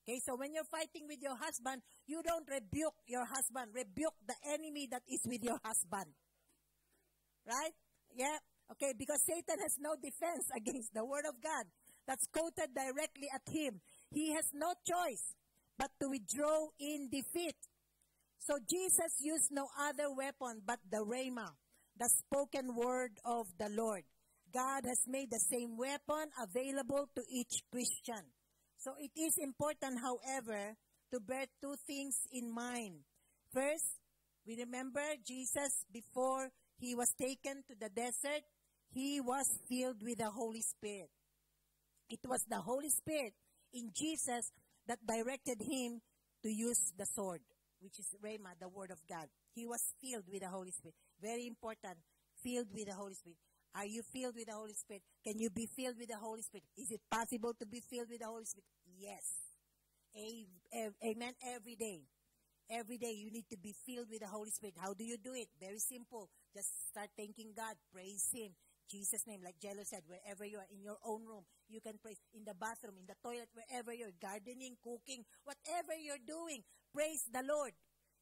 Okay, 0.02 0.18
so 0.22 0.34
when 0.36 0.54
you're 0.54 0.70
fighting 0.70 1.06
with 1.06 1.18
your 1.22 1.36
husband, 1.36 1.82
you 2.06 2.22
don't 2.22 2.46
rebuke 2.50 2.94
your 3.06 3.26
husband. 3.26 3.74
Rebuke 3.74 4.14
the 4.26 4.38
enemy 4.54 4.86
that 4.90 5.02
is 5.06 5.22
with 5.26 5.42
your 5.42 5.58
husband. 5.62 6.14
Right? 7.46 7.74
Yeah? 8.14 8.38
Okay, 8.72 8.94
because 8.98 9.22
Satan 9.26 9.58
has 9.62 9.78
no 9.78 9.94
defense 9.98 10.46
against 10.56 10.94
the 10.94 11.04
word 11.04 11.26
of 11.26 11.38
God 11.42 11.66
that's 12.06 12.26
quoted 12.30 12.70
directly 12.74 13.26
at 13.34 13.42
him. 13.50 13.82
He 14.16 14.32
has 14.32 14.48
no 14.54 14.72
choice 14.88 15.36
but 15.76 15.90
to 16.00 16.08
withdraw 16.08 16.68
in 16.80 17.10
defeat. 17.12 17.60
So 18.38 18.56
Jesus 18.64 19.12
used 19.20 19.52
no 19.52 19.68
other 19.78 20.08
weapon 20.08 20.62
but 20.64 20.78
the 20.90 21.04
Rhema, 21.04 21.52
the 22.00 22.08
spoken 22.08 22.74
word 22.74 23.12
of 23.26 23.44
the 23.58 23.68
Lord. 23.68 24.04
God 24.54 24.84
has 24.86 25.04
made 25.06 25.28
the 25.28 25.44
same 25.52 25.76
weapon 25.76 26.32
available 26.40 27.10
to 27.14 27.22
each 27.28 27.60
Christian. 27.70 28.32
So 28.78 28.92
it 28.98 29.12
is 29.20 29.36
important, 29.36 30.00
however, 30.00 30.76
to 31.12 31.20
bear 31.20 31.44
two 31.60 31.74
things 31.86 32.16
in 32.32 32.50
mind. 32.50 33.04
First, 33.52 34.00
we 34.46 34.56
remember 34.56 35.04
Jesus 35.28 35.84
before 35.92 36.48
he 36.78 36.94
was 36.94 37.12
taken 37.20 37.64
to 37.68 37.74
the 37.78 37.90
desert, 37.90 38.48
he 38.88 39.20
was 39.20 39.44
filled 39.68 40.00
with 40.02 40.16
the 40.16 40.30
Holy 40.30 40.62
Spirit. 40.62 41.10
It 42.08 42.20
was 42.24 42.40
the 42.48 42.60
Holy 42.64 42.88
Spirit 42.88 43.34
in 43.76 43.92
Jesus 43.92 44.52
that 44.88 44.98
directed 45.06 45.60
him 45.60 46.00
to 46.42 46.48
use 46.48 46.92
the 46.96 47.04
sword, 47.04 47.40
which 47.80 47.98
is 47.98 48.08
Rhema, 48.24 48.56
the 48.58 48.68
word 48.68 48.90
of 48.90 48.98
God. 49.08 49.28
He 49.54 49.66
was 49.66 49.82
filled 50.00 50.24
with 50.32 50.40
the 50.40 50.48
Holy 50.48 50.70
Spirit. 50.70 50.94
Very 51.20 51.46
important. 51.46 51.98
Filled 52.42 52.68
with 52.72 52.86
the 52.86 52.94
Holy 52.94 53.14
Spirit. 53.14 53.38
Are 53.74 53.84
you 53.84 54.02
filled 54.02 54.34
with 54.36 54.46
the 54.46 54.54
Holy 54.54 54.72
Spirit? 54.72 55.02
Can 55.24 55.38
you 55.38 55.50
be 55.50 55.66
filled 55.66 55.98
with 55.98 56.08
the 56.08 56.16
Holy 56.16 56.42
Spirit? 56.42 56.64
Is 56.78 56.90
it 56.90 57.00
possible 57.10 57.52
to 57.58 57.66
be 57.66 57.80
filled 57.80 58.08
with 58.08 58.20
the 58.20 58.26
Holy 58.26 58.44
Spirit? 58.44 58.64
Yes. 58.96 59.24
Amen. 60.16 61.34
Every 61.44 61.76
day. 61.76 62.00
Every 62.70 62.96
day 62.98 63.12
you 63.12 63.30
need 63.30 63.46
to 63.50 63.56
be 63.56 63.74
filled 63.86 64.08
with 64.10 64.20
the 64.20 64.28
Holy 64.28 64.50
Spirit. 64.50 64.74
How 64.80 64.94
do 64.94 65.04
you 65.04 65.16
do 65.18 65.34
it? 65.34 65.48
Very 65.60 65.78
simple. 65.78 66.28
Just 66.54 66.88
start 66.88 67.10
thanking 67.16 67.52
God. 67.56 67.76
Praise 67.92 68.28
Him. 68.32 68.52
Jesus' 68.88 69.26
name, 69.26 69.40
like 69.42 69.58
Jello 69.60 69.82
said, 69.84 70.02
wherever 70.06 70.44
you 70.44 70.58
are, 70.58 70.70
in 70.70 70.82
your 70.82 70.98
own 71.04 71.26
room, 71.26 71.44
you 71.68 71.80
can 71.80 71.98
praise. 71.98 72.18
In 72.34 72.44
the 72.44 72.54
bathroom, 72.54 72.98
in 72.98 73.06
the 73.06 73.18
toilet, 73.22 73.50
wherever 73.54 73.92
you're 73.92 74.14
gardening, 74.22 74.78
cooking, 74.82 75.26
whatever 75.44 75.94
you're 75.98 76.22
doing, 76.22 76.62
praise 76.94 77.26
the 77.30 77.42
Lord. 77.42 77.74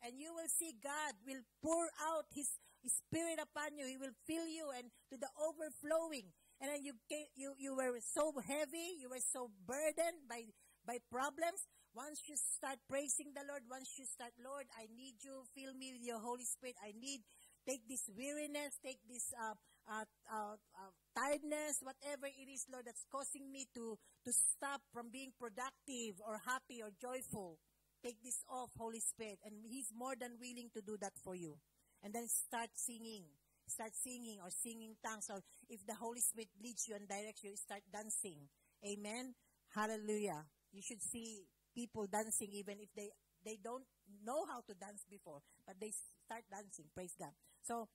And 0.04 0.20
you 0.20 0.32
will 0.34 0.48
see 0.48 0.76
God 0.82 1.16
will 1.24 1.44
pour 1.62 1.88
out 2.00 2.28
His, 2.32 2.48
Spirit 2.84 3.40
upon 3.40 3.80
you. 3.80 3.88
He 3.88 3.96
will 3.96 4.12
fill 4.28 4.44
you 4.44 4.68
and 4.76 4.92
to 5.08 5.16
the 5.16 5.32
overflowing. 5.40 6.28
And 6.60 6.68
then 6.68 6.84
you, 6.84 6.92
you, 7.32 7.56
you 7.56 7.72
were 7.72 7.96
so 8.04 8.28
heavy, 8.44 9.00
you 9.00 9.08
were 9.08 9.24
so 9.24 9.48
burdened 9.64 10.28
by, 10.28 10.52
by 10.84 11.00
problems. 11.08 11.64
Once 11.96 12.28
you 12.28 12.36
start 12.36 12.76
praising 12.84 13.32
the 13.32 13.40
Lord, 13.48 13.62
once 13.70 13.96
you 13.96 14.04
start, 14.04 14.36
Lord, 14.36 14.68
I 14.76 14.84
need 14.92 15.16
you, 15.24 15.48
fill 15.56 15.72
me 15.72 15.96
with 15.96 16.04
your 16.04 16.20
Holy 16.20 16.44
Spirit. 16.44 16.76
I 16.82 16.92
need, 16.92 17.24
take 17.64 17.88
this 17.88 18.04
weariness, 18.12 18.76
take 18.84 19.00
this, 19.08 19.32
uh, 19.32 19.56
uh, 19.88 20.08
uh, 20.30 20.56
uh, 20.56 20.92
tiredness, 21.14 21.80
whatever 21.82 22.26
it 22.26 22.48
is, 22.48 22.66
Lord, 22.70 22.84
that's 22.86 23.04
causing 23.12 23.50
me 23.52 23.66
to, 23.74 23.98
to 24.24 24.30
stop 24.32 24.80
from 24.92 25.10
being 25.12 25.32
productive 25.38 26.20
or 26.24 26.40
happy 26.44 26.80
or 26.82 26.90
joyful. 26.96 27.58
Take 28.02 28.20
this 28.22 28.44
off, 28.48 28.70
Holy 28.76 29.00
Spirit. 29.00 29.38
And 29.44 29.64
He's 29.64 29.92
more 29.94 30.14
than 30.18 30.36
willing 30.40 30.68
to 30.74 30.80
do 30.80 30.96
that 31.00 31.16
for 31.22 31.34
you. 31.34 31.56
And 32.02 32.12
then 32.12 32.28
start 32.28 32.68
singing. 32.74 33.24
Start 33.66 33.96
singing 33.96 34.40
or 34.44 34.50
singing 34.52 34.96
tongues. 35.00 35.28
Or 35.32 35.40
if 35.68 35.80
the 35.86 35.94
Holy 35.96 36.20
Spirit 36.20 36.52
leads 36.62 36.88
you 36.88 36.96
and 36.96 37.08
directs 37.08 37.44
you, 37.44 37.56
start 37.56 37.80
dancing. 37.92 38.48
Amen. 38.84 39.34
Hallelujah. 39.74 40.44
You 40.72 40.82
should 40.82 41.00
see 41.00 41.48
people 41.74 42.06
dancing 42.06 42.52
even 42.52 42.76
if 42.80 42.88
they, 42.94 43.08
they 43.44 43.58
don't 43.62 43.84
know 44.24 44.44
how 44.46 44.60
to 44.68 44.74
dance 44.76 45.04
before, 45.08 45.40
but 45.66 45.76
they 45.80 45.92
start 46.26 46.44
dancing. 46.52 46.86
Praise 46.94 47.16
God. 47.18 47.32
So 47.62 47.88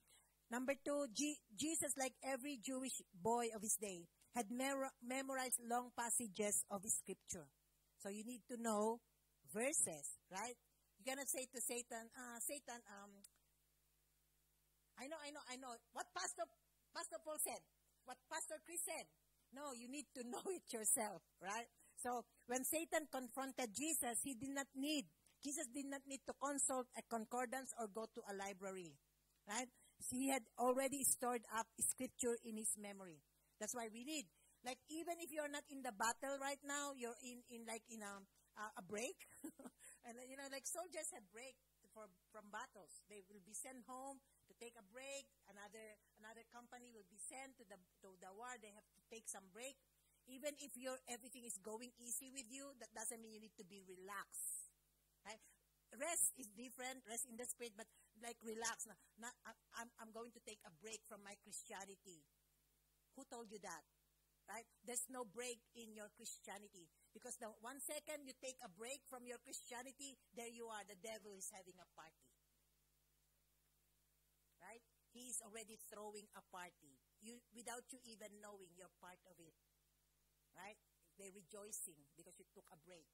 Number 0.50 0.74
two, 0.84 1.06
G- 1.14 1.40
Jesus, 1.56 1.94
like 1.98 2.14
every 2.26 2.58
Jewish 2.58 3.02
boy 3.14 3.50
of 3.56 3.62
his 3.62 3.78
day, 3.78 4.08
had 4.36 4.50
mer- 4.50 4.94
memorized 5.02 5.60
long 5.62 5.90
passages 5.98 6.66
of 6.70 6.82
scripture. 6.86 7.48
So 8.00 8.10
you 8.10 8.24
need 8.26 8.42
to 8.50 8.58
know 8.58 9.02
verses, 9.54 10.18
right? 10.32 10.58
You 10.98 11.06
cannot 11.06 11.30
say 11.30 11.46
to 11.54 11.62
Satan, 11.62 12.10
uh, 12.18 12.40
Satan, 12.42 12.82
um, 12.90 13.12
I 15.00 15.08
know, 15.08 15.18
I 15.22 15.30
know, 15.32 15.44
I 15.48 15.56
know. 15.56 15.74
What 15.94 16.08
Pastor, 16.14 16.44
Pastor 16.94 17.18
Paul 17.24 17.40
said, 17.40 17.62
what 18.06 18.18
Pastor 18.32 18.58
Chris 18.66 18.82
said. 18.84 19.06
No, 19.54 19.74
you 19.74 19.90
need 19.90 20.06
to 20.18 20.22
know 20.30 20.44
it 20.50 20.66
yourself, 20.74 21.22
right? 21.42 21.70
So 21.98 22.24
when 22.48 22.64
Satan 22.66 23.08
confronted 23.12 23.74
Jesus, 23.76 24.20
he 24.24 24.34
did 24.36 24.52
not 24.54 24.68
need, 24.76 25.06
Jesus 25.44 25.68
did 25.74 25.86
not 25.86 26.02
need 26.08 26.22
to 26.28 26.34
consult 26.42 26.88
a 26.98 27.04
concordance 27.10 27.72
or 27.80 27.88
go 27.88 28.06
to 28.12 28.22
a 28.30 28.34
library, 28.36 28.94
right? 29.48 29.68
He 30.08 30.32
had 30.32 30.44
already 30.58 31.04
stored 31.04 31.44
up 31.52 31.68
scripture 31.80 32.40
in 32.48 32.56
his 32.56 32.72
memory. 32.80 33.20
That's 33.60 33.76
why 33.76 33.92
we 33.92 34.08
need. 34.08 34.26
Like 34.64 34.80
even 34.88 35.20
if 35.20 35.32
you're 35.32 35.52
not 35.52 35.68
in 35.68 35.84
the 35.84 35.92
battle 35.92 36.40
right 36.40 36.60
now, 36.64 36.96
you're 36.96 37.20
in, 37.24 37.44
in 37.52 37.68
like 37.68 37.84
in 37.92 38.04
a, 38.04 38.16
a 38.80 38.84
break. 38.84 39.16
and 40.08 40.16
you 40.28 40.36
know, 40.36 40.48
like 40.52 40.68
soldiers 40.68 41.12
have 41.16 41.24
break 41.32 41.56
for, 41.92 42.08
from 42.32 42.48
battles. 42.52 43.04
They 43.08 43.24
will 43.28 43.44
be 43.44 43.56
sent 43.56 43.84
home 43.88 44.20
to 44.48 44.54
take 44.60 44.76
a 44.80 44.86
break. 44.92 45.28
Another, 45.48 46.00
another 46.20 46.44
company 46.52 46.92
will 46.92 47.08
be 47.08 47.20
sent 47.20 47.56
to 47.60 47.64
the, 47.68 47.80
to 48.04 48.16
the 48.20 48.32
war. 48.36 48.52
They 48.60 48.72
have 48.76 48.88
to 48.96 49.02
take 49.08 49.28
some 49.28 49.48
break. 49.52 49.76
Even 50.30 50.54
if 50.62 50.78
your 50.78 51.00
everything 51.10 51.42
is 51.48 51.58
going 51.58 51.90
easy 51.98 52.30
with 52.30 52.46
you, 52.54 52.70
that 52.78 52.94
doesn't 52.94 53.18
mean 53.18 53.34
you 53.34 53.42
need 53.42 53.58
to 53.58 53.66
be 53.66 53.82
relaxed. 53.88 54.70
Right? 55.26 55.42
Rest 55.98 56.38
is 56.38 56.46
different, 56.54 57.02
rest 57.10 57.26
in 57.26 57.34
the 57.34 57.50
spirit, 57.50 57.74
but 57.74 57.90
like 58.24 58.40
relax. 58.44 58.88
Na, 58.88 58.96
na, 59.20 59.30
I'm, 59.78 59.90
I'm 60.00 60.12
going 60.12 60.32
to 60.36 60.42
take 60.44 60.60
a 60.66 60.74
break 60.80 61.04
from 61.08 61.24
my 61.24 61.36
Christianity. 61.42 62.24
Who 63.16 63.24
told 63.28 63.52
you 63.52 63.60
that? 63.64 63.84
Right? 64.50 64.66
There's 64.82 65.06
no 65.14 65.30
break 65.30 65.62
in 65.78 65.94
your 65.94 66.10
Christianity. 66.18 66.90
Because 67.14 67.38
the 67.38 67.54
one 67.62 67.78
second 67.78 68.26
you 68.26 68.34
take 68.42 68.58
a 68.66 68.72
break 68.72 69.06
from 69.06 69.30
your 69.30 69.38
Christianity, 69.46 70.18
there 70.34 70.50
you 70.50 70.66
are. 70.70 70.82
The 70.90 70.98
devil 70.98 71.38
is 71.38 71.54
having 71.54 71.78
a 71.78 71.88
party. 71.94 72.30
Right? 74.58 74.82
He 75.14 75.30
is 75.30 75.38
already 75.46 75.78
throwing 75.90 76.26
a 76.34 76.42
party. 76.50 76.98
You, 77.22 77.38
without 77.54 77.86
you 77.94 78.02
even 78.10 78.42
knowing 78.42 78.74
you're 78.74 78.94
part 78.98 79.22
of 79.30 79.38
it. 79.38 79.54
Right? 80.58 80.82
They're 81.20 81.36
rejoicing 81.36 82.00
because 82.18 82.34
you 82.42 82.50
took 82.56 82.66
a 82.74 82.80
break. 82.82 83.06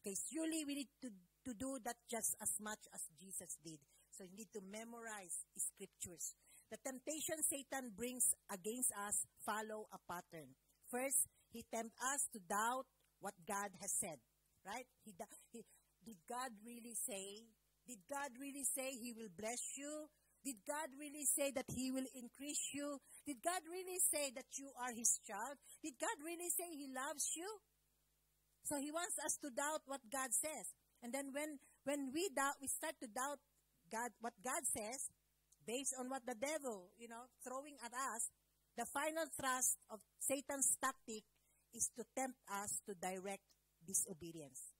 Okay, 0.00 0.16
surely 0.16 0.64
we 0.64 0.80
need 0.80 0.92
to, 1.04 1.12
to 1.44 1.52
do 1.52 1.76
that 1.84 1.96
just 2.08 2.32
as 2.40 2.56
much 2.56 2.80
as 2.94 3.04
Jesus 3.20 3.60
did. 3.60 3.84
So 4.20 4.28
you 4.28 4.36
need 4.36 4.52
to 4.52 4.60
memorize 4.60 5.48
scriptures. 5.56 6.36
The 6.68 6.76
temptation 6.84 7.40
Satan 7.40 7.96
brings 7.96 8.36
against 8.52 8.92
us 8.92 9.24
follow 9.48 9.88
a 9.88 9.98
pattern. 10.04 10.52
First, 10.92 11.24
he 11.48 11.64
tempts 11.72 11.96
us 12.04 12.28
to 12.36 12.38
doubt 12.44 12.84
what 13.24 13.32
God 13.48 13.72
has 13.80 13.96
said. 13.96 14.20
Right? 14.60 14.84
He, 15.08 15.16
he, 15.56 15.64
did 16.04 16.20
God 16.28 16.52
really 16.60 16.92
say? 16.92 17.48
Did 17.88 18.04
God 18.12 18.36
really 18.36 18.68
say 18.68 18.92
He 18.92 19.16
will 19.16 19.32
bless 19.32 19.72
you? 19.80 20.12
Did 20.44 20.60
God 20.68 20.92
really 21.00 21.24
say 21.24 21.48
that 21.56 21.72
He 21.72 21.88
will 21.88 22.04
increase 22.12 22.76
you? 22.76 23.00
Did 23.24 23.40
God 23.40 23.64
really 23.72 24.04
say 24.12 24.28
that 24.36 24.52
you 24.60 24.68
are 24.76 24.92
His 24.92 25.16
child? 25.24 25.56
Did 25.80 25.96
God 25.96 26.20
really 26.20 26.52
say 26.52 26.68
He 26.76 26.92
loves 26.92 27.32
you? 27.32 27.48
So 28.68 28.76
He 28.76 28.92
wants 28.92 29.16
us 29.24 29.40
to 29.40 29.48
doubt 29.48 29.88
what 29.88 30.04
God 30.12 30.28
says. 30.36 30.76
And 31.00 31.08
then 31.08 31.32
when, 31.32 31.56
when 31.88 32.12
we 32.12 32.28
doubt, 32.36 32.60
we 32.60 32.68
start 32.68 33.00
to 33.00 33.08
doubt 33.08 33.40
God, 33.90 34.10
what 34.20 34.34
God 34.42 34.62
says, 34.64 35.10
based 35.66 35.94
on 35.98 36.08
what 36.08 36.24
the 36.26 36.34
devil, 36.34 36.90
you 36.98 37.08
know, 37.08 37.28
throwing 37.44 37.76
at 37.84 37.92
us, 37.92 38.30
the 38.76 38.86
final 38.86 39.26
thrust 39.36 39.76
of 39.90 40.00
Satan's 40.18 40.76
tactic 40.80 41.24
is 41.74 41.90
to 41.96 42.04
tempt 42.16 42.38
us 42.48 42.80
to 42.86 42.94
direct 42.94 43.42
disobedience. 43.86 44.72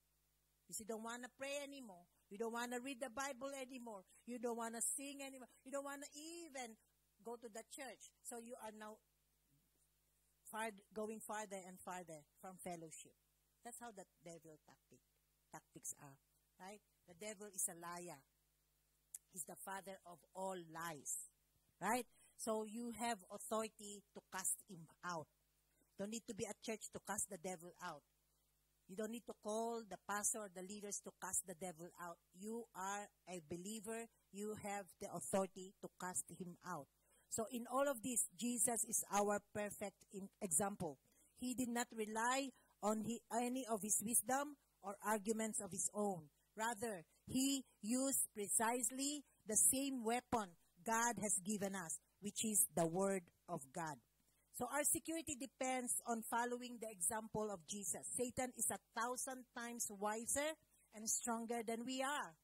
You 0.78 0.86
don't 0.86 1.02
want 1.02 1.26
to 1.26 1.30
pray 1.34 1.58
anymore. 1.66 2.06
You 2.30 2.38
don't 2.38 2.54
want 2.54 2.70
to 2.70 2.78
read 2.78 3.02
the 3.02 3.10
Bible 3.10 3.50
anymore. 3.50 4.06
You 4.26 4.38
don't 4.38 4.56
want 4.56 4.78
to 4.78 4.82
sing 4.82 5.18
anymore. 5.18 5.50
You 5.66 5.74
don't 5.74 5.84
want 5.84 6.06
to 6.06 6.10
even 6.14 6.78
go 7.26 7.34
to 7.34 7.48
the 7.50 7.66
church. 7.74 8.14
So 8.22 8.38
you 8.38 8.54
are 8.62 8.70
now 8.70 9.02
far, 10.46 10.70
going 10.94 11.18
farther 11.18 11.58
and 11.66 11.74
farther 11.82 12.22
from 12.38 12.54
fellowship. 12.62 13.18
That's 13.64 13.82
how 13.82 13.90
the 13.90 14.06
devil 14.22 14.62
tactic, 14.62 15.02
tactics 15.50 15.90
are, 15.98 16.18
right? 16.62 16.80
The 17.10 17.18
devil 17.18 17.50
is 17.50 17.66
a 17.66 17.74
liar. 17.74 18.22
He's 19.32 19.44
the 19.44 19.56
father 19.56 19.98
of 20.06 20.18
all 20.34 20.56
lies, 20.72 21.30
right? 21.80 22.06
So 22.36 22.64
you 22.64 22.92
have 22.98 23.18
authority 23.32 24.02
to 24.14 24.20
cast 24.32 24.56
him 24.68 24.88
out. 25.04 25.26
Don't 25.98 26.10
need 26.10 26.26
to 26.26 26.34
be 26.34 26.44
a 26.44 26.54
church 26.64 26.90
to 26.92 27.00
cast 27.06 27.30
the 27.30 27.36
devil 27.36 27.72
out. 27.84 28.02
You 28.88 28.96
don't 28.96 29.12
need 29.12 29.26
to 29.26 29.34
call 29.44 29.82
the 29.88 29.98
pastor 30.08 30.38
or 30.40 30.48
the 30.52 30.62
leaders 30.62 31.00
to 31.04 31.12
cast 31.22 31.46
the 31.46 31.54
devil 31.54 31.86
out. 32.02 32.16
You 32.34 32.64
are 32.74 33.06
a 33.28 33.40
believer. 33.48 34.06
You 34.32 34.56
have 34.64 34.86
the 35.00 35.06
authority 35.14 35.74
to 35.82 35.88
cast 36.00 36.24
him 36.28 36.56
out. 36.66 36.86
So 37.28 37.46
in 37.52 37.66
all 37.70 37.86
of 37.86 38.02
this, 38.02 38.26
Jesus 38.36 38.82
is 38.82 39.04
our 39.12 39.38
perfect 39.54 40.02
example. 40.42 40.98
He 41.38 41.54
did 41.54 41.68
not 41.68 41.86
rely 41.94 42.50
on 42.82 43.04
any 43.32 43.64
of 43.70 43.82
his 43.82 44.02
wisdom 44.04 44.56
or 44.82 44.96
arguments 45.06 45.60
of 45.60 45.70
his 45.70 45.88
own. 45.94 46.22
Rather, 46.56 47.04
he 47.30 47.62
used 47.80 48.26
precisely 48.34 49.22
the 49.46 49.56
same 49.56 50.04
weapon 50.04 50.50
God 50.84 51.14
has 51.22 51.38
given 51.46 51.76
us, 51.76 51.98
which 52.20 52.44
is 52.44 52.66
the 52.74 52.86
Word 52.86 53.22
of 53.48 53.60
God. 53.72 53.94
So 54.58 54.66
our 54.66 54.82
security 54.82 55.36
depends 55.40 55.94
on 56.06 56.22
following 56.28 56.78
the 56.82 56.90
example 56.90 57.48
of 57.50 57.60
Jesus. 57.68 58.02
Satan 58.16 58.52
is 58.58 58.70
a 58.70 58.82
thousand 58.98 59.44
times 59.56 59.86
wiser 59.90 60.58
and 60.94 61.08
stronger 61.08 61.62
than 61.66 61.84
we 61.86 62.02
are. 62.02 62.34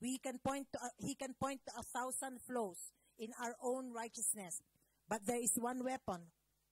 We 0.00 0.18
can 0.18 0.38
point 0.38 0.68
to, 0.72 0.78
he 0.98 1.14
can 1.14 1.34
point 1.40 1.60
to 1.66 1.72
a 1.80 1.82
thousand 1.82 2.40
flaws 2.46 2.92
in 3.18 3.30
our 3.42 3.54
own 3.62 3.92
righteousness. 3.92 4.60
But 5.08 5.26
there 5.26 5.42
is 5.42 5.52
one 5.56 5.82
weapon 5.82 6.20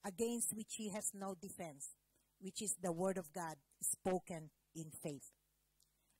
against 0.05 0.55
which 0.55 0.75
he 0.77 0.89
has 0.89 1.11
no 1.13 1.35
defense, 1.41 1.95
which 2.39 2.61
is 2.61 2.75
the 2.81 2.93
word 2.93 3.17
of 3.17 3.33
God 3.33 3.55
spoken 3.81 4.51
in 4.75 4.91
faith. 5.03 5.31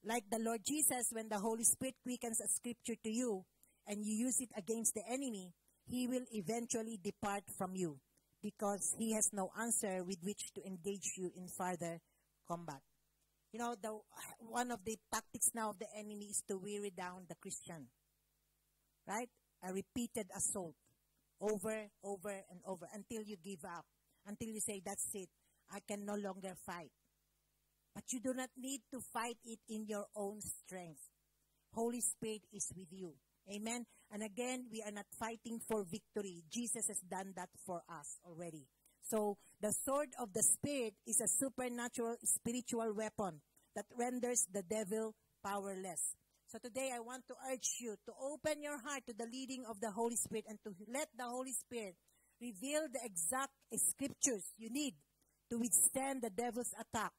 Like 0.04 0.24
the 0.32 0.40
Lord 0.40 0.62
Jesus, 0.66 1.10
when 1.12 1.28
the 1.28 1.40
Holy 1.40 1.64
Spirit 1.64 1.96
quickens 2.04 2.40
a 2.40 2.48
scripture 2.48 2.96
to 3.04 3.10
you 3.10 3.44
and 3.86 4.06
you 4.06 4.16
use 4.16 4.40
it 4.40 4.50
against 4.56 4.94
the 4.94 5.04
enemy, 5.10 5.54
he 5.90 6.08
will 6.08 6.26
eventually 6.32 7.00
depart 7.04 7.44
from 7.58 7.76
you 7.76 8.00
because 8.42 8.96
he 8.98 9.14
has 9.14 9.30
no 9.34 9.52
answer 9.60 10.04
with 10.04 10.20
which 10.24 10.54
to 10.56 10.66
engage 10.66 11.18
you 11.18 11.32
in 11.36 11.48
further 11.48 12.00
combat. 12.48 12.82
You 13.52 13.60
know, 13.60 13.76
the, 13.82 13.98
one 14.40 14.72
of 14.72 14.86
the 14.86 14.98
tactics 15.12 15.50
now 15.54 15.72
of 15.72 15.80
the 15.80 15.88
enemy 15.98 16.28
is 16.30 16.44
to 16.48 16.58
weary 16.58 16.92
down 16.92 17.26
the 17.28 17.36
Christian. 17.36 17.88
Right? 19.08 19.30
A 19.68 19.74
repeated 19.74 20.28
assault. 20.36 20.76
Over, 21.42 21.88
over, 22.04 22.30
and 22.30 22.60
over 22.66 22.88
until 22.94 23.24
you 23.24 23.38
give 23.44 23.66
up. 23.66 23.86
Until 24.28 24.50
you 24.50 24.60
say, 24.60 24.82
that's 24.86 25.08
it. 25.14 25.30
I 25.72 25.80
can 25.88 26.06
no 26.06 26.16
longer 26.16 26.54
fight. 26.66 26.92
But 28.00 28.14
you 28.14 28.22
do 28.22 28.34
not 28.34 28.48
need 28.56 28.80
to 28.94 29.02
fight 29.02 29.36
it 29.44 29.60
in 29.68 29.86
your 29.86 30.06
own 30.16 30.40
strength. 30.40 31.02
Holy 31.74 32.00
Spirit 32.00 32.44
is 32.54 32.72
with 32.74 32.88
you. 32.92 33.12
Amen. 33.54 33.86
And 34.10 34.24
again, 34.24 34.68
we 34.72 34.82
are 34.82 34.92
not 34.92 35.08
fighting 35.20 35.60
for 35.60 35.84
victory. 35.84 36.44
Jesus 36.50 36.88
has 36.88 37.02
done 37.02 37.34
that 37.36 37.50
for 37.66 37.82
us 37.90 38.16
already. 38.26 38.68
So 39.04 39.36
the 39.60 39.74
sword 39.74 40.16
of 40.18 40.32
the 40.32 40.44
Spirit 40.44 40.94
is 41.06 41.20
a 41.20 41.28
supernatural 41.28 42.16
spiritual 42.24 42.94
weapon 42.96 43.42
that 43.76 43.86
renders 43.98 44.48
the 44.50 44.64
devil 44.64 45.14
powerless. 45.44 46.16
So 46.48 46.58
today 46.58 46.92
I 46.96 47.02
want 47.02 47.28
to 47.28 47.36
urge 47.52 47.82
you 47.82 47.98
to 48.06 48.14
open 48.16 48.64
your 48.64 48.80
heart 48.80 49.04
to 49.08 49.14
the 49.14 49.28
leading 49.30 49.66
of 49.70 49.82
the 49.82 49.92
Holy 49.92 50.16
Spirit 50.16 50.46
and 50.48 50.58
to 50.64 50.72
let 50.88 51.10
the 51.18 51.26
Holy 51.26 51.52
Spirit 51.52 51.96
reveal 52.40 52.88
the 52.94 53.04
exact 53.04 53.52
scriptures 53.76 54.54
you 54.58 54.70
need 54.70 54.94
to 55.52 55.60
withstand 55.60 56.22
the 56.22 56.30
devil's 56.30 56.72
attack 56.80 57.12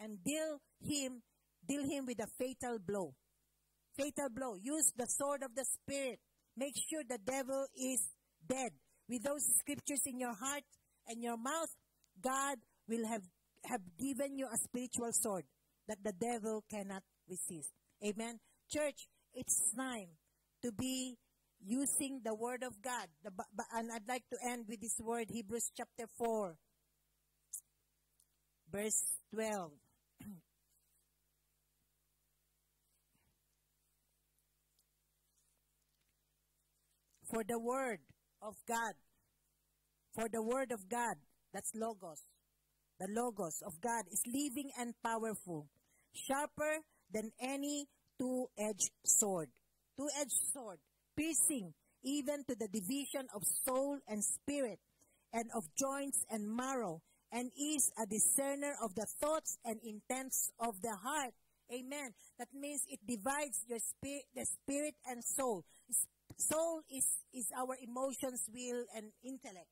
and 0.00 0.22
deal 0.24 0.60
him 0.80 1.22
deal 1.66 1.82
him 1.82 2.06
with 2.06 2.20
a 2.20 2.26
fatal 2.38 2.78
blow 2.78 3.14
fatal 3.98 4.28
blow. 4.30 4.54
Use 4.54 4.92
the 4.96 5.06
sword 5.06 5.42
of 5.42 5.54
the 5.54 5.64
Spirit. 5.64 6.20
Make 6.56 6.74
sure 6.88 7.02
the 7.02 7.18
devil 7.18 7.66
is 7.74 8.00
dead. 8.48 8.70
With 9.08 9.24
those 9.24 9.42
scriptures 9.58 10.02
in 10.06 10.20
your 10.20 10.34
heart 10.34 10.62
and 11.08 11.22
your 11.22 11.36
mouth, 11.36 11.74
God 12.22 12.58
will 12.88 13.06
have, 13.06 13.22
have 13.64 13.80
given 13.98 14.38
you 14.38 14.46
a 14.46 14.56
spiritual 14.56 15.12
sword 15.12 15.44
that 15.88 15.98
the 16.04 16.12
devil 16.12 16.62
cannot 16.70 17.02
resist. 17.28 17.72
Amen. 18.04 18.38
Church, 18.70 19.08
it's 19.34 19.72
time 19.76 20.08
to 20.62 20.72
be 20.72 21.16
using 21.64 22.20
the 22.24 22.34
word 22.34 22.62
of 22.62 22.80
God. 22.82 23.06
The, 23.24 23.30
and 23.74 23.90
I'd 23.92 24.08
like 24.08 24.24
to 24.30 24.36
end 24.46 24.66
with 24.68 24.80
this 24.80 24.96
word, 25.00 25.26
Hebrews 25.30 25.72
chapter 25.76 26.06
4, 26.18 26.54
verse 28.70 29.02
12. 29.34 29.70
For 37.30 37.44
the 37.44 37.58
word 37.58 37.98
of 38.42 38.54
God. 38.66 38.94
For 40.14 40.28
the 40.28 40.42
word 40.42 40.72
of 40.72 40.88
God, 40.88 41.16
that's 41.52 41.72
Logos. 41.74 42.22
The 42.98 43.08
Logos 43.08 43.62
of 43.64 43.80
God 43.80 44.04
is 44.10 44.22
living 44.26 44.70
and 44.78 44.94
powerful, 45.04 45.68
sharper 46.12 46.82
than 47.12 47.30
any 47.40 47.86
two 48.18 48.46
edged 48.58 48.90
sword. 49.04 49.50
Two 49.96 50.08
edged 50.20 50.38
sword, 50.52 50.78
piercing 51.16 51.74
even 52.02 52.44
to 52.48 52.54
the 52.54 52.68
division 52.68 53.26
of 53.34 53.42
soul 53.66 53.98
and 54.08 54.22
spirit, 54.22 54.78
and 55.32 55.50
of 55.54 55.64
joints 55.76 56.24
and 56.30 56.48
marrow, 56.48 57.02
and 57.30 57.50
is 57.58 57.92
a 58.00 58.06
discerner 58.06 58.74
of 58.82 58.94
the 58.94 59.06
thoughts 59.20 59.58
and 59.64 59.78
intents 59.84 60.50
of 60.58 60.80
the 60.80 60.96
heart. 61.02 61.34
Amen. 61.70 62.14
That 62.38 62.48
means 62.54 62.82
it 62.88 63.00
divides 63.06 63.60
your 63.68 63.78
spirit, 63.78 64.24
the 64.34 64.46
spirit 64.46 64.94
and 65.06 65.22
soul. 65.22 65.64
Soul 66.38 66.82
is, 66.86 67.04
is 67.34 67.50
our 67.58 67.74
emotions, 67.82 68.46
will, 68.54 68.86
and 68.94 69.10
intellect. 69.26 69.68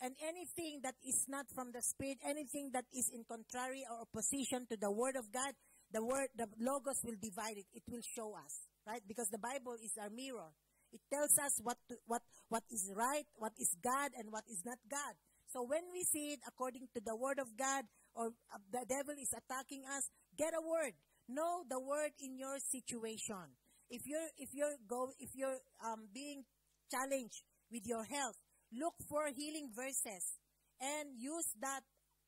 And 0.00 0.14
anything 0.22 0.78
that 0.86 0.94
is 1.02 1.26
not 1.26 1.50
from 1.50 1.74
the 1.74 1.82
Spirit, 1.82 2.22
anything 2.22 2.70
that 2.72 2.86
is 2.94 3.10
in 3.10 3.26
contrary 3.26 3.82
or 3.90 4.06
opposition 4.06 4.66
to 4.70 4.78
the 4.78 4.94
Word 4.94 5.18
of 5.18 5.32
God, 5.34 5.58
the 5.90 6.04
Word, 6.04 6.30
the 6.38 6.46
Logos 6.62 7.02
will 7.02 7.18
divide 7.18 7.58
it. 7.58 7.66
It 7.74 7.82
will 7.90 8.06
show 8.14 8.30
us, 8.38 8.70
right? 8.86 9.02
Because 9.02 9.26
the 9.34 9.42
Bible 9.42 9.74
is 9.82 9.98
our 9.98 10.10
mirror. 10.10 10.54
It 10.94 11.02
tells 11.10 11.34
us 11.36 11.58
what, 11.66 11.76
to, 11.90 11.98
what, 12.06 12.22
what 12.48 12.62
is 12.70 12.94
right, 12.94 13.26
what 13.34 13.52
is 13.58 13.74
God, 13.82 14.14
and 14.16 14.30
what 14.30 14.46
is 14.46 14.62
not 14.64 14.78
God. 14.88 15.18
So 15.50 15.66
when 15.66 15.90
we 15.92 16.06
see 16.06 16.38
it 16.38 16.40
according 16.46 16.86
to 16.94 17.00
the 17.02 17.16
Word 17.16 17.42
of 17.42 17.58
God, 17.58 17.90
or 18.14 18.34
uh, 18.54 18.58
the 18.70 18.86
devil 18.88 19.14
is 19.14 19.30
attacking 19.34 19.82
us, 19.86 20.10
get 20.36 20.54
a 20.54 20.62
word. 20.62 20.94
Know 21.28 21.62
the 21.68 21.78
word 21.78 22.10
in 22.18 22.38
your 22.38 22.58
situation 22.58 23.54
if 23.90 24.02
you're 24.06 24.30
if 24.36 24.50
you're 24.52 24.76
go 24.88 25.08
if 25.18 25.30
you're 25.34 25.60
um, 25.84 26.08
being 26.12 26.44
challenged 26.90 27.42
with 27.70 27.86
your 27.86 28.04
health, 28.04 28.36
look 28.72 28.94
for 29.08 29.28
healing 29.34 29.70
verses 29.74 30.38
and 30.80 31.16
use 31.16 31.48
that 31.60 31.82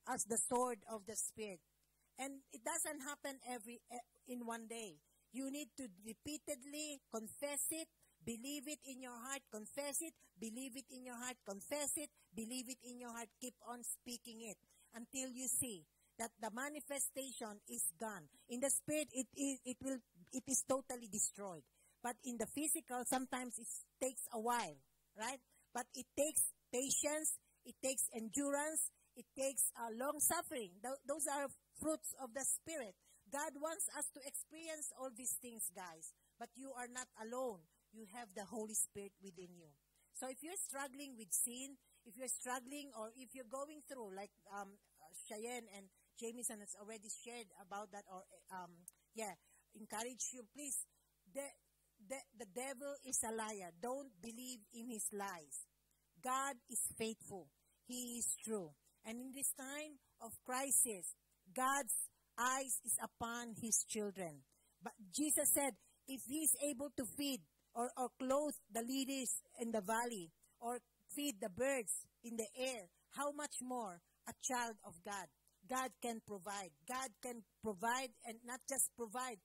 as 0.09 0.25
the 0.25 0.37
sword 0.49 0.79
of 0.91 1.05
the 1.07 1.15
spirit. 1.15 1.59
And 2.19 2.41
it 2.51 2.61
doesn't 2.61 3.01
happen 3.01 3.39
every 3.49 3.81
in 4.27 4.45
one 4.45 4.67
day. 4.67 4.97
You 5.33 5.49
need 5.49 5.69
to 5.77 5.87
repeatedly 6.05 6.99
confess 7.09 7.63
it, 7.71 7.87
believe 8.25 8.67
it 8.67 8.79
in 8.83 9.01
your 9.01 9.15
heart, 9.15 9.41
confess 9.49 10.01
it, 10.01 10.13
believe 10.37 10.75
it 10.75 10.85
in 10.91 11.05
your 11.05 11.15
heart, 11.15 11.37
confess 11.47 11.95
it, 11.95 12.09
believe 12.35 12.67
it 12.67 12.77
in 12.83 12.99
your 12.99 13.13
heart, 13.15 13.29
keep 13.39 13.55
on 13.65 13.81
speaking 13.83 14.43
it 14.43 14.57
until 14.93 15.31
you 15.31 15.47
see 15.47 15.85
that 16.19 16.31
the 16.37 16.51
manifestation 16.53 17.57
is 17.69 17.81
gone. 17.97 18.27
In 18.49 18.59
the 18.59 18.69
spirit, 18.69 19.07
it, 19.13 19.25
it, 19.33 19.59
it 19.65 19.77
will 19.81 19.97
it 20.31 20.43
is 20.47 20.63
totally 20.67 21.07
destroyed. 21.11 21.63
But 22.01 22.17
in 22.25 22.37
the 22.37 22.47
physical, 22.47 23.03
sometimes 23.05 23.59
it 23.59 23.67
takes 24.01 24.25
a 24.33 24.39
while, 24.39 24.77
right? 25.17 25.39
But 25.73 25.85
it 25.93 26.05
takes 26.17 26.41
patience, 26.73 27.37
it 27.65 27.75
takes 27.83 28.09
endurance, 28.15 28.89
it 29.15 29.25
takes 29.37 29.69
uh, 29.77 29.91
long 29.93 30.19
suffering. 30.19 30.71
Th- 30.81 31.01
those 31.05 31.27
are 31.27 31.47
fruits 31.79 32.15
of 32.17 32.33
the 32.33 32.43
Spirit. 32.43 32.95
God 33.31 33.53
wants 33.61 33.87
us 33.95 34.09
to 34.17 34.19
experience 34.25 34.91
all 34.99 35.11
these 35.13 35.37
things, 35.41 35.69
guys. 35.75 36.11
But 36.39 36.49
you 36.55 36.73
are 36.73 36.89
not 36.89 37.07
alone. 37.21 37.61
You 37.93 38.07
have 38.17 38.33
the 38.33 38.49
Holy 38.49 38.73
Spirit 38.73 39.13
within 39.21 39.53
you. 39.53 39.69
So 40.15 40.27
if 40.27 40.41
you're 40.41 40.57
struggling 40.57 41.15
with 41.15 41.31
sin, 41.31 41.77
if 42.05 42.17
you're 42.17 42.31
struggling 42.31 42.89
or 42.97 43.13
if 43.15 43.35
you're 43.35 43.47
going 43.49 43.85
through, 43.85 44.15
like 44.15 44.33
um, 44.51 44.73
uh, 44.99 45.13
Cheyenne 45.27 45.69
and 45.77 45.85
Jamieson 46.19 46.59
has 46.59 46.73
already 46.79 47.09
shared 47.09 47.49
about 47.61 47.91
that, 47.91 48.05
or 48.09 48.23
um, 48.51 48.73
yeah, 49.15 49.33
encourage 49.79 50.31
you, 50.33 50.43
please. 50.53 50.85
The, 51.33 51.47
the, 52.09 52.19
the 52.39 52.49
devil 52.53 52.93
is 53.05 53.19
a 53.23 53.33
liar. 53.33 53.71
Don't 53.81 54.11
believe 54.21 54.59
in 54.73 54.89
his 54.89 55.07
lies. 55.13 55.67
God 56.23 56.55
is 56.69 56.81
faithful. 56.97 57.47
He 57.87 58.19
is 58.19 58.35
true. 58.43 58.71
And 59.05 59.17
in 59.19 59.31
this 59.33 59.51
time 59.57 59.97
of 60.21 60.31
crisis, 60.45 61.15
God's 61.55 61.95
eyes 62.37 62.79
is 62.85 62.97
upon 63.01 63.55
his 63.61 63.85
children. 63.89 64.41
But 64.83 64.93
Jesus 65.13 65.51
said, 65.53 65.73
if 66.07 66.21
he 66.27 66.43
is 66.43 66.55
able 66.63 66.89
to 66.97 67.05
feed 67.17 67.41
or, 67.73 67.89
or 67.97 68.09
clothe 68.19 68.57
the 68.71 68.81
lilies 68.81 69.41
in 69.59 69.71
the 69.71 69.81
valley 69.81 70.31
or 70.59 70.79
feed 71.15 71.35
the 71.41 71.49
birds 71.49 72.05
in 72.23 72.37
the 72.37 72.47
air, 72.57 72.89
how 73.11 73.31
much 73.31 73.55
more 73.61 74.01
a 74.27 74.33
child 74.43 74.75
of 74.85 74.93
God? 75.03 75.27
God 75.69 75.91
can 76.01 76.21
provide. 76.25 76.71
God 76.87 77.09
can 77.21 77.43
provide 77.63 78.09
and 78.25 78.37
not 78.45 78.59
just 78.67 78.89
provide 78.97 79.37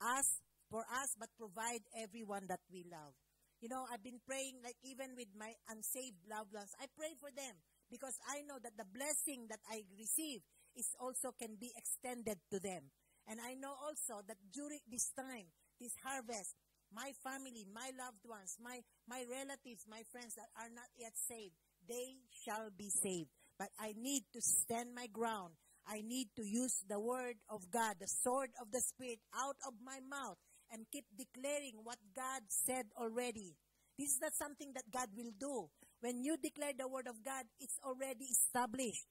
us 0.00 0.40
for 0.70 0.84
us, 0.88 1.16
but 1.18 1.28
provide 1.38 1.82
everyone 1.96 2.46
that 2.48 2.60
we 2.70 2.84
love. 2.90 3.14
You 3.60 3.68
know, 3.68 3.86
I've 3.90 4.04
been 4.04 4.22
praying 4.22 4.62
like 4.62 4.78
even 4.86 5.18
with 5.18 5.28
my 5.34 5.50
unsaved 5.66 6.22
loved 6.30 6.54
ones. 6.54 6.70
I 6.78 6.86
pray 6.94 7.18
for 7.18 7.30
them 7.34 7.58
because 7.90 8.14
I 8.30 8.46
know 8.46 8.62
that 8.62 8.78
the 8.78 8.86
blessing 8.86 9.50
that 9.50 9.58
I 9.66 9.82
receive 9.98 10.46
is 10.76 10.94
also 11.00 11.34
can 11.34 11.58
be 11.58 11.74
extended 11.74 12.38
to 12.54 12.60
them. 12.60 12.94
And 13.26 13.40
I 13.42 13.58
know 13.58 13.74
also 13.74 14.22
that 14.28 14.38
during 14.54 14.80
this 14.86 15.10
time, 15.18 15.50
this 15.80 15.92
harvest, 16.06 16.54
my 16.94 17.12
family, 17.20 17.66
my 17.68 17.90
loved 17.98 18.24
ones, 18.24 18.56
my, 18.62 18.80
my 19.08 19.24
relatives, 19.28 19.84
my 19.90 20.00
friends 20.08 20.38
that 20.38 20.48
are 20.56 20.70
not 20.72 20.88
yet 20.96 21.12
saved, 21.18 21.58
they 21.88 22.22
shall 22.30 22.70
be 22.70 22.88
saved. 22.88 23.28
But 23.58 23.68
I 23.78 23.92
need 23.98 24.22
to 24.32 24.40
stand 24.40 24.94
my 24.94 25.10
ground. 25.10 25.58
I 25.88 26.02
need 26.04 26.28
to 26.36 26.44
use 26.44 26.84
the 26.86 27.00
word 27.00 27.36
of 27.48 27.70
God, 27.70 27.96
the 28.00 28.06
sword 28.06 28.50
of 28.60 28.70
the 28.70 28.80
Spirit 28.80 29.20
out 29.34 29.56
of 29.66 29.72
my 29.82 29.98
mouth 30.04 30.36
and 30.70 30.84
keep 30.92 31.06
declaring 31.16 31.80
what 31.82 31.96
God 32.14 32.42
said 32.48 32.86
already. 33.00 33.56
This 33.98 34.10
is 34.12 34.20
not 34.20 34.34
something 34.34 34.72
that 34.74 34.90
God 34.92 35.08
will 35.16 35.32
do. 35.40 35.70
When 36.00 36.22
you 36.22 36.36
declare 36.36 36.72
the 36.78 36.86
word 36.86 37.08
of 37.08 37.24
God, 37.24 37.44
it's 37.58 37.78
already 37.84 38.26
established. 38.26 39.06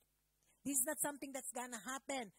This 0.63 0.79
is 0.79 0.85
not 0.85 0.99
something 0.99 1.31
that's 1.33 1.51
gonna 1.51 1.81
happen. 1.83 2.31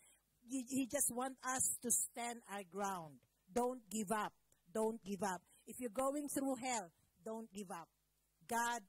He, 0.49 0.65
he 0.69 0.87
just 0.87 1.11
wants 1.15 1.37
us 1.45 1.77
to 1.83 1.91
stand 1.91 2.41
our 2.51 2.63
ground. 2.71 3.19
Don't 3.53 3.83
give 3.91 4.13
up. 4.13 4.33
Don't 4.73 5.03
give 5.05 5.23
up. 5.23 5.43
If 5.67 5.81
you're 5.81 5.91
going 5.91 6.29
through 6.29 6.57
hell, 6.63 6.91
don't 7.25 7.53
give 7.53 7.71
up. 7.71 7.89
God 8.49 8.81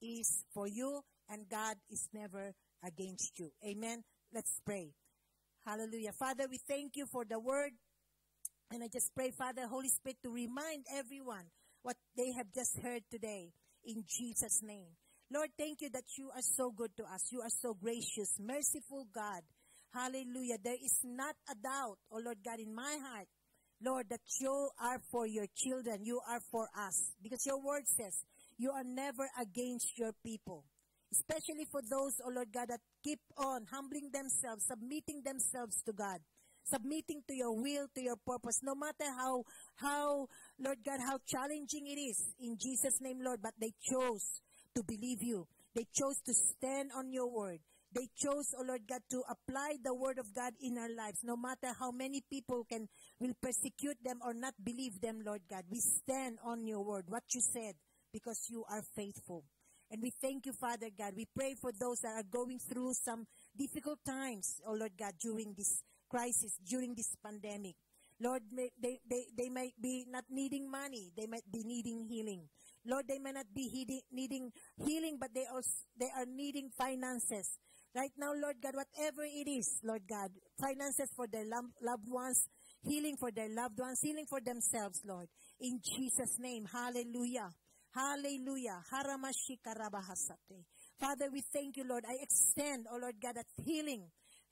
is 0.00 0.44
for 0.52 0.68
you 0.68 1.00
and 1.28 1.48
God 1.48 1.76
is 1.90 2.08
never 2.12 2.52
against 2.84 3.38
you. 3.38 3.50
Amen. 3.66 4.04
Let's 4.32 4.60
pray. 4.64 4.92
Hallelujah. 5.64 6.12
Father, 6.12 6.46
we 6.50 6.58
thank 6.58 6.96
you 6.96 7.06
for 7.06 7.24
the 7.24 7.38
word. 7.38 7.72
And 8.70 8.82
I 8.82 8.88
just 8.88 9.14
pray, 9.14 9.30
Father, 9.30 9.66
Holy 9.66 9.88
Spirit, 9.88 10.18
to 10.22 10.30
remind 10.30 10.84
everyone 10.92 11.44
what 11.82 11.96
they 12.16 12.32
have 12.32 12.52
just 12.54 12.78
heard 12.82 13.02
today 13.10 13.52
in 13.84 14.04
Jesus' 14.06 14.60
name. 14.62 14.92
Lord, 15.32 15.48
thank 15.58 15.80
you 15.80 15.90
that 15.90 16.04
you 16.18 16.30
are 16.34 16.42
so 16.42 16.70
good 16.70 16.90
to 16.96 17.04
us. 17.04 17.28
You 17.30 17.40
are 17.40 17.50
so 17.50 17.74
gracious, 17.74 18.36
merciful 18.38 19.06
God. 19.14 19.42
Hallelujah. 19.92 20.56
There 20.62 20.74
is 20.74 21.00
not 21.02 21.34
a 21.50 21.54
doubt, 21.54 21.98
oh 22.12 22.20
Lord 22.22 22.38
God, 22.44 22.60
in 22.60 22.74
my 22.74 22.98
heart, 23.02 23.28
Lord, 23.82 24.06
that 24.10 24.20
you 24.40 24.68
are 24.80 25.00
for 25.10 25.26
your 25.26 25.46
children. 25.56 26.04
You 26.04 26.20
are 26.28 26.40
for 26.50 26.68
us. 26.76 27.12
Because 27.22 27.46
your 27.46 27.62
word 27.62 27.84
says, 27.86 28.24
you 28.58 28.70
are 28.70 28.84
never 28.84 29.28
against 29.40 29.98
your 29.98 30.12
people. 30.24 30.64
Especially 31.12 31.64
for 31.70 31.80
those, 31.80 32.20
oh 32.24 32.30
Lord 32.34 32.48
God, 32.52 32.68
that 32.68 32.80
keep 33.02 33.20
on 33.36 33.66
humbling 33.70 34.10
themselves, 34.12 34.64
submitting 34.66 35.22
themselves 35.24 35.82
to 35.86 35.92
God 35.92 36.20
submitting 36.68 37.22
to 37.26 37.34
your 37.34 37.56
will, 37.56 37.86
to 37.94 38.02
your 38.02 38.16
purpose, 38.16 38.60
no 38.62 38.74
matter 38.74 39.08
how, 39.16 39.42
how, 39.76 40.26
Lord 40.60 40.78
God, 40.84 41.00
how 41.00 41.18
challenging 41.26 41.86
it 41.86 41.98
is 41.98 42.34
in 42.40 42.56
Jesus' 42.58 43.00
name, 43.00 43.18
Lord, 43.22 43.40
but 43.42 43.54
they 43.58 43.72
chose 43.80 44.42
to 44.74 44.82
believe 44.82 45.22
you. 45.22 45.46
They 45.74 45.86
chose 45.92 46.20
to 46.26 46.34
stand 46.34 46.90
on 46.94 47.12
your 47.12 47.30
word. 47.30 47.60
They 47.92 48.08
chose, 48.14 48.52
oh 48.58 48.64
Lord 48.66 48.82
God, 48.86 49.00
to 49.10 49.22
apply 49.30 49.76
the 49.82 49.94
word 49.94 50.18
of 50.18 50.34
God 50.34 50.52
in 50.60 50.76
our 50.76 50.92
lives, 50.94 51.20
no 51.24 51.36
matter 51.36 51.72
how 51.78 51.90
many 51.90 52.22
people 52.30 52.66
can, 52.68 52.88
will 53.18 53.32
persecute 53.40 53.96
them 54.04 54.18
or 54.22 54.34
not 54.34 54.52
believe 54.62 55.00
them, 55.00 55.22
Lord 55.24 55.40
God. 55.48 55.64
We 55.70 55.80
stand 55.80 56.38
on 56.44 56.66
your 56.66 56.84
word, 56.84 57.04
what 57.08 57.24
you 57.32 57.40
said, 57.40 57.74
because 58.12 58.46
you 58.50 58.64
are 58.70 58.82
faithful. 58.94 59.44
And 59.90 60.02
we 60.02 60.10
thank 60.10 60.46
you, 60.46 60.52
Father 60.52 60.88
God. 60.96 61.14
We 61.16 61.26
pray 61.34 61.54
for 61.54 61.72
those 61.72 62.00
that 62.00 62.14
are 62.16 62.22
going 62.22 62.58
through 62.58 62.94
some 62.94 63.26
difficult 63.56 63.98
times, 64.04 64.60
oh 64.66 64.74
Lord 64.74 64.92
God, 64.98 65.14
during 65.20 65.54
this 65.56 65.82
crisis 66.08 66.58
during 66.66 66.94
this 66.94 67.14
pandemic. 67.22 67.76
Lord, 68.20 68.42
they, 68.50 68.70
they, 68.82 69.26
they 69.36 69.48
might 69.48 69.74
be 69.80 70.04
not 70.08 70.24
needing 70.28 70.68
money. 70.68 71.12
They 71.16 71.26
might 71.26 71.46
be 71.52 71.62
needing 71.62 72.04
healing. 72.08 72.48
Lord, 72.84 73.04
they 73.06 73.18
may 73.18 73.32
not 73.32 73.46
be 73.54 73.70
needing 74.10 74.50
healing, 74.84 75.18
but 75.20 75.30
they 75.34 75.44
also, 75.52 75.70
they 75.98 76.08
are 76.16 76.26
needing 76.26 76.70
finances. 76.76 77.58
Right 77.94 78.10
now, 78.18 78.32
Lord 78.34 78.56
God, 78.60 78.74
whatever 78.74 79.22
it 79.22 79.48
is, 79.48 79.78
Lord 79.84 80.02
God, 80.08 80.30
finances 80.60 81.10
for 81.14 81.26
their 81.26 81.44
loved 81.46 82.08
ones, 82.08 82.48
healing 82.82 83.16
for 83.16 83.30
their 83.30 83.48
loved 83.48 83.78
ones, 83.78 84.00
healing 84.02 84.26
for 84.28 84.40
themselves, 84.40 85.00
Lord. 85.06 85.28
In 85.60 85.80
Jesus' 85.82 86.38
name, 86.38 86.66
hallelujah. 86.70 87.50
Hallelujah. 87.98 88.78
Father, 91.00 91.30
we 91.32 91.42
thank 91.52 91.76
you, 91.76 91.84
Lord. 91.84 92.04
I 92.08 92.22
extend, 92.22 92.86
oh 92.92 92.98
Lord 93.02 93.16
God, 93.20 93.34
that 93.34 93.46
healing 93.64 94.04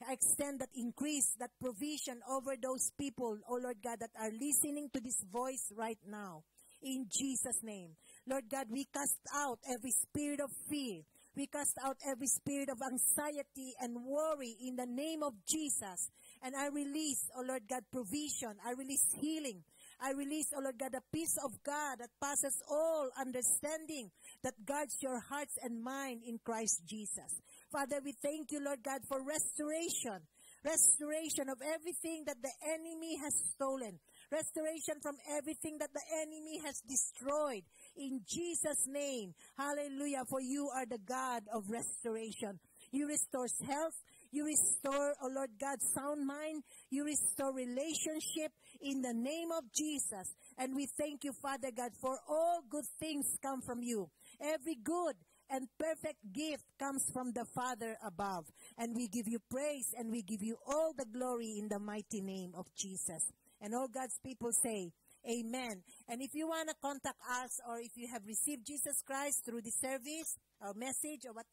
I 0.07 0.13
extend 0.13 0.61
that 0.61 0.69
increase, 0.75 1.35
that 1.39 1.51
provision 1.61 2.21
over 2.29 2.55
those 2.61 2.93
people, 2.99 3.39
oh 3.49 3.59
Lord 3.63 3.79
God, 3.83 4.01
that 4.01 4.11
are 4.21 4.31
listening 4.31 4.91
to 4.93 5.01
this 5.01 5.25
voice 5.33 5.73
right 5.75 5.99
now. 6.07 6.43
In 6.83 7.07
Jesus' 7.09 7.63
name. 7.63 7.97
Lord 8.29 8.45
God, 8.51 8.67
we 8.71 8.85
cast 8.93 9.19
out 9.35 9.59
every 9.67 9.93
spirit 9.93 10.41
of 10.41 10.51
fear. 10.69 11.01
We 11.35 11.47
cast 11.47 11.77
out 11.85 11.97
every 12.07 12.27
spirit 12.27 12.69
of 12.69 12.81
anxiety 12.83 13.73
and 13.81 14.05
worry 14.05 14.57
in 14.61 14.77
the 14.77 14.87
name 14.87 15.23
of 15.23 15.33
Jesus. 15.47 16.11
And 16.43 16.55
I 16.55 16.69
release, 16.69 17.29
oh 17.37 17.45
Lord 17.47 17.63
God, 17.69 17.85
provision. 17.91 18.57
I 18.65 18.73
release 18.73 19.07
healing. 19.19 19.65
I 20.01 20.13
release, 20.13 20.53
oh 20.55 20.61
Lord 20.61 20.79
God, 20.79 20.93
the 20.93 21.01
peace 21.13 21.37
of 21.45 21.53
God 21.65 21.99
that 22.01 22.11
passes 22.21 22.63
all 22.71 23.09
understanding 23.19 24.11
that 24.43 24.55
guards 24.65 24.97
your 25.01 25.21
hearts 25.21 25.57
and 25.63 25.83
mind 25.83 26.23
in 26.27 26.39
Christ 26.45 26.83
Jesus. 26.87 27.41
Father, 27.73 28.01
we 28.05 28.13
thank 28.23 28.53
you, 28.53 28.63
Lord 28.63 28.83
God, 28.83 29.01
for 29.09 29.25
restoration. 29.25 30.21
Restoration 30.65 31.49
of 31.49 31.59
everything 31.63 32.25
that 32.27 32.43
the 32.43 32.51
enemy 32.75 33.17
has 33.23 33.35
stolen. 33.55 33.99
Restoration 34.33 34.99
from 35.01 35.15
everything 35.39 35.79
that 35.79 35.93
the 35.95 36.03
enemy 36.23 36.59
has 36.65 36.83
destroyed. 36.83 37.63
In 37.97 38.21
Jesus' 38.27 38.87
name. 38.89 39.35
Hallelujah. 39.57 40.25
For 40.29 40.41
you 40.41 40.69
are 40.75 40.87
the 40.87 40.99
God 40.99 41.45
of 41.55 41.71
restoration. 41.71 42.59
You 42.91 43.07
restore 43.07 43.47
health. 43.67 43.95
You 44.31 44.47
restore, 44.47 45.15
oh 45.23 45.31
Lord 45.35 45.51
God, 45.61 45.79
sound 45.95 46.27
mind. 46.27 46.63
You 46.91 47.05
restore 47.05 47.55
relationship 47.55 48.53
in 48.81 49.03
the 49.03 49.15
name 49.15 49.51
of 49.53 49.65
Jesus. 49.75 50.35
And 50.59 50.75
we 50.75 50.87
thank 50.99 51.25
you, 51.25 51.33
Father 51.33 51.71
God, 51.77 51.93
for 52.01 52.19
all 52.29 52.63
good 52.69 52.87
things 52.99 53.27
come 53.43 53.61
from 53.63 53.83
you. 53.83 54.09
Every 54.41 54.77
good 54.83 55.17
and 55.51 55.69
perfect 55.79 56.19
gift 56.33 56.65
comes 56.79 57.05
from 57.13 57.33
the 57.33 57.45
Father 57.55 57.97
above. 58.05 58.47
And 58.79 58.95
we 58.95 59.09
give 59.09 59.29
you 59.29 59.39
praise 59.51 59.95
and 59.97 60.11
we 60.11 60.23
give 60.23 60.43
you 60.43 60.57
all 60.67 60.93
the 60.97 61.07
glory 61.07 61.57
in 61.59 61.69
the 61.69 61.79
mighty 61.79 62.21
name 62.21 62.53
of 62.57 62.67
Jesus. 62.77 63.23
And 63.61 63.75
all 63.75 63.89
God's 63.89 64.19
people 64.25 64.53
say, 64.53 64.93
Amen. 65.29 65.83
And 66.09 66.23
if 66.23 66.35
you 66.35 66.47
want 66.47 66.69
to 66.69 66.75
contact 66.81 67.19
us 67.43 67.59
or 67.69 67.79
if 67.81 67.97
you 67.97 68.07
have 68.13 68.23
received 68.27 68.65
Jesus 68.65 69.03
Christ 69.05 69.45
through 69.45 69.63
the 69.63 69.73
service 69.73 70.39
or 70.61 70.73
message 70.75 71.27
or 71.27 71.33
what, 71.33 71.47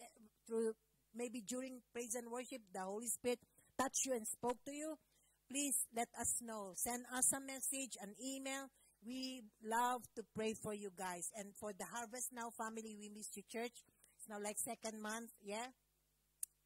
through 0.47 0.74
maybe 1.16 1.41
during 1.41 1.82
praise 1.91 2.16
and 2.16 2.30
worship, 2.32 2.61
the 2.74 2.82
Holy 2.82 3.07
Spirit 3.07 3.39
touched 3.80 4.05
you 4.05 4.14
and 4.14 4.28
spoke 4.28 4.57
to 4.66 4.72
you, 4.72 4.95
please 5.49 5.88
let 5.95 6.07
us 6.20 6.41
know. 6.41 6.74
Send 6.76 7.05
us 7.14 7.32
a 7.34 7.39
message, 7.39 7.97
an 8.01 8.14
email, 8.24 8.70
we 9.05 9.43
love 9.64 10.03
to 10.16 10.24
pray 10.36 10.53
for 10.53 10.74
you 10.74 10.89
guys. 10.97 11.30
And 11.36 11.53
for 11.59 11.74
the 11.74 11.86
Harvest 11.86 12.32
Now 12.32 12.49
family, 12.49 12.95
we 12.97 13.09
miss 13.14 13.36
you 13.36 13.43
church. 13.51 13.84
It's 14.18 14.30
now 14.30 14.38
like 14.41 14.57
second 14.57 15.01
month, 15.01 15.32
yeah? 15.43 15.68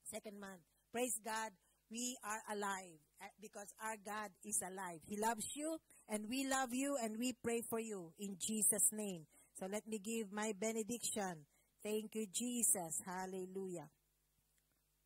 Second 0.04 0.39
month. 0.39 0.62
Praise 0.91 1.20
God. 1.24 1.52
We 1.89 2.18
are 2.24 2.41
alive 2.54 3.00
eh, 3.22 3.32
because 3.41 3.74
our 3.82 3.95
God 4.06 4.30
is 4.43 4.62
alive. 4.62 5.00
He 5.08 5.18
loves 5.18 5.56
you 5.56 5.78
and 6.10 6.30
we 6.30 6.48
love 6.48 6.74
you 6.74 6.98
and 7.02 7.18
we 7.18 7.34
pray 7.41 7.62
for 7.62 7.80
you 7.80 8.12
in 8.20 8.36
Jesus' 8.39 8.91
name. 8.91 9.26
So 9.58 9.66
let 9.66 9.88
me 9.88 9.98
give 9.98 10.32
my 10.32 10.54
benediction. 10.60 11.48
Thank 11.82 12.14
you, 12.16 12.28
Jesus. 12.32 13.02
Hallelujah. 13.06 13.88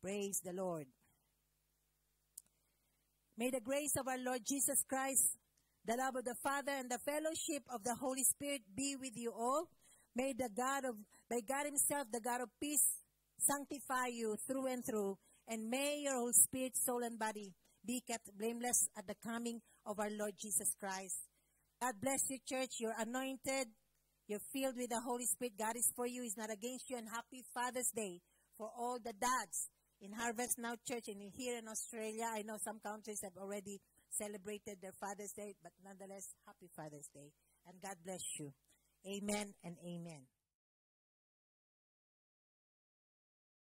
Praise 0.02 0.40
the 0.44 0.52
Lord. 0.52 0.86
May 3.38 3.50
the 3.50 3.60
grace 3.60 3.96
of 3.96 4.08
our 4.08 4.18
Lord 4.18 4.40
Jesus 4.44 4.82
Christ 4.88 5.38
the 5.84 5.96
love 5.96 6.14
of 6.14 6.24
the 6.24 6.36
Father 6.42 6.70
and 6.78 6.88
the 6.88 6.98
fellowship 6.98 7.64
of 7.68 7.82
the 7.82 7.96
Holy 7.96 8.22
Spirit 8.22 8.62
be 8.76 8.94
with 8.94 9.16
you 9.16 9.32
all. 9.32 9.66
May 10.14 10.32
the 10.32 10.48
God 10.56 10.84
of, 10.84 10.94
may 11.28 11.40
God 11.40 11.66
Himself, 11.66 12.06
the 12.12 12.20
God 12.20 12.40
of 12.40 12.50
peace, 12.60 13.02
sanctify 13.38 14.06
you 14.12 14.36
through 14.46 14.66
and 14.66 14.84
through, 14.84 15.18
and 15.48 15.68
may 15.68 16.02
your 16.04 16.14
whole 16.14 16.32
spirit, 16.32 16.76
soul, 16.76 17.02
and 17.02 17.18
body 17.18 17.52
be 17.84 18.00
kept 18.06 18.30
blameless 18.38 18.88
at 18.96 19.08
the 19.08 19.16
coming 19.24 19.60
of 19.84 19.98
our 19.98 20.10
Lord 20.10 20.34
Jesus 20.38 20.72
Christ. 20.78 21.26
God 21.80 21.94
bless 22.00 22.30
you, 22.30 22.38
church. 22.46 22.78
You're 22.78 22.94
anointed. 22.96 23.66
You're 24.28 24.46
filled 24.52 24.76
with 24.76 24.90
the 24.90 25.00
Holy 25.00 25.26
Spirit. 25.26 25.54
God 25.58 25.76
is 25.76 25.90
for 25.96 26.06
you. 26.06 26.22
He's 26.22 26.36
not 26.36 26.52
against 26.52 26.88
you. 26.90 26.96
And 26.96 27.08
happy 27.08 27.42
Father's 27.52 27.90
Day 27.90 28.20
for 28.56 28.70
all 28.78 28.98
the 29.02 29.12
dads 29.12 29.68
in 30.02 30.12
Harvest 30.12 30.58
Now 30.58 30.74
Church 30.86 31.06
and 31.06 31.22
here 31.32 31.56
in 31.56 31.68
Australia. 31.68 32.26
I 32.34 32.42
know 32.42 32.58
some 32.58 32.80
countries 32.80 33.20
have 33.22 33.36
already 33.38 33.80
celebrated 34.10 34.78
their 34.82 34.92
Father's 34.98 35.32
Day, 35.32 35.54
but 35.62 35.72
nonetheless, 35.82 36.34
happy 36.44 36.68
Father's 36.74 37.08
Day. 37.14 37.30
And 37.66 37.80
God 37.80 37.94
bless 38.04 38.22
you. 38.38 38.52
Amen 39.06 39.54
and 39.62 39.76
amen. 39.86 40.26